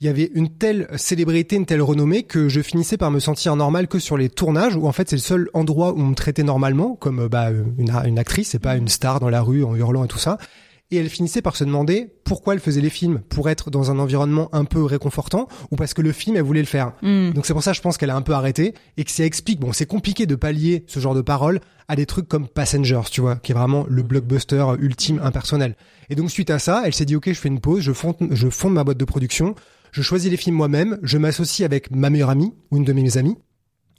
[0.00, 3.54] il y avait une telle célébrité, une telle renommée que je finissais par me sentir
[3.54, 6.14] normal que sur les tournages où en fait c'est le seul endroit où on me
[6.14, 9.62] traitait normalement comme euh, bah, une, une actrice et pas une star dans la rue
[9.62, 10.38] en hurlant et tout ça.
[10.92, 13.98] Et elle finissait par se demander pourquoi elle faisait les films pour être dans un
[13.98, 16.92] environnement un peu réconfortant ou parce que le film elle voulait le faire.
[17.02, 17.32] Mm.
[17.32, 19.58] Donc c'est pour ça je pense qu'elle a un peu arrêté et que ça explique
[19.58, 23.20] bon c'est compliqué de pallier ce genre de paroles à des trucs comme Passengers tu
[23.20, 25.76] vois qui est vraiment le blockbuster ultime impersonnel.
[26.08, 28.16] Et donc suite à ça elle s'est dit ok je fais une pause je fonde
[28.30, 29.56] je fonde ma boîte de production
[29.90, 33.18] je choisis les films moi-même je m'associe avec ma meilleure amie ou une de mes
[33.18, 33.36] amies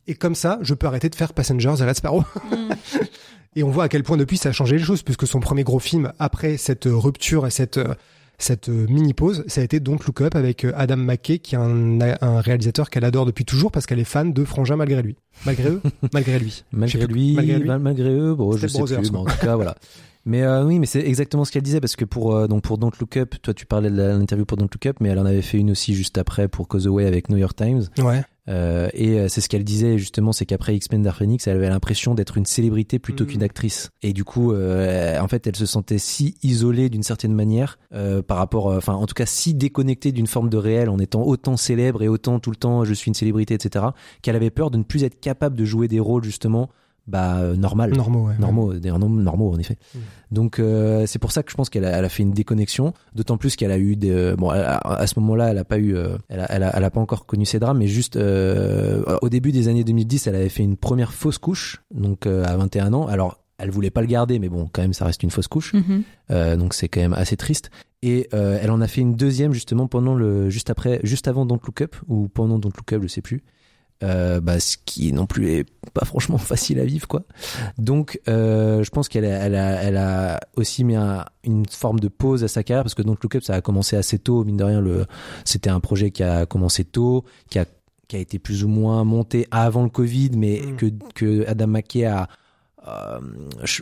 [0.07, 2.23] et comme ça je peux arrêter de faire Passengers et Red Sparrow.
[3.57, 5.63] Et on voit à quel point depuis ça a changé les choses, puisque son premier
[5.63, 7.93] gros film après cette euh, rupture et cette euh,
[8.39, 11.57] cette euh, mini pause, ça a été Don't Look Up avec Adam McKay, qui est
[11.57, 15.15] un, un réalisateur qu'elle adore depuis toujours parce qu'elle est fan de Frangin malgré lui,
[15.45, 15.81] malgré eux,
[16.13, 16.63] malgré lui.
[16.71, 17.67] Malgré plus- lui, malgré lui.
[17.67, 19.21] mal- malgré eux, bon, je sais Brothers, plus, mais quoi.
[19.21, 19.75] en tout cas, voilà.
[20.29, 22.77] Mais euh, oui, mais c'est exactement ce qu'elle disait parce que pour euh, donc pour
[22.77, 25.25] Don't Look Up, toi tu parlais de l'interview pour Don't Look Up, mais elle en
[25.25, 27.83] avait fait une aussi juste après pour Cause Away avec New York Times.
[27.99, 28.23] Ouais.
[28.49, 31.69] Euh, et euh, c'est ce qu'elle disait justement, c'est qu'après X-Men Dark Phoenix, elle avait
[31.69, 33.29] l'impression d'être une célébrité plutôt Mhm.
[33.31, 33.89] qu'une actrice.
[34.01, 38.21] Et du coup, euh, en fait, elle se sentait si isolée d'une certaine manière euh,
[38.21, 41.23] par rapport, euh, enfin, en tout cas, si déconnectée d'une forme de réel en étant
[41.23, 43.85] autant célèbre et autant tout le temps, je suis une célébrité, etc.,
[44.21, 46.69] qu'elle avait peur de ne plus être capable de jouer des rôles justement,
[47.07, 48.33] bah, euh, normal Normaux, ouais.
[48.37, 49.77] normaux, des normes normaux en effet.
[49.95, 49.99] Mm.
[50.31, 52.93] Donc euh, c'est pour ça que je pense qu'elle a, elle a fait une déconnexion,
[53.15, 55.63] d'autant plus qu'elle a eu des euh, bon elle a- à ce moment-là elle a
[55.63, 57.87] pas eu euh, elle, a, elle, a, elle a pas encore connu ces drames, mais
[57.87, 62.25] juste euh, au début des années 2010 elle avait fait une première fausse couche donc
[62.27, 63.07] euh, à 21 ans.
[63.07, 65.73] Alors elle voulait pas le garder, mais bon quand même ça reste une fausse couche,
[65.73, 66.03] Mhm.
[66.29, 67.69] Euh, donc c'est quand même assez triste.
[68.03, 71.45] Et euh, elle en a fait une deuxième justement pendant le juste après juste avant
[71.45, 73.43] Don't Look Up ou pendant Don't Look Up je sais plus.
[74.03, 77.23] Euh, bah, ce qui non plus est pas franchement facile à vivre quoi.
[77.79, 81.99] Donc euh, je pense qu'elle a, elle a, elle a aussi mis un- une forme
[81.99, 84.43] de pause à sa carrière parce que Don't Look Up ça a commencé assez tôt
[84.43, 85.07] mine de rien le
[85.45, 87.65] c'était un projet qui a commencé tôt qui a
[88.07, 90.75] qui a été plus ou moins monté avant le Covid mais Mm.
[90.75, 90.85] que
[91.15, 92.27] que Adam McKay a
[92.87, 93.19] euh,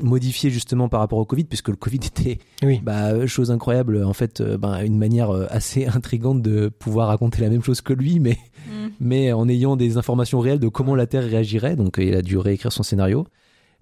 [0.02, 2.80] modifié justement par rapport au Covid puisque le Covid était Oui.
[2.82, 7.42] bah, chose incroyable, en fait, euh, ben, une manière euh, assez intrigante de pouvoir raconter
[7.42, 8.38] la même chose que lui, mais,
[8.86, 8.90] Mm.
[9.00, 11.76] mais en ayant des informations réelles de comment la Terre réagirait.
[11.76, 13.26] Donc, il a dû réécrire son scénario.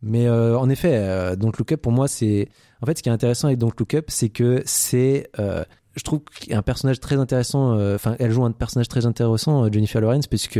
[0.01, 2.49] Mais euh, en effet, euh, Don't Look Up, pour moi, c'est.
[2.81, 5.29] En fait, ce qui est intéressant avec Don't Look Up, c'est que c'est.
[5.39, 5.63] euh,
[5.95, 7.77] je trouve qu'il y a un personnage très intéressant.
[7.77, 10.59] euh, Enfin, elle joue un personnage très intéressant, Jennifer Lawrence, puisque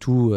[0.00, 0.34] tout,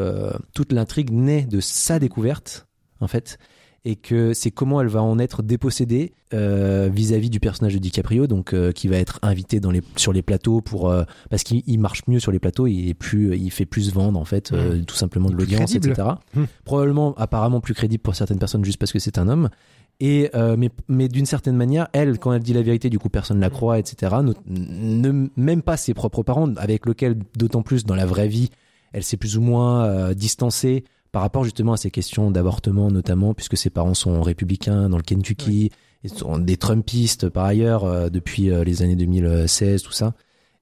[0.53, 2.67] toute l'intrigue naît de sa découverte,
[3.01, 3.37] en fait
[3.85, 8.25] et que c'est comment elle va en être dépossédée euh, vis-à-vis du personnage de DiCaprio,
[8.25, 11.61] donc euh, qui va être invité dans les sur les plateaux pour euh, parce qu'il
[11.67, 14.51] il marche mieux sur les plateaux, il est plus, il fait plus vendre en fait,
[14.51, 16.01] euh, tout simplement de l'audience, etc.
[16.33, 16.43] Mm.
[16.65, 19.49] Probablement, apparemment plus crédible pour certaines personnes juste parce que c'est un homme.
[19.99, 23.09] Et euh, mais mais d'une certaine manière, elle, quand elle dit la vérité, du coup
[23.09, 24.15] personne la croit, etc.
[24.23, 28.49] Ne, ne- même pas ses propres parents, avec lesquels d'autant plus dans la vraie vie,
[28.93, 30.83] elle s'est plus ou moins euh, distancée
[31.15, 35.03] par rapport justement à ces questions d'avortement notamment puisque ses parents sont républicains dans le
[35.03, 35.71] Kentucky
[36.03, 40.13] et sont des Trumpistes par ailleurs euh, depuis euh, les années 2016 tout ça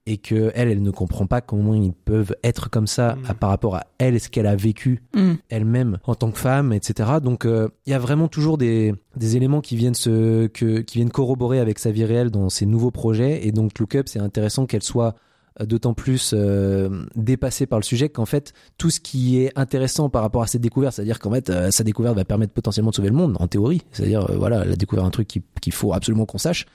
[0.05, 3.23] et que elle elle ne comprend pas comment ils peuvent être comme ça Mm.
[3.29, 5.31] à- par rapport à elle et ce qu'elle a vécu Mm.
[5.49, 9.35] elle-même en tant que femme etc donc euh, il y a vraiment toujours des, des
[9.37, 12.91] éléments qui viennent se que qui viennent corroborer avec sa vie réelle dans ses nouveaux
[12.91, 15.15] projets et donc Look Up c'est intéressant qu'elle soit
[15.59, 20.21] d'autant plus euh, dépassée par le sujet qu'en fait tout ce qui est intéressant par
[20.23, 23.09] rapport à cette découverte c'est-à-dire qu'en fait euh, sa découverte va permettre potentiellement de sauver
[23.09, 25.93] le monde en théorie c'est-à-dire euh, voilà elle a découvert un truc qui- qu'il faut
[25.93, 26.65] absolument qu'on sache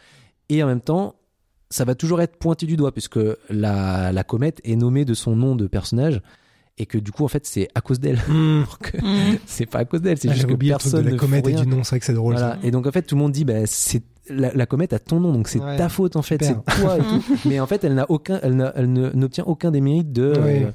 [0.48, 1.16] et en même temps
[1.70, 3.18] ça va toujours être pointé du doigt puisque
[3.50, 6.22] la, la comète est nommée de son nom de personnage
[6.78, 8.20] et que du coup en fait c'est à cause d'elle.
[8.28, 8.58] Hmm.
[8.62, 9.38] Alors que Mm.
[9.46, 11.14] c'est pas à cause d'elle, c'est Ah, juste que oublié le truc personne de la
[11.14, 11.62] ne comète et rien.
[11.62, 12.34] du nom, c'est vrai que c'est drôle.
[12.34, 12.52] Voilà.
[12.52, 12.58] ça.
[12.62, 15.20] Et donc en fait tout le monde dit bah c'est la, la comète a ton
[15.20, 15.76] nom donc c'est Ouais.
[15.76, 17.22] ta faute en fait, c'est toi et tout.
[17.48, 20.32] Mais en fait elle n'a aucun elle, n'a- elle ne- n'obtient aucun des mérites de
[20.36, 20.64] Oui.
[20.64, 20.70] euh,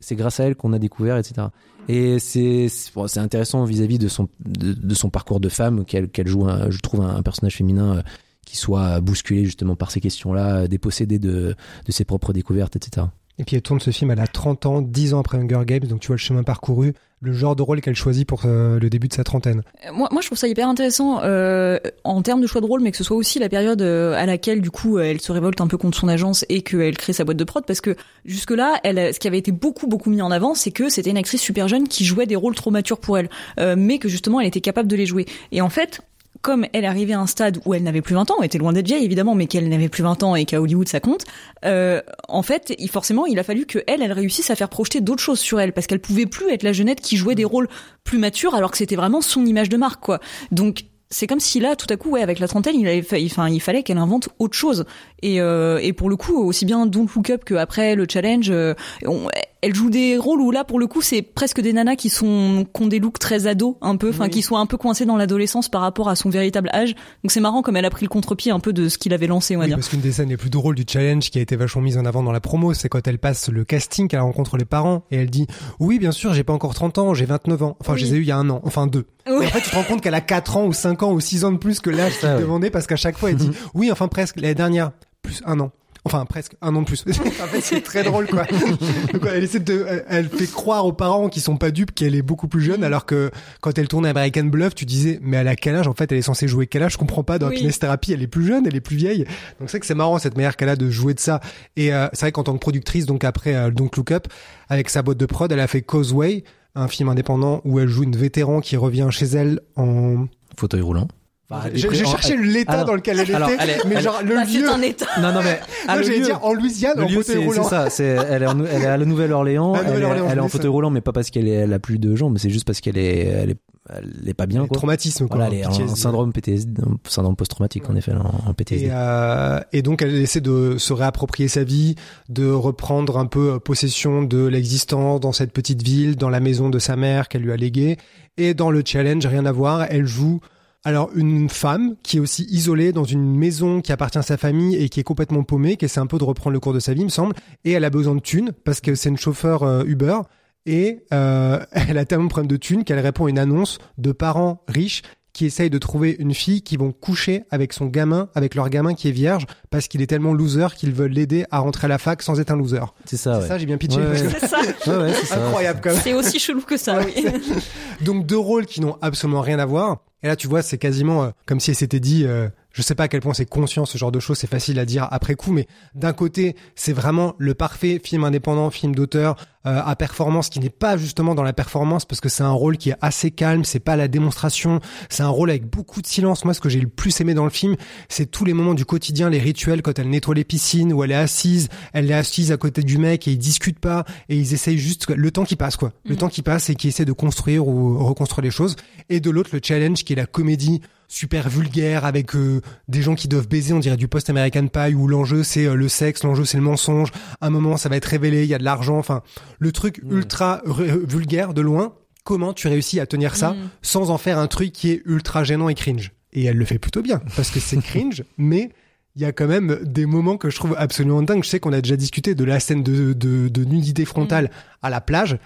[0.00, 1.48] c'est grâce à elle qu'on a découvert etc.
[1.88, 5.84] Et c'est c'est bon, c'est intéressant vis-à-vis de son de, de son parcours de femme
[5.84, 8.02] qu'elle qu'elle joue un, je trouve un, un personnage féminin euh,
[8.46, 11.54] qui soit bousculé justement par ces questions-là, dépossédé de
[11.86, 13.06] de ses propres découvertes etc.
[13.38, 15.84] Et puis elle tourne ce film, elle a 30 ans, 10 ans après Hunger Games,
[15.84, 18.90] donc tu vois le chemin parcouru, le genre de rôle qu'elle choisit pour euh, le
[18.90, 19.62] début de sa trentaine.
[19.86, 22.80] Euh, Moi, moi, je trouve ça hyper intéressant euh, en termes de choix de rôle,
[22.80, 25.60] mais que ce soit aussi la période euh, à laquelle, du coup, elle se révolte
[25.60, 28.80] un peu contre son agence et qu'elle crée sa boîte de prod, parce que jusque-là,
[28.84, 31.40] elle, ce qui avait été beaucoup, beaucoup mis en avant, c'est que c'était une actrice
[31.42, 33.28] super jeune qui jouait des rôles trop matures pour elle,
[33.76, 35.26] mais que justement, elle était capable de les jouer.
[35.52, 36.00] Et en fait,
[36.42, 38.72] comme elle arrivait à un stade où elle n'avait plus 20 ans, elle était loin
[38.72, 41.24] d'être vieille évidemment, mais qu'elle n'avait plus 20 ans et qu'à Hollywood ça compte,
[41.64, 45.00] euh, en fait, il, forcément, il a fallu que elle, elle réussisse à faire projeter
[45.00, 47.68] d'autres choses sur elle, parce qu'elle pouvait plus être la jeunette qui jouait des rôles
[48.04, 50.20] plus matures, alors que c'était vraiment son image de marque, quoi.
[50.52, 53.16] Donc c'est comme si là, tout à coup, ouais, avec la trentaine, il, avait fa-
[53.24, 54.84] enfin, il fallait qu'elle invente autre chose.
[55.22, 58.74] Et, euh, et pour le coup, aussi bien Don't Look Up qu'après le challenge, euh,
[59.06, 59.26] on-
[59.60, 62.64] elle joue des rôles où là, pour le coup, c'est presque des nanas qui sont
[62.72, 64.30] qui ont des looks très ados, un peu, enfin, Oui.
[64.30, 66.94] qui sont un peu coincées dans l'adolescence par rapport à son véritable âge.
[67.24, 69.26] Donc c'est marrant comme elle a pris le contre-pied un peu de ce qu'il avait
[69.26, 69.76] lancé, on va Oui, dire.
[69.76, 72.04] parce qu'une des scènes les plus drôles du challenge qui a été vachement mise en
[72.04, 75.16] avant dans la promo, c'est quand elle passe le casting, qu'elle rencontre les parents et
[75.16, 75.46] elle dit
[75.80, 77.76] Oui, bien sûr, j'ai pas encore 30 ans, j'ai 29 ans.
[77.80, 77.98] Enfin, Oui.
[78.00, 79.06] je les ai eu il y a un an, enfin deux.
[79.26, 79.44] Oui.
[79.44, 81.20] Et en fait, tu te rends compte qu'elle a 4 ans ou 5 ans ou
[81.20, 82.40] 6 ans de plus que l'âge qu'il Ça, ouais.
[82.42, 84.92] demandait parce qu'à chaque fois, elle dit Oui, enfin presque, l'année dernière,
[85.22, 85.70] plus un an.
[86.08, 87.04] Enfin, presque un an de plus.
[87.08, 88.44] en fait, c'est très drôle, quoi.
[89.12, 92.22] Donc, elle essaie de, elle- fait croire aux parents qui sont pas dupes qu'elle est
[92.22, 93.30] beaucoup plus jeune, alors que
[93.60, 95.86] quand elle tournait American Bluff, tu disais, mais elle a quel âge?
[95.88, 96.92] En fait, elle est censée jouer quel âge?
[96.92, 97.38] Je comprends pas.
[97.38, 97.70] Dans Oui.
[97.78, 99.24] Therapy, elle est plus jeune, elle est plus vieille.
[99.60, 101.40] Donc, c'est vrai que c'est marrant, cette manière qu'elle a de jouer de ça.
[101.76, 104.26] Et, euh, c'est vrai qu'en tant que productrice, donc après, euh, Don't Look Up,
[104.68, 106.44] avec sa boîte de prod, elle a fait Causeway,
[106.74, 111.08] un film indépendant où elle joue une vétéran qui revient chez elle en, Fauteuil roulant.
[111.50, 114.20] Enfin, j'ai cherché l'état Alors- dans lequel elle alors, était, elle est- mais elle- genre
[114.22, 114.50] le Bah, lieu.
[114.50, 115.06] c'est un état.
[115.20, 117.62] Non non mais ah, Moi, le j'allais lieu- dire en Louisiane, Le en fauteuil roulant.
[117.64, 117.90] c'est ça.
[117.90, 119.74] C'est elle est, en- elle est à la Nouvelle-Orléans.
[119.74, 121.78] Elle, est- Nouvelle-Orléans, elle est en fauteuil roulant, mais pas parce qu'elle est, elle a
[121.78, 123.56] plus de jambes, mais c'est juste parce qu'elle est, elle est,
[123.88, 124.76] elle est pas bien quoi.
[124.76, 125.38] Traumatisme, quoi.
[125.38, 128.88] Voilà, elle est en syndrome PTSD, un syndrome post-traumatique en effet, en, en PTSD.
[128.88, 131.94] Et, euh, et donc elle essaie de se réapproprier sa vie,
[132.28, 136.68] de reprendre un peu euh, possession de l'existence dans cette petite ville, dans la maison
[136.68, 137.96] de sa mère qu'elle lui a léguée.
[138.36, 140.40] Et dans le challenge, rien à voir, elle joue
[140.88, 144.74] alors une femme qui est aussi isolée dans une maison qui appartient à sa famille
[144.74, 146.94] et qui est complètement paumée, qui essaie un peu de reprendre le cours de sa
[146.94, 147.34] vie, il me semble.
[147.66, 150.20] Et elle a besoin de thunes parce que c'est une chauffeur euh, Uber.
[150.64, 154.12] Et euh, elle a tellement de problèmes de thunes qu'elle répond à une annonce de
[154.12, 155.02] parents riches
[155.34, 158.94] qui essayent de trouver une fille qui vont coucher avec son gamin, avec leur gamin
[158.94, 161.98] qui est vierge, parce qu'il est tellement loser qu'ils veulent l'aider à rentrer à la
[161.98, 162.80] fac sans être un loser.
[163.04, 163.46] C'est ça, ouais.
[163.46, 164.00] ça, j'ai bien pitché.
[164.00, 164.16] Ouais, ouais.
[164.16, 164.58] C'est ça.
[164.86, 165.44] Ouais, ouais, c'est ça.
[165.44, 166.00] Incroyable quand même.
[166.02, 167.26] C'est aussi chelou que ça, oui.
[168.04, 169.98] Donc deux rôles qui n'ont absolument rien à voir.
[170.22, 172.94] Et là, tu vois, c'est quasiment euh, comme si elle s'était dit, euh, je sais
[172.94, 175.34] pas à quel point c'est conscient ce genre de choses, c'est facile à dire après
[175.34, 179.36] coup, mais d'un côté, c'est vraiment le parfait film indépendant, film d'auteur
[179.66, 182.76] euh, à performance qui n'est pas justement dans la performance parce que c'est un rôle
[182.76, 186.44] qui est assez calme, c'est pas la démonstration, c'est un rôle avec beaucoup de silence.
[186.44, 187.76] Moi, ce que j'ai le plus aimé dans le film,
[188.08, 191.10] c'est tous les moments du quotidien, les rituels quand elle nettoie les piscines, où elle
[191.10, 194.54] est assise, elle est assise à côté du mec et ils discutent pas et ils
[194.54, 197.12] essayent juste le temps qui passe quoi, le temps qui passe et qui essaie de
[197.12, 198.76] construire ou reconstruire les choses.
[199.08, 203.14] Et de l'autre, le challenge qui est la comédie super vulgaire avec euh, des gens
[203.14, 206.22] qui doivent baiser, on dirait du post American Pie où l'enjeu c'est euh, le sexe,
[206.22, 207.10] l'enjeu c'est le mensonge.
[207.40, 209.22] À un moment, ça va être révélé, il y a de l'argent, enfin
[209.58, 211.94] le truc ultra r- vulgaire de loin.
[212.24, 213.56] Comment tu réussis à tenir ça Mm.
[213.82, 216.12] sans en faire un truc qui est ultra gênant et cringe?
[216.32, 218.70] Et elle le fait plutôt bien parce que c'est cringe, mais
[219.16, 221.42] il y a quand même des moments que je trouve absolument dingues.
[221.42, 224.50] Je sais qu'on a déjà discuté de la scène de, de, de nudité frontale
[224.82, 225.38] à la plage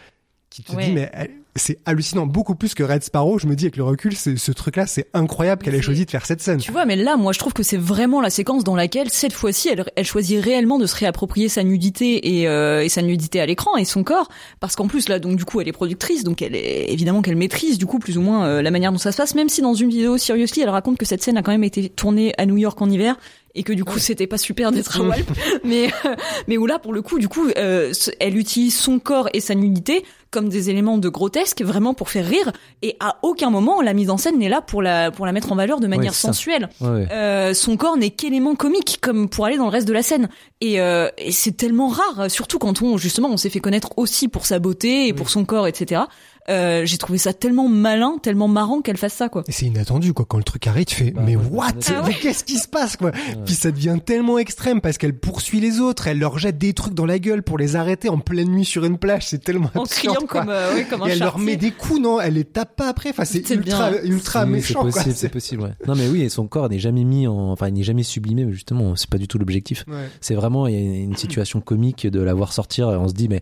[0.51, 0.87] qui te Ouais.
[0.87, 3.84] dit mais elle- c'est hallucinant beaucoup plus que Red Sparrow je me dis avec le
[3.84, 6.59] recul c'est ce truc là c'est incroyable qu'elle ait choisi de faire cette scène.
[6.59, 9.32] Tu vois, mais là, moi, je trouve que c'est vraiment la séquence dans laquelle, cette
[9.32, 13.40] fois-ci, elle, elle choisit réellement de se réapproprier sa nudité et, euh, et sa nudité
[13.40, 14.28] à l'écran et son corps,
[14.61, 17.36] parce qu'en plus, là, donc du coup, elle est productrice, donc elle est évidemment qu'elle
[17.36, 19.62] maîtrise du coup plus ou moins euh, la manière dont ça se passe, même si
[19.62, 22.46] dans une vidéo Seriously, elle raconte que cette scène a quand même été tournée à
[22.46, 23.16] New York en hiver
[23.55, 25.30] et que du coup c'était pas super d'être à Walp.
[25.64, 26.14] Mais euh,
[26.48, 29.55] mais où là pour le coup du coup euh, elle utilise son corps et sa
[29.55, 32.51] nudité comme des éléments de grotesque vraiment pour faire rire
[32.83, 35.53] et à aucun moment la mise en scène n'est là pour la pour la mettre
[35.53, 36.68] en valeur de manière sensuelle.
[36.80, 37.09] Ouais, ouais.
[37.12, 40.28] euh, son corps n'est qu'élément comique comme pour aller dans le reste de la scène.
[40.61, 44.26] Et, euh, et c'est tellement rare surtout quand on justement on s'est fait connaître aussi
[44.26, 46.03] pour sa beauté et pour son corps etc
[46.49, 49.45] euh, j'ai trouvé ça tellement malin, tellement marrant qu'elle fasse ça quoi.
[49.47, 51.69] Et c'est inattendu quoi quand le truc arrive, tu fais Bah, mais ouais, what?
[51.89, 53.13] Ah Mais qu'est-ce qui se passe quoi?
[53.47, 56.95] Puis ça devient tellement extrême parce qu'elle poursuit les autres, elle leur jette des trucs
[56.95, 59.83] dans la gueule pour les arrêter en pleine nuit sur une plage, c'est tellement En
[59.83, 60.41] absurde, criant quoi.
[60.41, 62.21] comme, euh, ouais, comme un Et elle leur met des coups, non?
[62.21, 63.11] Elle les tape pas après.
[63.11, 64.03] Enfin, c'est ultra, bien.
[64.03, 65.03] ultra Oui, méchant, C'est quoi.
[65.03, 65.73] possible, c'est possible, ouais.
[65.87, 68.45] Non, mais oui, et son corps n'est jamais mis en, enfin, il n'est jamais sublimé,
[68.45, 69.85] mais justement, c'est pas du tout l'objectif.
[69.87, 70.09] Ouais.
[70.21, 73.14] C'est vraiment, il y a une situation comique de la voir sortir, et on se
[73.14, 73.41] dit, mais,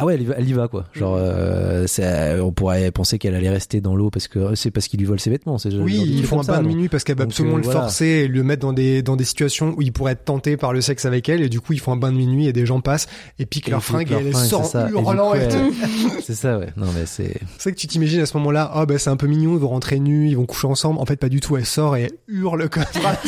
[0.00, 0.86] ah ouais, elle y va, elle y va quoi.
[0.94, 4.88] Genre, euh, c'est- on pourrait penser qu'elle allait rester dans l'eau parce que c'est parce
[4.88, 5.58] qu'il lui vole ses vêtements.
[5.58, 7.64] C'est Oui, ils font un ça, bain de minuit parce qu'elle va absolument euh, le
[7.64, 7.80] voilà.
[7.82, 10.72] forcer et le mettre dans des dans des situations où il pourrait être tenté par
[10.72, 12.66] le sexe avec elle et du coup ils font un bain de minuit et des
[12.66, 13.06] gens passent
[13.38, 14.88] et piquent Et leur fringue et elle sort ça.
[14.90, 15.74] Hurlant et tout.
[16.22, 16.68] C'est ça, ouais.
[16.76, 17.34] Non, mais c'est.
[17.58, 19.60] C'est vrai que tu t'imagines à ce moment-là, oh bah c'est un peu mignon, ils
[19.60, 20.98] vont rentrer nus, ils vont coucher ensemble.
[20.98, 21.56] En fait, pas du tout.
[21.56, 22.84] Elle sort et elle hurle comme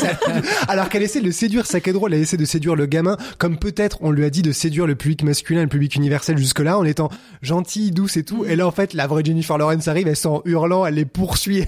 [0.69, 2.87] Alors qu'elle essaie de le séduire, ça qui est drôle, elle essaie de séduire le
[2.87, 6.39] gamin, comme peut-être on lui a dit de séduire le public masculin, le public universel
[6.63, 7.09] jusque-là, en étant
[7.43, 8.45] gentille, douce et tout.
[8.45, 11.05] Et là, en fait, la vraie Jennifer Lawrence arrive, elle sort en hurlant, elle les
[11.05, 11.65] poursuit.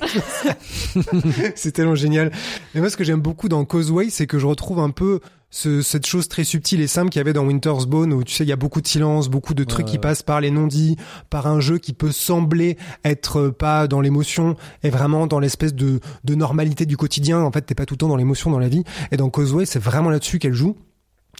[1.54, 2.30] c'est tellement génial.
[2.74, 5.82] Mais moi, ce que j'aime beaucoup dans Causeway, c'est que je retrouve un peu ce-
[5.82, 8.44] cette chose très subtile et simple qu'il y avait dans Winter's Bone où tu sais
[8.44, 10.00] il y a beaucoup de silence, beaucoup de trucs ouais, qui ouais.
[10.00, 10.96] passent par les non-dits,
[11.30, 15.74] par un jeu qui peut sembler être euh, pas dans l'émotion et vraiment dans l'espèce
[15.74, 17.40] de, de normalité du quotidien.
[17.40, 18.82] En fait, t'es pas tout le temps dans l'émotion dans la vie.
[19.12, 20.76] Et dans Causeway, c'est vraiment là-dessus qu'elle joue.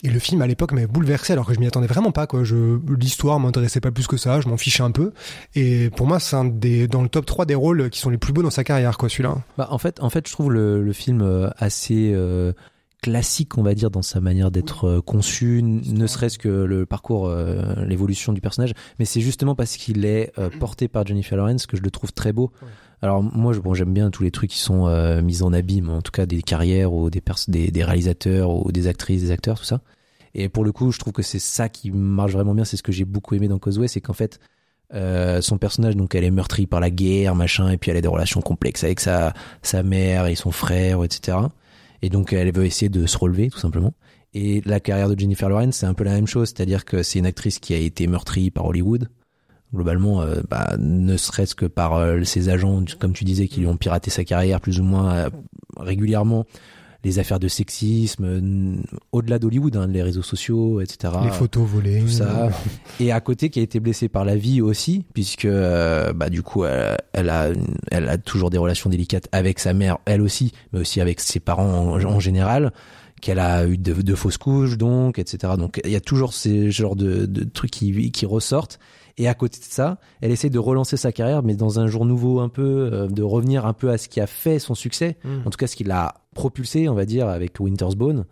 [0.05, 2.45] Et le film à l'époque m'avait bouleversé alors que je m'y attendais vraiment pas quoi.
[2.45, 5.13] Je l'histoire m'intéressait pas plus que ça, je m'en fichais un peu.
[5.55, 8.19] Et pour moi, c'est un des dans le top 3 des rôles qui sont les
[8.19, 9.39] plus beaux dans sa carrière quoi celui-là.
[9.59, 12.53] Bah, en fait, en fait, je trouve le, le film euh, assez euh,
[13.03, 17.27] classique, on va dire, dans sa manière d'être euh, conçu, ne serait-ce que le parcours,
[17.29, 18.73] euh, l'évolution du personnage.
[18.99, 22.13] Mais c'est justement parce qu'il est euh, porté par Jennifer Lawrence que je le trouve
[22.13, 22.51] très beau.
[23.03, 25.91] Alors moi, je- bon, j'aime bien tous les trucs qui sont euh, mis en abîme,
[25.91, 29.31] en tout cas des carrières ou des, pers- des, des réalisateurs ou des actrices, des
[29.31, 29.81] acteurs, tout ça.
[30.35, 32.65] Et pour le coup, je trouve que c'est ça qui marche vraiment bien.
[32.65, 34.41] C'est ce que j'ai beaucoup aimé dans Causeway, c'est qu'en fait,
[34.93, 38.01] euh, son personnage, donc elle est meurtrie par la guerre, machin, et puis elle a
[38.01, 39.33] des relations complexes avec sa,
[39.63, 41.39] sa mère et son frère, etc.
[42.03, 43.95] Et donc elle veut essayer de se relever, tout simplement.
[44.35, 47.21] Et la carrière de Jennifer Lawrence, c'est un peu la même chose, c'est-à-dire que c'est
[47.21, 49.09] une actrice qui a été meurtrie par Hollywood.
[49.73, 53.69] Globalement, euh, bah, ne serait-ce que par euh, ses agents, comme tu disais, qui lui
[53.69, 55.31] ont piraté sa carrière plus ou moins euh,
[55.79, 56.47] régulièrement.
[57.05, 58.83] Les affaires de sexisme,
[59.13, 61.13] au-delà d'Hollywood, hein, les réseaux sociaux, etc.
[61.25, 62.49] Les photos volées, tout ça.
[62.99, 66.43] Et à côté, qui a été blessée par la vie aussi, puisque euh, bah du
[66.43, 67.49] coup, elle, elle a,
[67.91, 71.41] elle a toujours des relations délicates avec sa mère, elle aussi, mais aussi avec ses
[71.41, 72.73] parents en, en général
[73.21, 75.55] qu'elle a eu de, de fausses couches, donc, etc.
[75.57, 78.79] Donc, il y a toujours ces genres de, de trucs qui, qui ressortent.
[79.17, 82.05] Et à côté de ça, elle essaie de relancer sa carrière, mais dans un jour
[82.05, 85.17] nouveau un peu, euh, de revenir un peu à ce qui a fait son succès,
[85.25, 85.47] Mm.
[85.47, 88.25] en tout cas ce qui l'a propulsé, on va dire, avec Winter's Bone.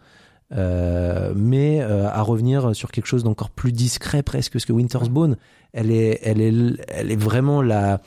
[0.54, 5.08] Euh, mais euh, à revenir sur quelque chose d'encore plus discret presque parce que Winter's
[5.08, 5.38] Bone
[5.72, 6.52] elle est elle est
[6.88, 8.02] elle est vraiment la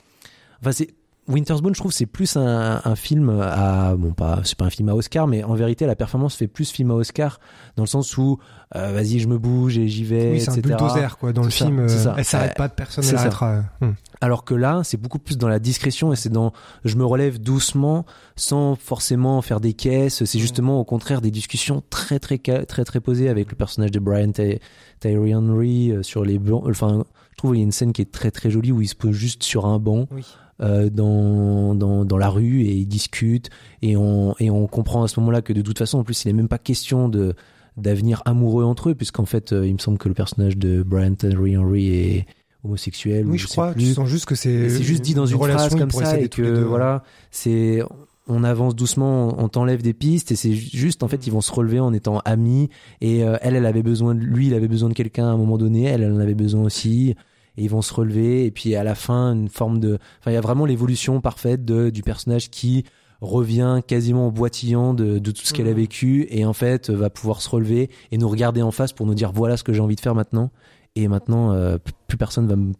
[0.60, 0.94] enfin c'est
[1.28, 4.70] Winter's Bone je trouve c'est plus un, un film à bon pas c'est pas un
[4.70, 7.40] film à Oscar mais en vérité la performance fait plus film à Oscar
[7.76, 8.38] dans le sens où
[8.74, 11.50] euh, vas-y je me bouge et j'y vais Oui, c'est un bulldozer quoi dans le
[11.50, 11.80] ça, film.
[11.80, 12.14] euh, ça.
[12.16, 13.64] Elle s'arrête Euh, pas, personne l'arrêtera.
[13.80, 13.94] Hum.
[14.20, 16.52] alors que là, c'est beaucoup plus dans la discrétion et c'est dans
[16.84, 18.04] je me relève doucement
[18.36, 20.24] sans forcément faire des caisses.
[20.24, 23.98] C'est justement au contraire des discussions très très très très posées avec le personnage de
[23.98, 24.58] Brian Ty-
[25.00, 26.40] Tyree Henry euh, sur les.
[26.68, 28.88] Enfin, je trouve il y a une scène qui est très très jolie où il
[28.88, 30.24] se pose juste sur un banc Oui.
[30.60, 33.50] Euh, dans, dans dans la rue et ils discutent
[33.82, 36.28] et on et on comprend à ce moment-là que de toute façon en plus il
[36.28, 37.34] n'est même pas question de
[37.76, 41.14] d'avenir amoureux entre eux puisqu'en fait euh, il me semble que le personnage de Brian
[41.14, 42.26] Tyree Henry est
[42.64, 43.72] homosexuel ou Oui, je sais crois.
[43.72, 43.82] plus.
[43.84, 44.70] Tu sens juste que c'est.
[44.70, 46.62] C'est juste dit dans une phrase comme ça et que deux.
[46.62, 47.82] voilà, c'est
[48.28, 51.40] on avance doucement, on t'enlève des pistes et c'est ju- juste en fait ils vont
[51.42, 52.70] se relever en étant amis
[53.00, 55.36] et euh, elle elle avait besoin de lui, il avait besoin de quelqu'un à un
[55.36, 57.14] moment donné, elle elle en avait besoin aussi
[57.56, 58.44] et ils vont se relever.
[58.44, 61.64] Et puis à la fin une forme de enfin il y a vraiment l'évolution parfaite
[61.64, 62.84] de du personnage qui
[63.20, 65.76] revient quasiment en boitillant de, de tout ce qu'elle a Mhm.
[65.76, 69.14] vécu et en fait va pouvoir se relever et nous regarder en face pour nous
[69.14, 70.50] dire voilà ce que j'ai envie de faire maintenant.
[70.96, 71.78] Et maintenant euh,
[72.08, 72.72] plus personne va me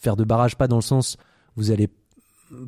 [0.00, 0.56] faire de barrage.
[0.56, 1.16] Pas dans le sens
[1.56, 1.88] vous allez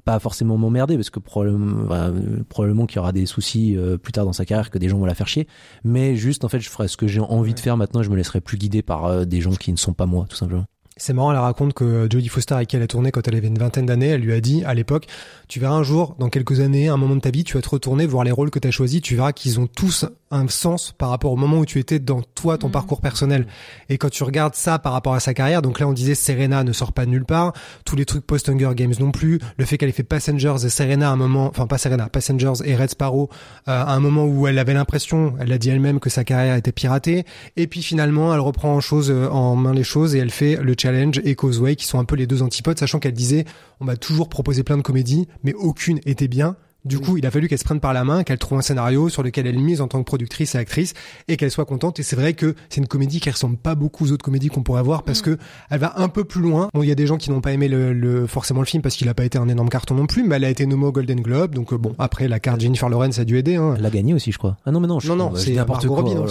[0.05, 4.13] pas forcément m'emmerder parce que probablement, euh, probablement qu'il y aura des soucis euh, plus
[4.13, 5.47] tard dans sa carrière que des gens vont la faire chier.
[5.85, 8.03] Mais juste en fait je ferai ce que j'ai envie de faire maintenant.
[8.03, 10.37] Je me laisserai plus guider par euh, des gens qui ne sont pas moi tout
[10.37, 10.65] simplement
[11.01, 13.49] C'est marrant, elle raconte que Jodie Foster, avec qui elle a tourné quand elle avait
[13.49, 15.07] une vingtaine d'années, elle lui a dit à l'époque,
[15.49, 17.71] tu verras un jour, dans quelques années, un moment de ta vie, tu vas te
[17.71, 20.95] retourner, voir les rôles que tu as choisis, tu verras qu'ils ont tous un sens
[20.97, 22.73] par rapport au moment où tu étais dans toi, ton Mhm.
[22.73, 23.47] parcours personnel.
[23.89, 26.63] Et quand tu regardes ça par rapport à sa carrière, donc là on disait Serena
[26.65, 27.53] ne sort pas de nulle part,
[27.85, 31.11] tous les trucs post-Hunger Games non plus, le fait qu'elle ait fait Passengers et Serena
[31.11, 33.29] à un moment, enfin pas Serena, Passengers et Red Sparrow,
[33.69, 36.55] euh, à un moment où elle avait l'impression, elle l'a dit elle-même, que sa carrière
[36.57, 37.25] était piratée,
[37.57, 40.57] et puis finalement elle reprend en, chose, euh, en main les choses et elle fait
[40.57, 43.45] le challenge et Causeway qui sont un peu les deux antipodes, sachant qu'elle disait
[43.81, 46.57] on m'a toujours proposé plein de comédies, mais aucune était bien.
[46.85, 49.09] Du coup, il a fallu qu'elle se prenne par la main, qu'elle trouve un scénario
[49.11, 50.95] sur lequel elle mise en tant que productrice et actrice
[51.29, 52.01] et qu'elle soit contente.
[52.01, 54.63] Et c'est vrai que c'est une comédie qui ressemble pas beaucoup aux autres comédies qu'on
[54.63, 55.37] pourrait voir parce que
[55.71, 56.69] elle va un peu plus loin.
[56.73, 58.83] Bon, il y a des gens qui n'ont pas aimé le, le- forcément le film
[58.83, 60.87] parce qu'il a pas été un énorme carton non plus, mais elle a été nommée
[60.87, 61.55] au Golden Globe.
[61.55, 63.57] Donc euh, bon, après la carte Jennifer Lawrence a dû aider.
[63.57, 63.75] Hein.
[63.77, 64.57] Elle l'a gagné aussi, je crois.
[64.65, 66.03] Ah non, mais non, je Non, non, c'est n'importe quoi.
[66.03, 66.15] Là.
[66.15, 66.27] Non,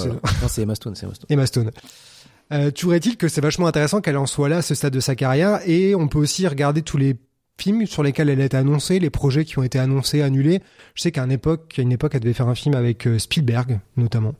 [0.47, 1.27] c'est Emma Stone, c'est Emma Stone.
[1.30, 1.71] Emma Stone.
[2.51, 5.15] Euh, Trouverait-il que c'est vachement intéressant qu'elle en soit là à ce stade de sa
[5.15, 7.15] carrière et on peut aussi regarder tous les
[7.61, 10.61] films sur lesquels elle a été annoncée, les projets qui ont été annoncés, annulés.
[10.95, 13.19] Je sais qu'à une époque, à une époque, elle devait faire un film avec euh,
[13.19, 14.34] Spielberg, notamment.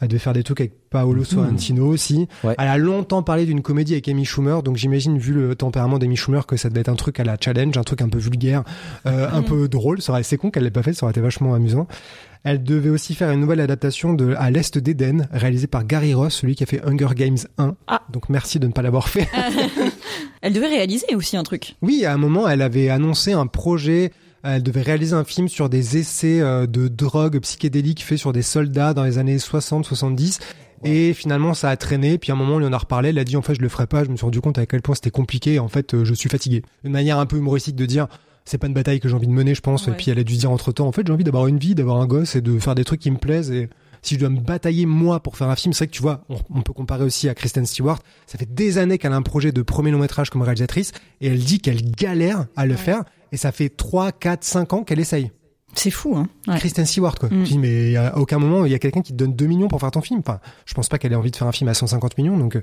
[0.00, 2.26] Elle devait faire des trucs avec Paolo Sorrentino aussi.
[2.42, 2.56] Ouais.
[2.58, 6.16] Elle a longtemps parlé d'une comédie avec Amy Schumer, donc j'imagine, vu le tempérament d'Amy
[6.16, 8.64] Schumer, que ça devait être un truc à la challenge, un truc un peu vulgaire,
[9.06, 10.02] euh, un peu drôle.
[10.02, 11.86] Ça aurait- C'est con qu'elle l'ait pas fait, ça aurait été vachement amusant.
[12.44, 16.34] Elle devait aussi faire une nouvelle adaptation de À l'Est d'Éden, réalisée par Gary Ross,
[16.34, 17.76] celui qui a fait Hunger Games 1.
[17.86, 18.02] Ah.
[18.12, 19.28] Donc merci de ne pas l'avoir fait.
[20.42, 21.76] Elle devait réaliser aussi un truc.
[21.82, 24.12] Oui, à un moment, elle avait annoncé un projet.
[24.42, 28.42] Elle devait réaliser un film sur des essais euh, de drogue psychédéliques faits sur des
[28.42, 30.40] soldats dans les années 60-70.
[30.84, 32.18] Et finalement, ça a traîné.
[32.18, 33.10] Puis à un moment, on lui en a reparlé.
[33.10, 34.02] Elle a dit, en fait, je le ferai pas.
[34.02, 35.60] Je me suis rendu compte à quel point c'était compliqué.
[35.60, 36.62] En fait, euh, je suis fatigué.
[36.82, 38.08] Une manière un peu humoristique de dire,
[38.44, 39.86] c'est pas une bataille que j'ai envie de mener, je pense.
[39.86, 39.92] Ouais.
[39.92, 41.76] Et puis elle a dû dire entre temps, en fait, j'ai envie d'avoir une vie,
[41.76, 43.52] d'avoir un gosse et de faire des trucs qui me plaisent.
[43.52, 43.68] Et
[44.02, 46.24] si je dois me batailler moi pour faire un film, c'est vrai que tu vois,
[46.28, 48.00] on, on peut comparer aussi à Kristen Stewart.
[48.26, 51.28] Ça fait des années qu'elle a un projet de premier long métrage comme réalisatrice et
[51.28, 53.04] elle dit qu'elle galère à le faire.
[53.30, 55.30] Et ça fait 3, 4, 5 ans qu'elle essaye.
[55.74, 56.28] C'est fou, hein.
[56.46, 56.58] Ouais.
[56.58, 57.28] Kristen Stewart, quoi.
[57.30, 57.44] Mm.
[57.44, 59.68] Tu dis, mais à aucun moment, il y a quelqu'un qui te donne 2 millions
[59.68, 60.20] pour faire ton film.
[60.20, 62.56] Enfin, je pense pas qu'elle ait envie de faire un film à 150 millions, donc
[62.56, 62.62] euh,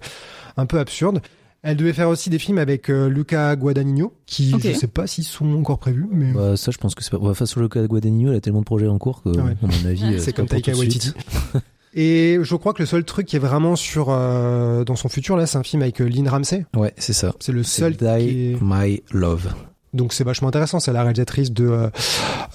[0.58, 1.22] un peu absurde.
[1.62, 4.62] Elle devait faire aussi des films avec euh, Luca Guadagnino, qui Ok.
[4.64, 7.18] je sais pas s'ils sont encore prévus, mais Bah, ça, je pense que c'est pas.
[7.22, 9.56] Enfin, sur le cas de Guadagnino, elle a tellement de projets en cours que, Ouais.
[9.62, 10.74] à mon avis, euh, c'est comme Taika.
[10.74, 11.12] Waititi.
[11.96, 15.36] Et je crois que le seul truc qui est vraiment sur euh, dans son futur
[15.36, 16.66] là, c'est un film avec euh, Lynn Ramsey.
[16.76, 17.34] Ouais, c'est ça.
[17.40, 18.06] C'est le seul Die qui
[18.52, 18.58] est...
[18.62, 19.52] My Love.
[19.94, 20.80] Donc c'est vachement intéressant.
[20.80, 21.88] C'est la réalisatrice de euh,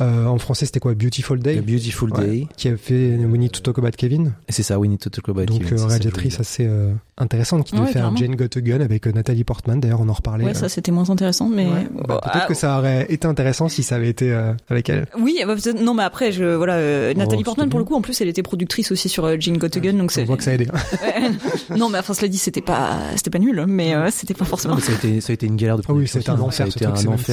[0.00, 2.26] euh, en français c'était quoi Beautiful Day, Beautiful Ouais.
[2.26, 2.46] Day.
[2.56, 4.32] qui a fait We Need to Talk About Kevin.
[4.48, 6.66] Et c'est ça, We Need to Talk About Donc Kevin, euh, c'est ça, réalisatrice assez
[6.66, 8.16] euh, intéressante qui devait Ouais, faire.
[8.16, 9.80] Jane Got a Gun avec euh, Nathalie Portman.
[9.80, 10.44] D'ailleurs on en reparlait.
[10.44, 10.54] Ouais, euh.
[10.54, 11.88] ça c'était moins intéressant, mais Ouais.
[12.06, 15.06] Bah, Ah, peut-être que ça aurait été intéressant si ça avait été euh, avec elle.
[15.18, 18.20] Oui, bah, non, mais après, je, voilà, euh, Nathalie Portman, pour le coup, en plus,
[18.20, 20.24] elle était productrice aussi sur euh, Jean Got a Gun, donc On c'est.
[20.24, 20.68] voit que ça a aidé.
[21.76, 24.50] Non, mais enfin, cela dit, c'était pas, c'était pas nul, mais euh, c'était pas Non,
[24.50, 24.74] forcément.
[24.76, 26.40] mais ça a été, ça a été une galère de Ah oui, c'était un hein.
[26.40, 26.88] enfer, ce truc,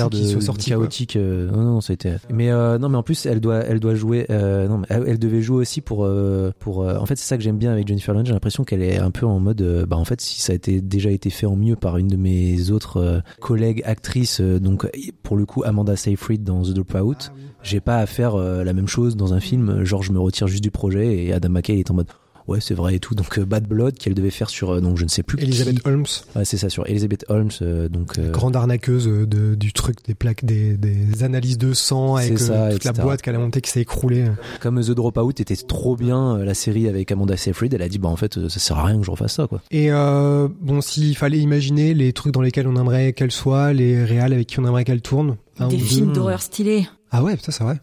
[0.09, 0.55] de, quoi.
[0.57, 1.15] chaotique.
[1.15, 2.13] euh, non, non, ça a été.
[2.29, 4.25] Mais euh, non, mais en plus, elle doit, elle doit jouer.
[4.29, 6.83] Euh, non, mais elle, elle devait jouer aussi pour, euh, pour.
[6.83, 8.27] euh, en fait, c'est ça que j'aime bien avec Jennifer Lawrence.
[8.27, 9.61] J'ai l'impression qu'elle est un peu en mode.
[9.61, 12.07] euh, bah, en fait, si ça a été déjà été fait en mieux par une
[12.07, 14.87] de mes autres euh, collègues actrices, euh, donc
[15.23, 17.31] pour le coup Amanda Seyfried dans The Dropout,
[17.63, 19.83] j'ai pas à faire euh, la même chose dans un film.
[19.83, 22.07] Genre, je me retire juste du projet et Adam McKay est en mode.
[22.47, 23.15] Ouais, c'est vrai et tout.
[23.15, 25.43] Donc euh, Bad Blood qu'elle devait faire sur euh, donc je ne sais plus qui.
[25.43, 26.05] Elizabeth Holmes,
[26.35, 27.49] Ouais, c'est ça sur Elizabeth Holmes.
[27.61, 32.15] euh, donc euh, grande arnaqueuse de, du truc, des plaques, des, des analyses de sang
[32.15, 34.25] avec ça, euh, toute la boîte qu'elle a montée qui s'est écroulée.
[34.59, 37.99] comme The Dropout était trop bien euh, la série avec Amanda Seyfried, elle a dit
[37.99, 39.61] bah en fait ça sert à rien que je refasse ça quoi.
[39.71, 44.03] Et euh, bon, s'il fallait imaginer les trucs dans lesquels on aimerait qu'elle soit, les
[44.03, 45.37] réals avec qui on aimerait qu'elle tourne.
[45.59, 46.87] un Des films d'horreur stylés.
[47.11, 47.79] Ah ouais, ça c'est vrai.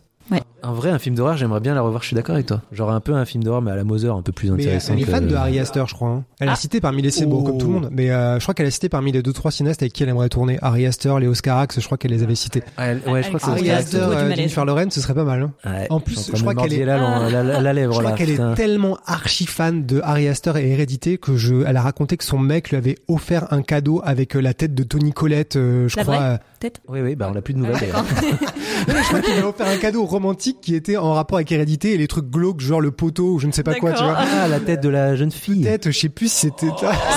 [0.61, 2.61] En vrai un film d'horreur j'aimerais bien la revoir, je suis d'accord avec toi.
[2.73, 4.93] Genre un peu un film d'horreur mais à la Mother un peu plus Mais intéressant.
[4.95, 6.09] elle est que- fan de Harry Astor, je crois.
[6.09, 6.25] hein.
[6.41, 6.57] Elle a Ah.
[6.57, 7.45] cité parmi les bon, Oh.
[7.45, 9.53] comme tout le monde, mais euh, je crois qu'elle a cité parmi les deux trois
[9.53, 10.59] cinéastes avec qui elle aimerait tourner.
[10.61, 12.65] Harry Astor, Léo Scarax, je crois qu'elle les avait cités.
[12.77, 13.99] Ah, elle- ouais, je crois que c'est Harry Harry ça.
[13.99, 14.31] Astor, euh.
[14.35, 15.43] Jennifer Lawrence, ce serait pas mal.
[15.43, 15.53] hein.
[15.65, 18.11] Ouais, En plus, je crois qu'elle est- mordiller la, la, la, la lèvre Je crois
[18.11, 18.17] là.
[18.17, 18.55] qu'elle est putain.
[18.55, 22.39] tellement archi fan de Harry Astor et Hérédité que je, elle a raconté que son
[22.39, 25.97] mec lui avait offert un cadeau avec euh, la tête de Tony Collette, euh, je
[25.97, 26.17] La crois.
[26.17, 26.81] vraie Peut-être.
[26.89, 27.77] Oui oui bah on l'a plus de nouvelles.
[27.95, 28.03] Ah,
[28.89, 31.93] je crois qu'il lui a offert un cadeau romantique qui était en rapport avec Hérédité
[31.95, 34.17] et les trucs glauques, genre le poteau ou je ne sais pas quoi, tu vois.
[34.19, 35.63] Ah la tête de la jeune fille.
[35.63, 36.69] Peut-être, je sais plus si c'était.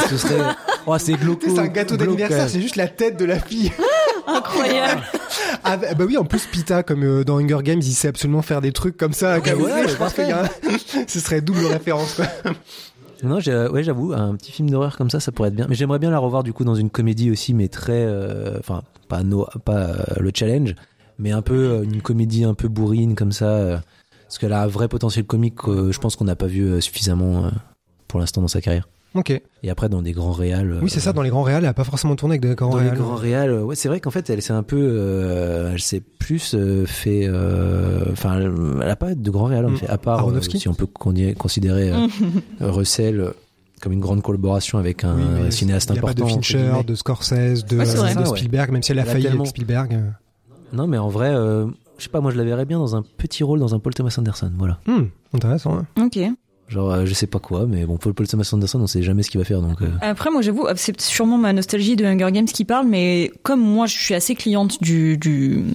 [0.09, 0.39] Ce serait.
[0.87, 1.41] Oh c'est glauco.
[1.47, 2.47] C'est un gâteau glauque, d'anniversaire, euh.
[2.47, 3.71] c'est juste la tête de la fille.
[4.27, 5.01] Incroyable.
[5.63, 8.41] Ah bah bah oui, en plus Pita, comme euh, dans Hunger Games, il sait absolument
[8.41, 9.39] faire des trucs comme ça.
[9.41, 10.49] comme- voilà, je pense qu'il y a un-
[11.07, 12.15] ce serait double référence.
[12.15, 12.25] Quoi.
[13.23, 15.67] Non, j'ai- ouais, j'avoue, un petit film d'horreur comme ça, ça pourrait être bien.
[15.69, 18.81] Mais j'aimerais bien la revoir du coup dans une comédie aussi, mais très, euh, enfin,
[19.07, 20.73] pas no, pas euh, le challenge,
[21.19, 23.77] mais un peu euh, une comédie un peu bourrine comme ça, euh,
[24.27, 25.55] parce qu'elle a un vrai potentiel comique.
[25.55, 27.51] que je pense qu'on n'a pas vu euh, suffisamment
[28.07, 28.87] pour l'instant dans sa carrière.
[29.13, 29.29] Ok.
[29.63, 30.79] Et après, dans des grands réals.
[30.81, 32.69] Oui, c'est ça, dans les grands réals, elle a pas forcément tourné avec des grands
[32.69, 32.93] Dans réals.
[32.93, 35.99] les grands réals, ouais, c'est vrai qu'en fait, elle s'est un peu, euh, elle s'est
[35.99, 38.39] plus euh, fait, euh, enfin,
[38.81, 39.75] elle a pas de grands réals en Mm.
[39.77, 42.07] fait, à part euh, si on peut con- considérer euh,
[42.61, 43.33] Russell
[43.81, 46.27] comme une grande collaboration avec un Oui, cinéaste Il n'y a pas important.
[46.27, 48.15] de Fincher, de Scorsese, de, Ouais, c'est vrai.
[48.15, 48.37] de Ça, ouais.
[48.37, 49.99] Spielberg, même si elle a Elle a failli tellement- avec Spielberg.
[50.73, 51.65] Non, mais en vrai, euh,
[51.97, 53.93] je sais pas, moi je la verrais bien dans un petit rôle dans un Paul
[53.93, 54.79] Thomas Anderson, voilà.
[54.87, 55.77] Hmm, intéressant.
[55.77, 55.85] hein.
[56.05, 56.17] Ok.
[56.67, 59.23] Genre, euh, je sais pas quoi, mais bon, Paul, Paul Thomas Anderson, on sait jamais
[59.23, 59.81] ce qu'il va faire, donc.
[59.81, 63.59] euh, Après, moi, j'avoue, c'est sûrement ma nostalgie de Hunger Games qui parle, mais comme
[63.59, 65.65] moi, je suis assez cliente du, du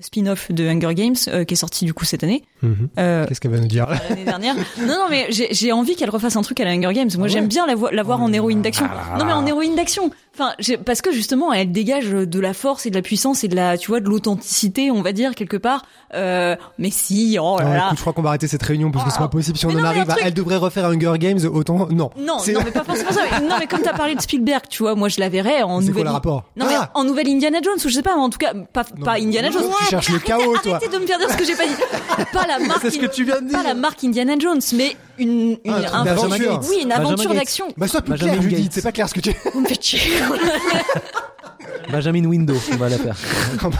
[0.00, 2.88] spin-off de Hunger Games euh, qui est sorti du coup cette année, Mhm.
[2.98, 4.54] euh, Qu'est-ce qu'elle va nous dire l'année dernière.
[4.80, 7.10] Non, non, mais j'ai envie qu'elle refasse un truc à la Hunger Games.
[7.18, 8.86] Moi, j'aime bien la, vo- la voir en héroïne d'action.
[9.18, 10.10] Non, mais en héroïne d'action.
[10.38, 10.52] Enfin,
[10.86, 13.76] parce que justement, elle dégage de la force et de la puissance et de la,
[13.76, 15.82] tu vois, de l'authenticité, on va dire quelque part.
[16.14, 17.76] Euh, mais si, oh là là.
[17.86, 19.58] écoute, je crois qu'on va arrêter cette réunion parce que c'est pas possible.
[19.58, 22.10] Si on Mais en non, arrive à truc- elle devrait refaire Hunger Games, autant non.
[22.16, 23.22] Non, non, mais pas forcément ça.
[23.40, 25.78] Mais- Non, mais comme t'as parlé de Spielberg, tu vois, moi je la verrais en
[25.78, 26.04] quoi nouvelle.
[26.04, 28.38] le rapport Non, Ah mais en nouvelle Indiana Jones ou je sais pas, en tout
[28.38, 29.64] cas pas pas Indiana Jones.
[29.80, 30.76] Tu cherches le chaos, toi.
[30.76, 32.24] Arrêtez de me faire dire ce que j'ai pas dit.
[32.32, 32.80] Pas la marque.
[32.82, 33.68] C'est ce que tu viens de Pas dire.
[33.68, 36.60] la marque Indiana Jones, mais une, une Ah, un d'aventure.
[36.68, 37.66] Oui, une Benjamin aventure d'action.
[37.76, 38.72] Bah sois plus Benjamin clair, Judith.
[38.74, 39.34] C'est pas clair ce que tu.
[39.54, 40.00] Vous me faites chier.
[41.90, 43.16] Benjamin Window, on va la faire.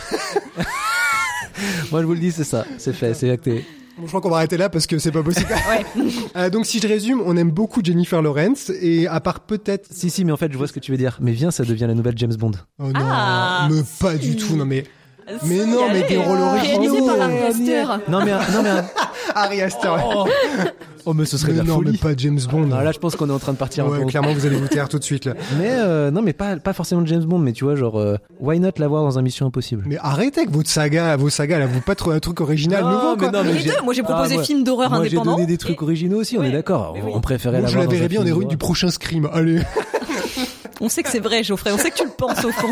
[1.91, 3.65] Moi, je vous le dis, c'est ça, c'est fait, c'est acté.
[3.99, 5.49] Bon, je crois qu'on va arrêter là parce que c'est pas possible.
[6.37, 9.89] Euh, donc si je résume, on aime beaucoup Jennifer Lawrence et à part peut-être.
[9.91, 11.19] Si, si, mais en fait, je vois ce que tu veux dire.
[11.21, 12.53] Mais viens, ça devient la nouvelle James Bond.
[12.79, 14.55] Oh non, Ah, mais pas du tout.
[14.55, 14.85] Non mais
[15.45, 16.81] Mais non, mais des rôles euh, originaux.
[16.81, 17.85] Réalisé par Ari Ouais, Aster.
[18.09, 18.85] Non, mais, un- non, mais, un-
[19.35, 20.29] Harry Astor.
[21.05, 22.67] oh, mais ce serait Mais de la non, mais pas James Bond.
[22.67, 24.47] Non, là, je pense qu'on est en train de partir un ouais, en- clairement, vous
[24.47, 25.35] allez vous taire tout de suite là.
[25.59, 28.59] Mais euh, non, mais pas, pas forcément James Bond, mais tu vois, genre, euh, why
[28.59, 29.85] not l'avoir dans un Mission Impossible?
[29.87, 32.91] Mais arrêtez avec votre saga, vos sagas là, vous pas trop un truc original Non,
[32.93, 33.31] nouveau mais quoi.
[33.31, 35.33] non, mais Les j'ai- deux, moi j'ai proposé Ah, film d'horreur Moi, j'ai indépendant.
[35.35, 36.49] donné des trucs originaux aussi, on Ouais.
[36.49, 36.93] est d'accord.
[36.95, 37.13] Mais On, oui.
[37.15, 38.69] on préférait Moi, je l'avoir la dans verrais un bien en film héroïne du d'horreur.
[38.69, 39.29] prochain Scream.
[39.33, 39.61] Allez.
[40.81, 41.73] On sait que c'est vrai, Geoffrey.
[41.73, 42.69] On sait que tu le penses au fond.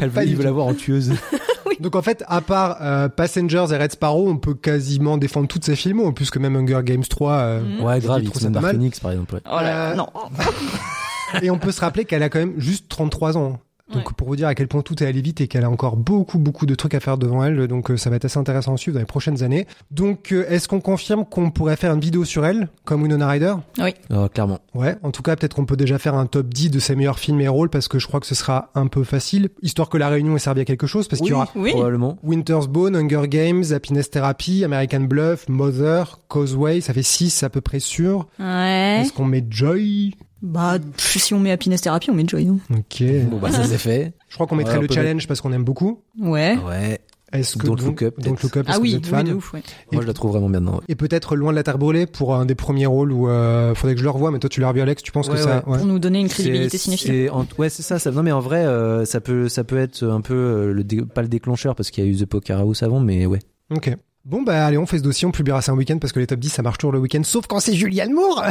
[0.00, 0.46] Elle pas veut, du il veut tout.
[0.46, 1.10] l'avoir en tueuse.
[1.80, 5.64] Donc en fait, à part euh, Passengers et Red Sparrow, on peut quasiment défendre toutes
[5.64, 7.32] ces films, puisque même Hunger Games 3.
[7.32, 8.22] euh, Ouais, grave,
[8.52, 8.74] Dark mal.
[8.76, 9.34] Phoenix, par exemple.
[9.34, 9.40] ouais.
[9.46, 10.08] Oh là, Euh, non.
[11.42, 13.58] Et on peut se rappeler qu'elle a quand même juste 33 ans.
[13.92, 14.14] Donc Ouais.
[14.16, 16.38] pour vous dire à quel point tout est allé vite et qu'elle a encore beaucoup
[16.38, 18.76] beaucoup de trucs à faire devant elle, donc euh, ça va être assez intéressant à
[18.76, 19.66] suivre dans les prochaines années.
[19.90, 23.54] Donc euh, est-ce qu'on confirme qu'on pourrait faire une vidéo sur elle, comme Winona Ryder?
[23.78, 23.94] Oui.
[24.10, 24.60] Oh, clairement.
[24.74, 27.18] Ouais, en tout cas peut-être qu'on peut déjà faire un top 10 de ses meilleurs
[27.18, 29.98] films et rôles parce que je crois que ce sera un peu facile, histoire que
[29.98, 31.72] la réunion ait servi à quelque chose, parce qu'il y aura Oui.
[31.72, 32.18] Probablement.
[32.22, 37.60] Winter's Bone, Hunger Games, Happiness Therapy, American Bluff, Mother, Causeway, ça fait 6 à peu
[37.60, 38.26] près sûr.
[38.38, 39.00] Ouais.
[39.02, 40.14] Est-ce qu'on met Joy?
[40.42, 42.48] Bah, si on met Happiness Therapy, on met Joy.
[42.48, 42.58] hein.
[42.70, 43.02] Ok.
[43.30, 44.12] Bon, bah, ça c'est fait.
[44.28, 46.02] Je crois qu'on mettrait le challenge parce qu'on aime beaucoup.
[46.20, 46.58] Ouais.
[46.66, 46.98] Ouais.
[47.32, 48.42] Est-ce que Don't donc, Look Up, Don't peut-être.
[48.42, 49.62] Look Up, Ah que oui, vous êtes oui, fan de ouf, ouais.
[49.90, 50.74] Moi, je la trouve vraiment bien dedans.
[50.74, 50.80] ouais.
[50.88, 53.94] Et peut-être Loin de la Terre brûlée pour un des premiers rôles où euh, faudrait
[53.94, 55.64] que je le revoie, mais toi tu l'as revu Alex, tu penses Ouais, que ça...
[55.66, 55.78] ouais.
[55.78, 57.30] Pour nous donner une crédibilité cinéphile.
[57.32, 58.10] en- Ouais, c'est ça, ça.
[58.10, 61.00] Non, mais en vrai, euh, ça peut, ça peut être un peu euh, le dé-
[61.06, 63.38] pas le déclencheur parce qu'il y a eu The Poker House avant, mais ouais.
[63.74, 63.96] Ok.
[64.24, 66.28] Bon bah allez, on fait ce dossier, on publiera ça un week-end parce que les
[66.28, 68.44] top 10 ça marche toujours le week-end, sauf quand c'est Julianne Moore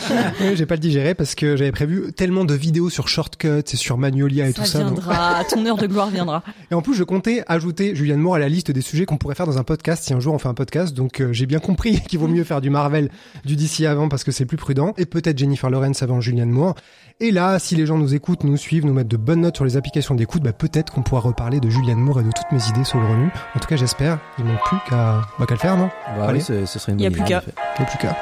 [0.54, 3.98] J'ai pas le digéré parce que j'avais prévu tellement de vidéos sur Shortcut et sur
[3.98, 4.84] Magnolia et tout Ça ça.
[4.84, 6.42] donc- viendra, ton heure de gloire viendra.
[6.70, 9.34] Et en plus, je comptais ajouter Julianne Moore à la liste des sujets qu'on pourrait
[9.34, 10.94] faire dans un podcast si un jour on fait un podcast.
[10.94, 13.10] Donc euh, j'ai bien compris qu'il vaut mieux faire du Marvel,
[13.44, 14.94] du DC avant parce que c'est plus prudent.
[14.96, 16.74] Et peut-être Jennifer Lawrence avant Julianne Moore.
[17.20, 19.66] Et là, si les gens nous écoutent, nous suivent, nous mettent de bonnes notes sur
[19.66, 22.66] les applications d'écoute, bah, peut-être qu'on pourra reparler de Julianne Moore et de toutes mes
[22.70, 23.30] idées saugrenues.
[23.54, 24.18] En tout cas, j'espère.
[24.38, 25.01] Il manque plus qu'à
[25.38, 25.90] bah, qu'à le faire, non?
[26.16, 26.38] Bah, Allez.
[26.38, 27.42] oui, ce, ce serait une Y a bonne plus idée, qu'à.
[27.78, 28.16] Il n'y a plus qu'à.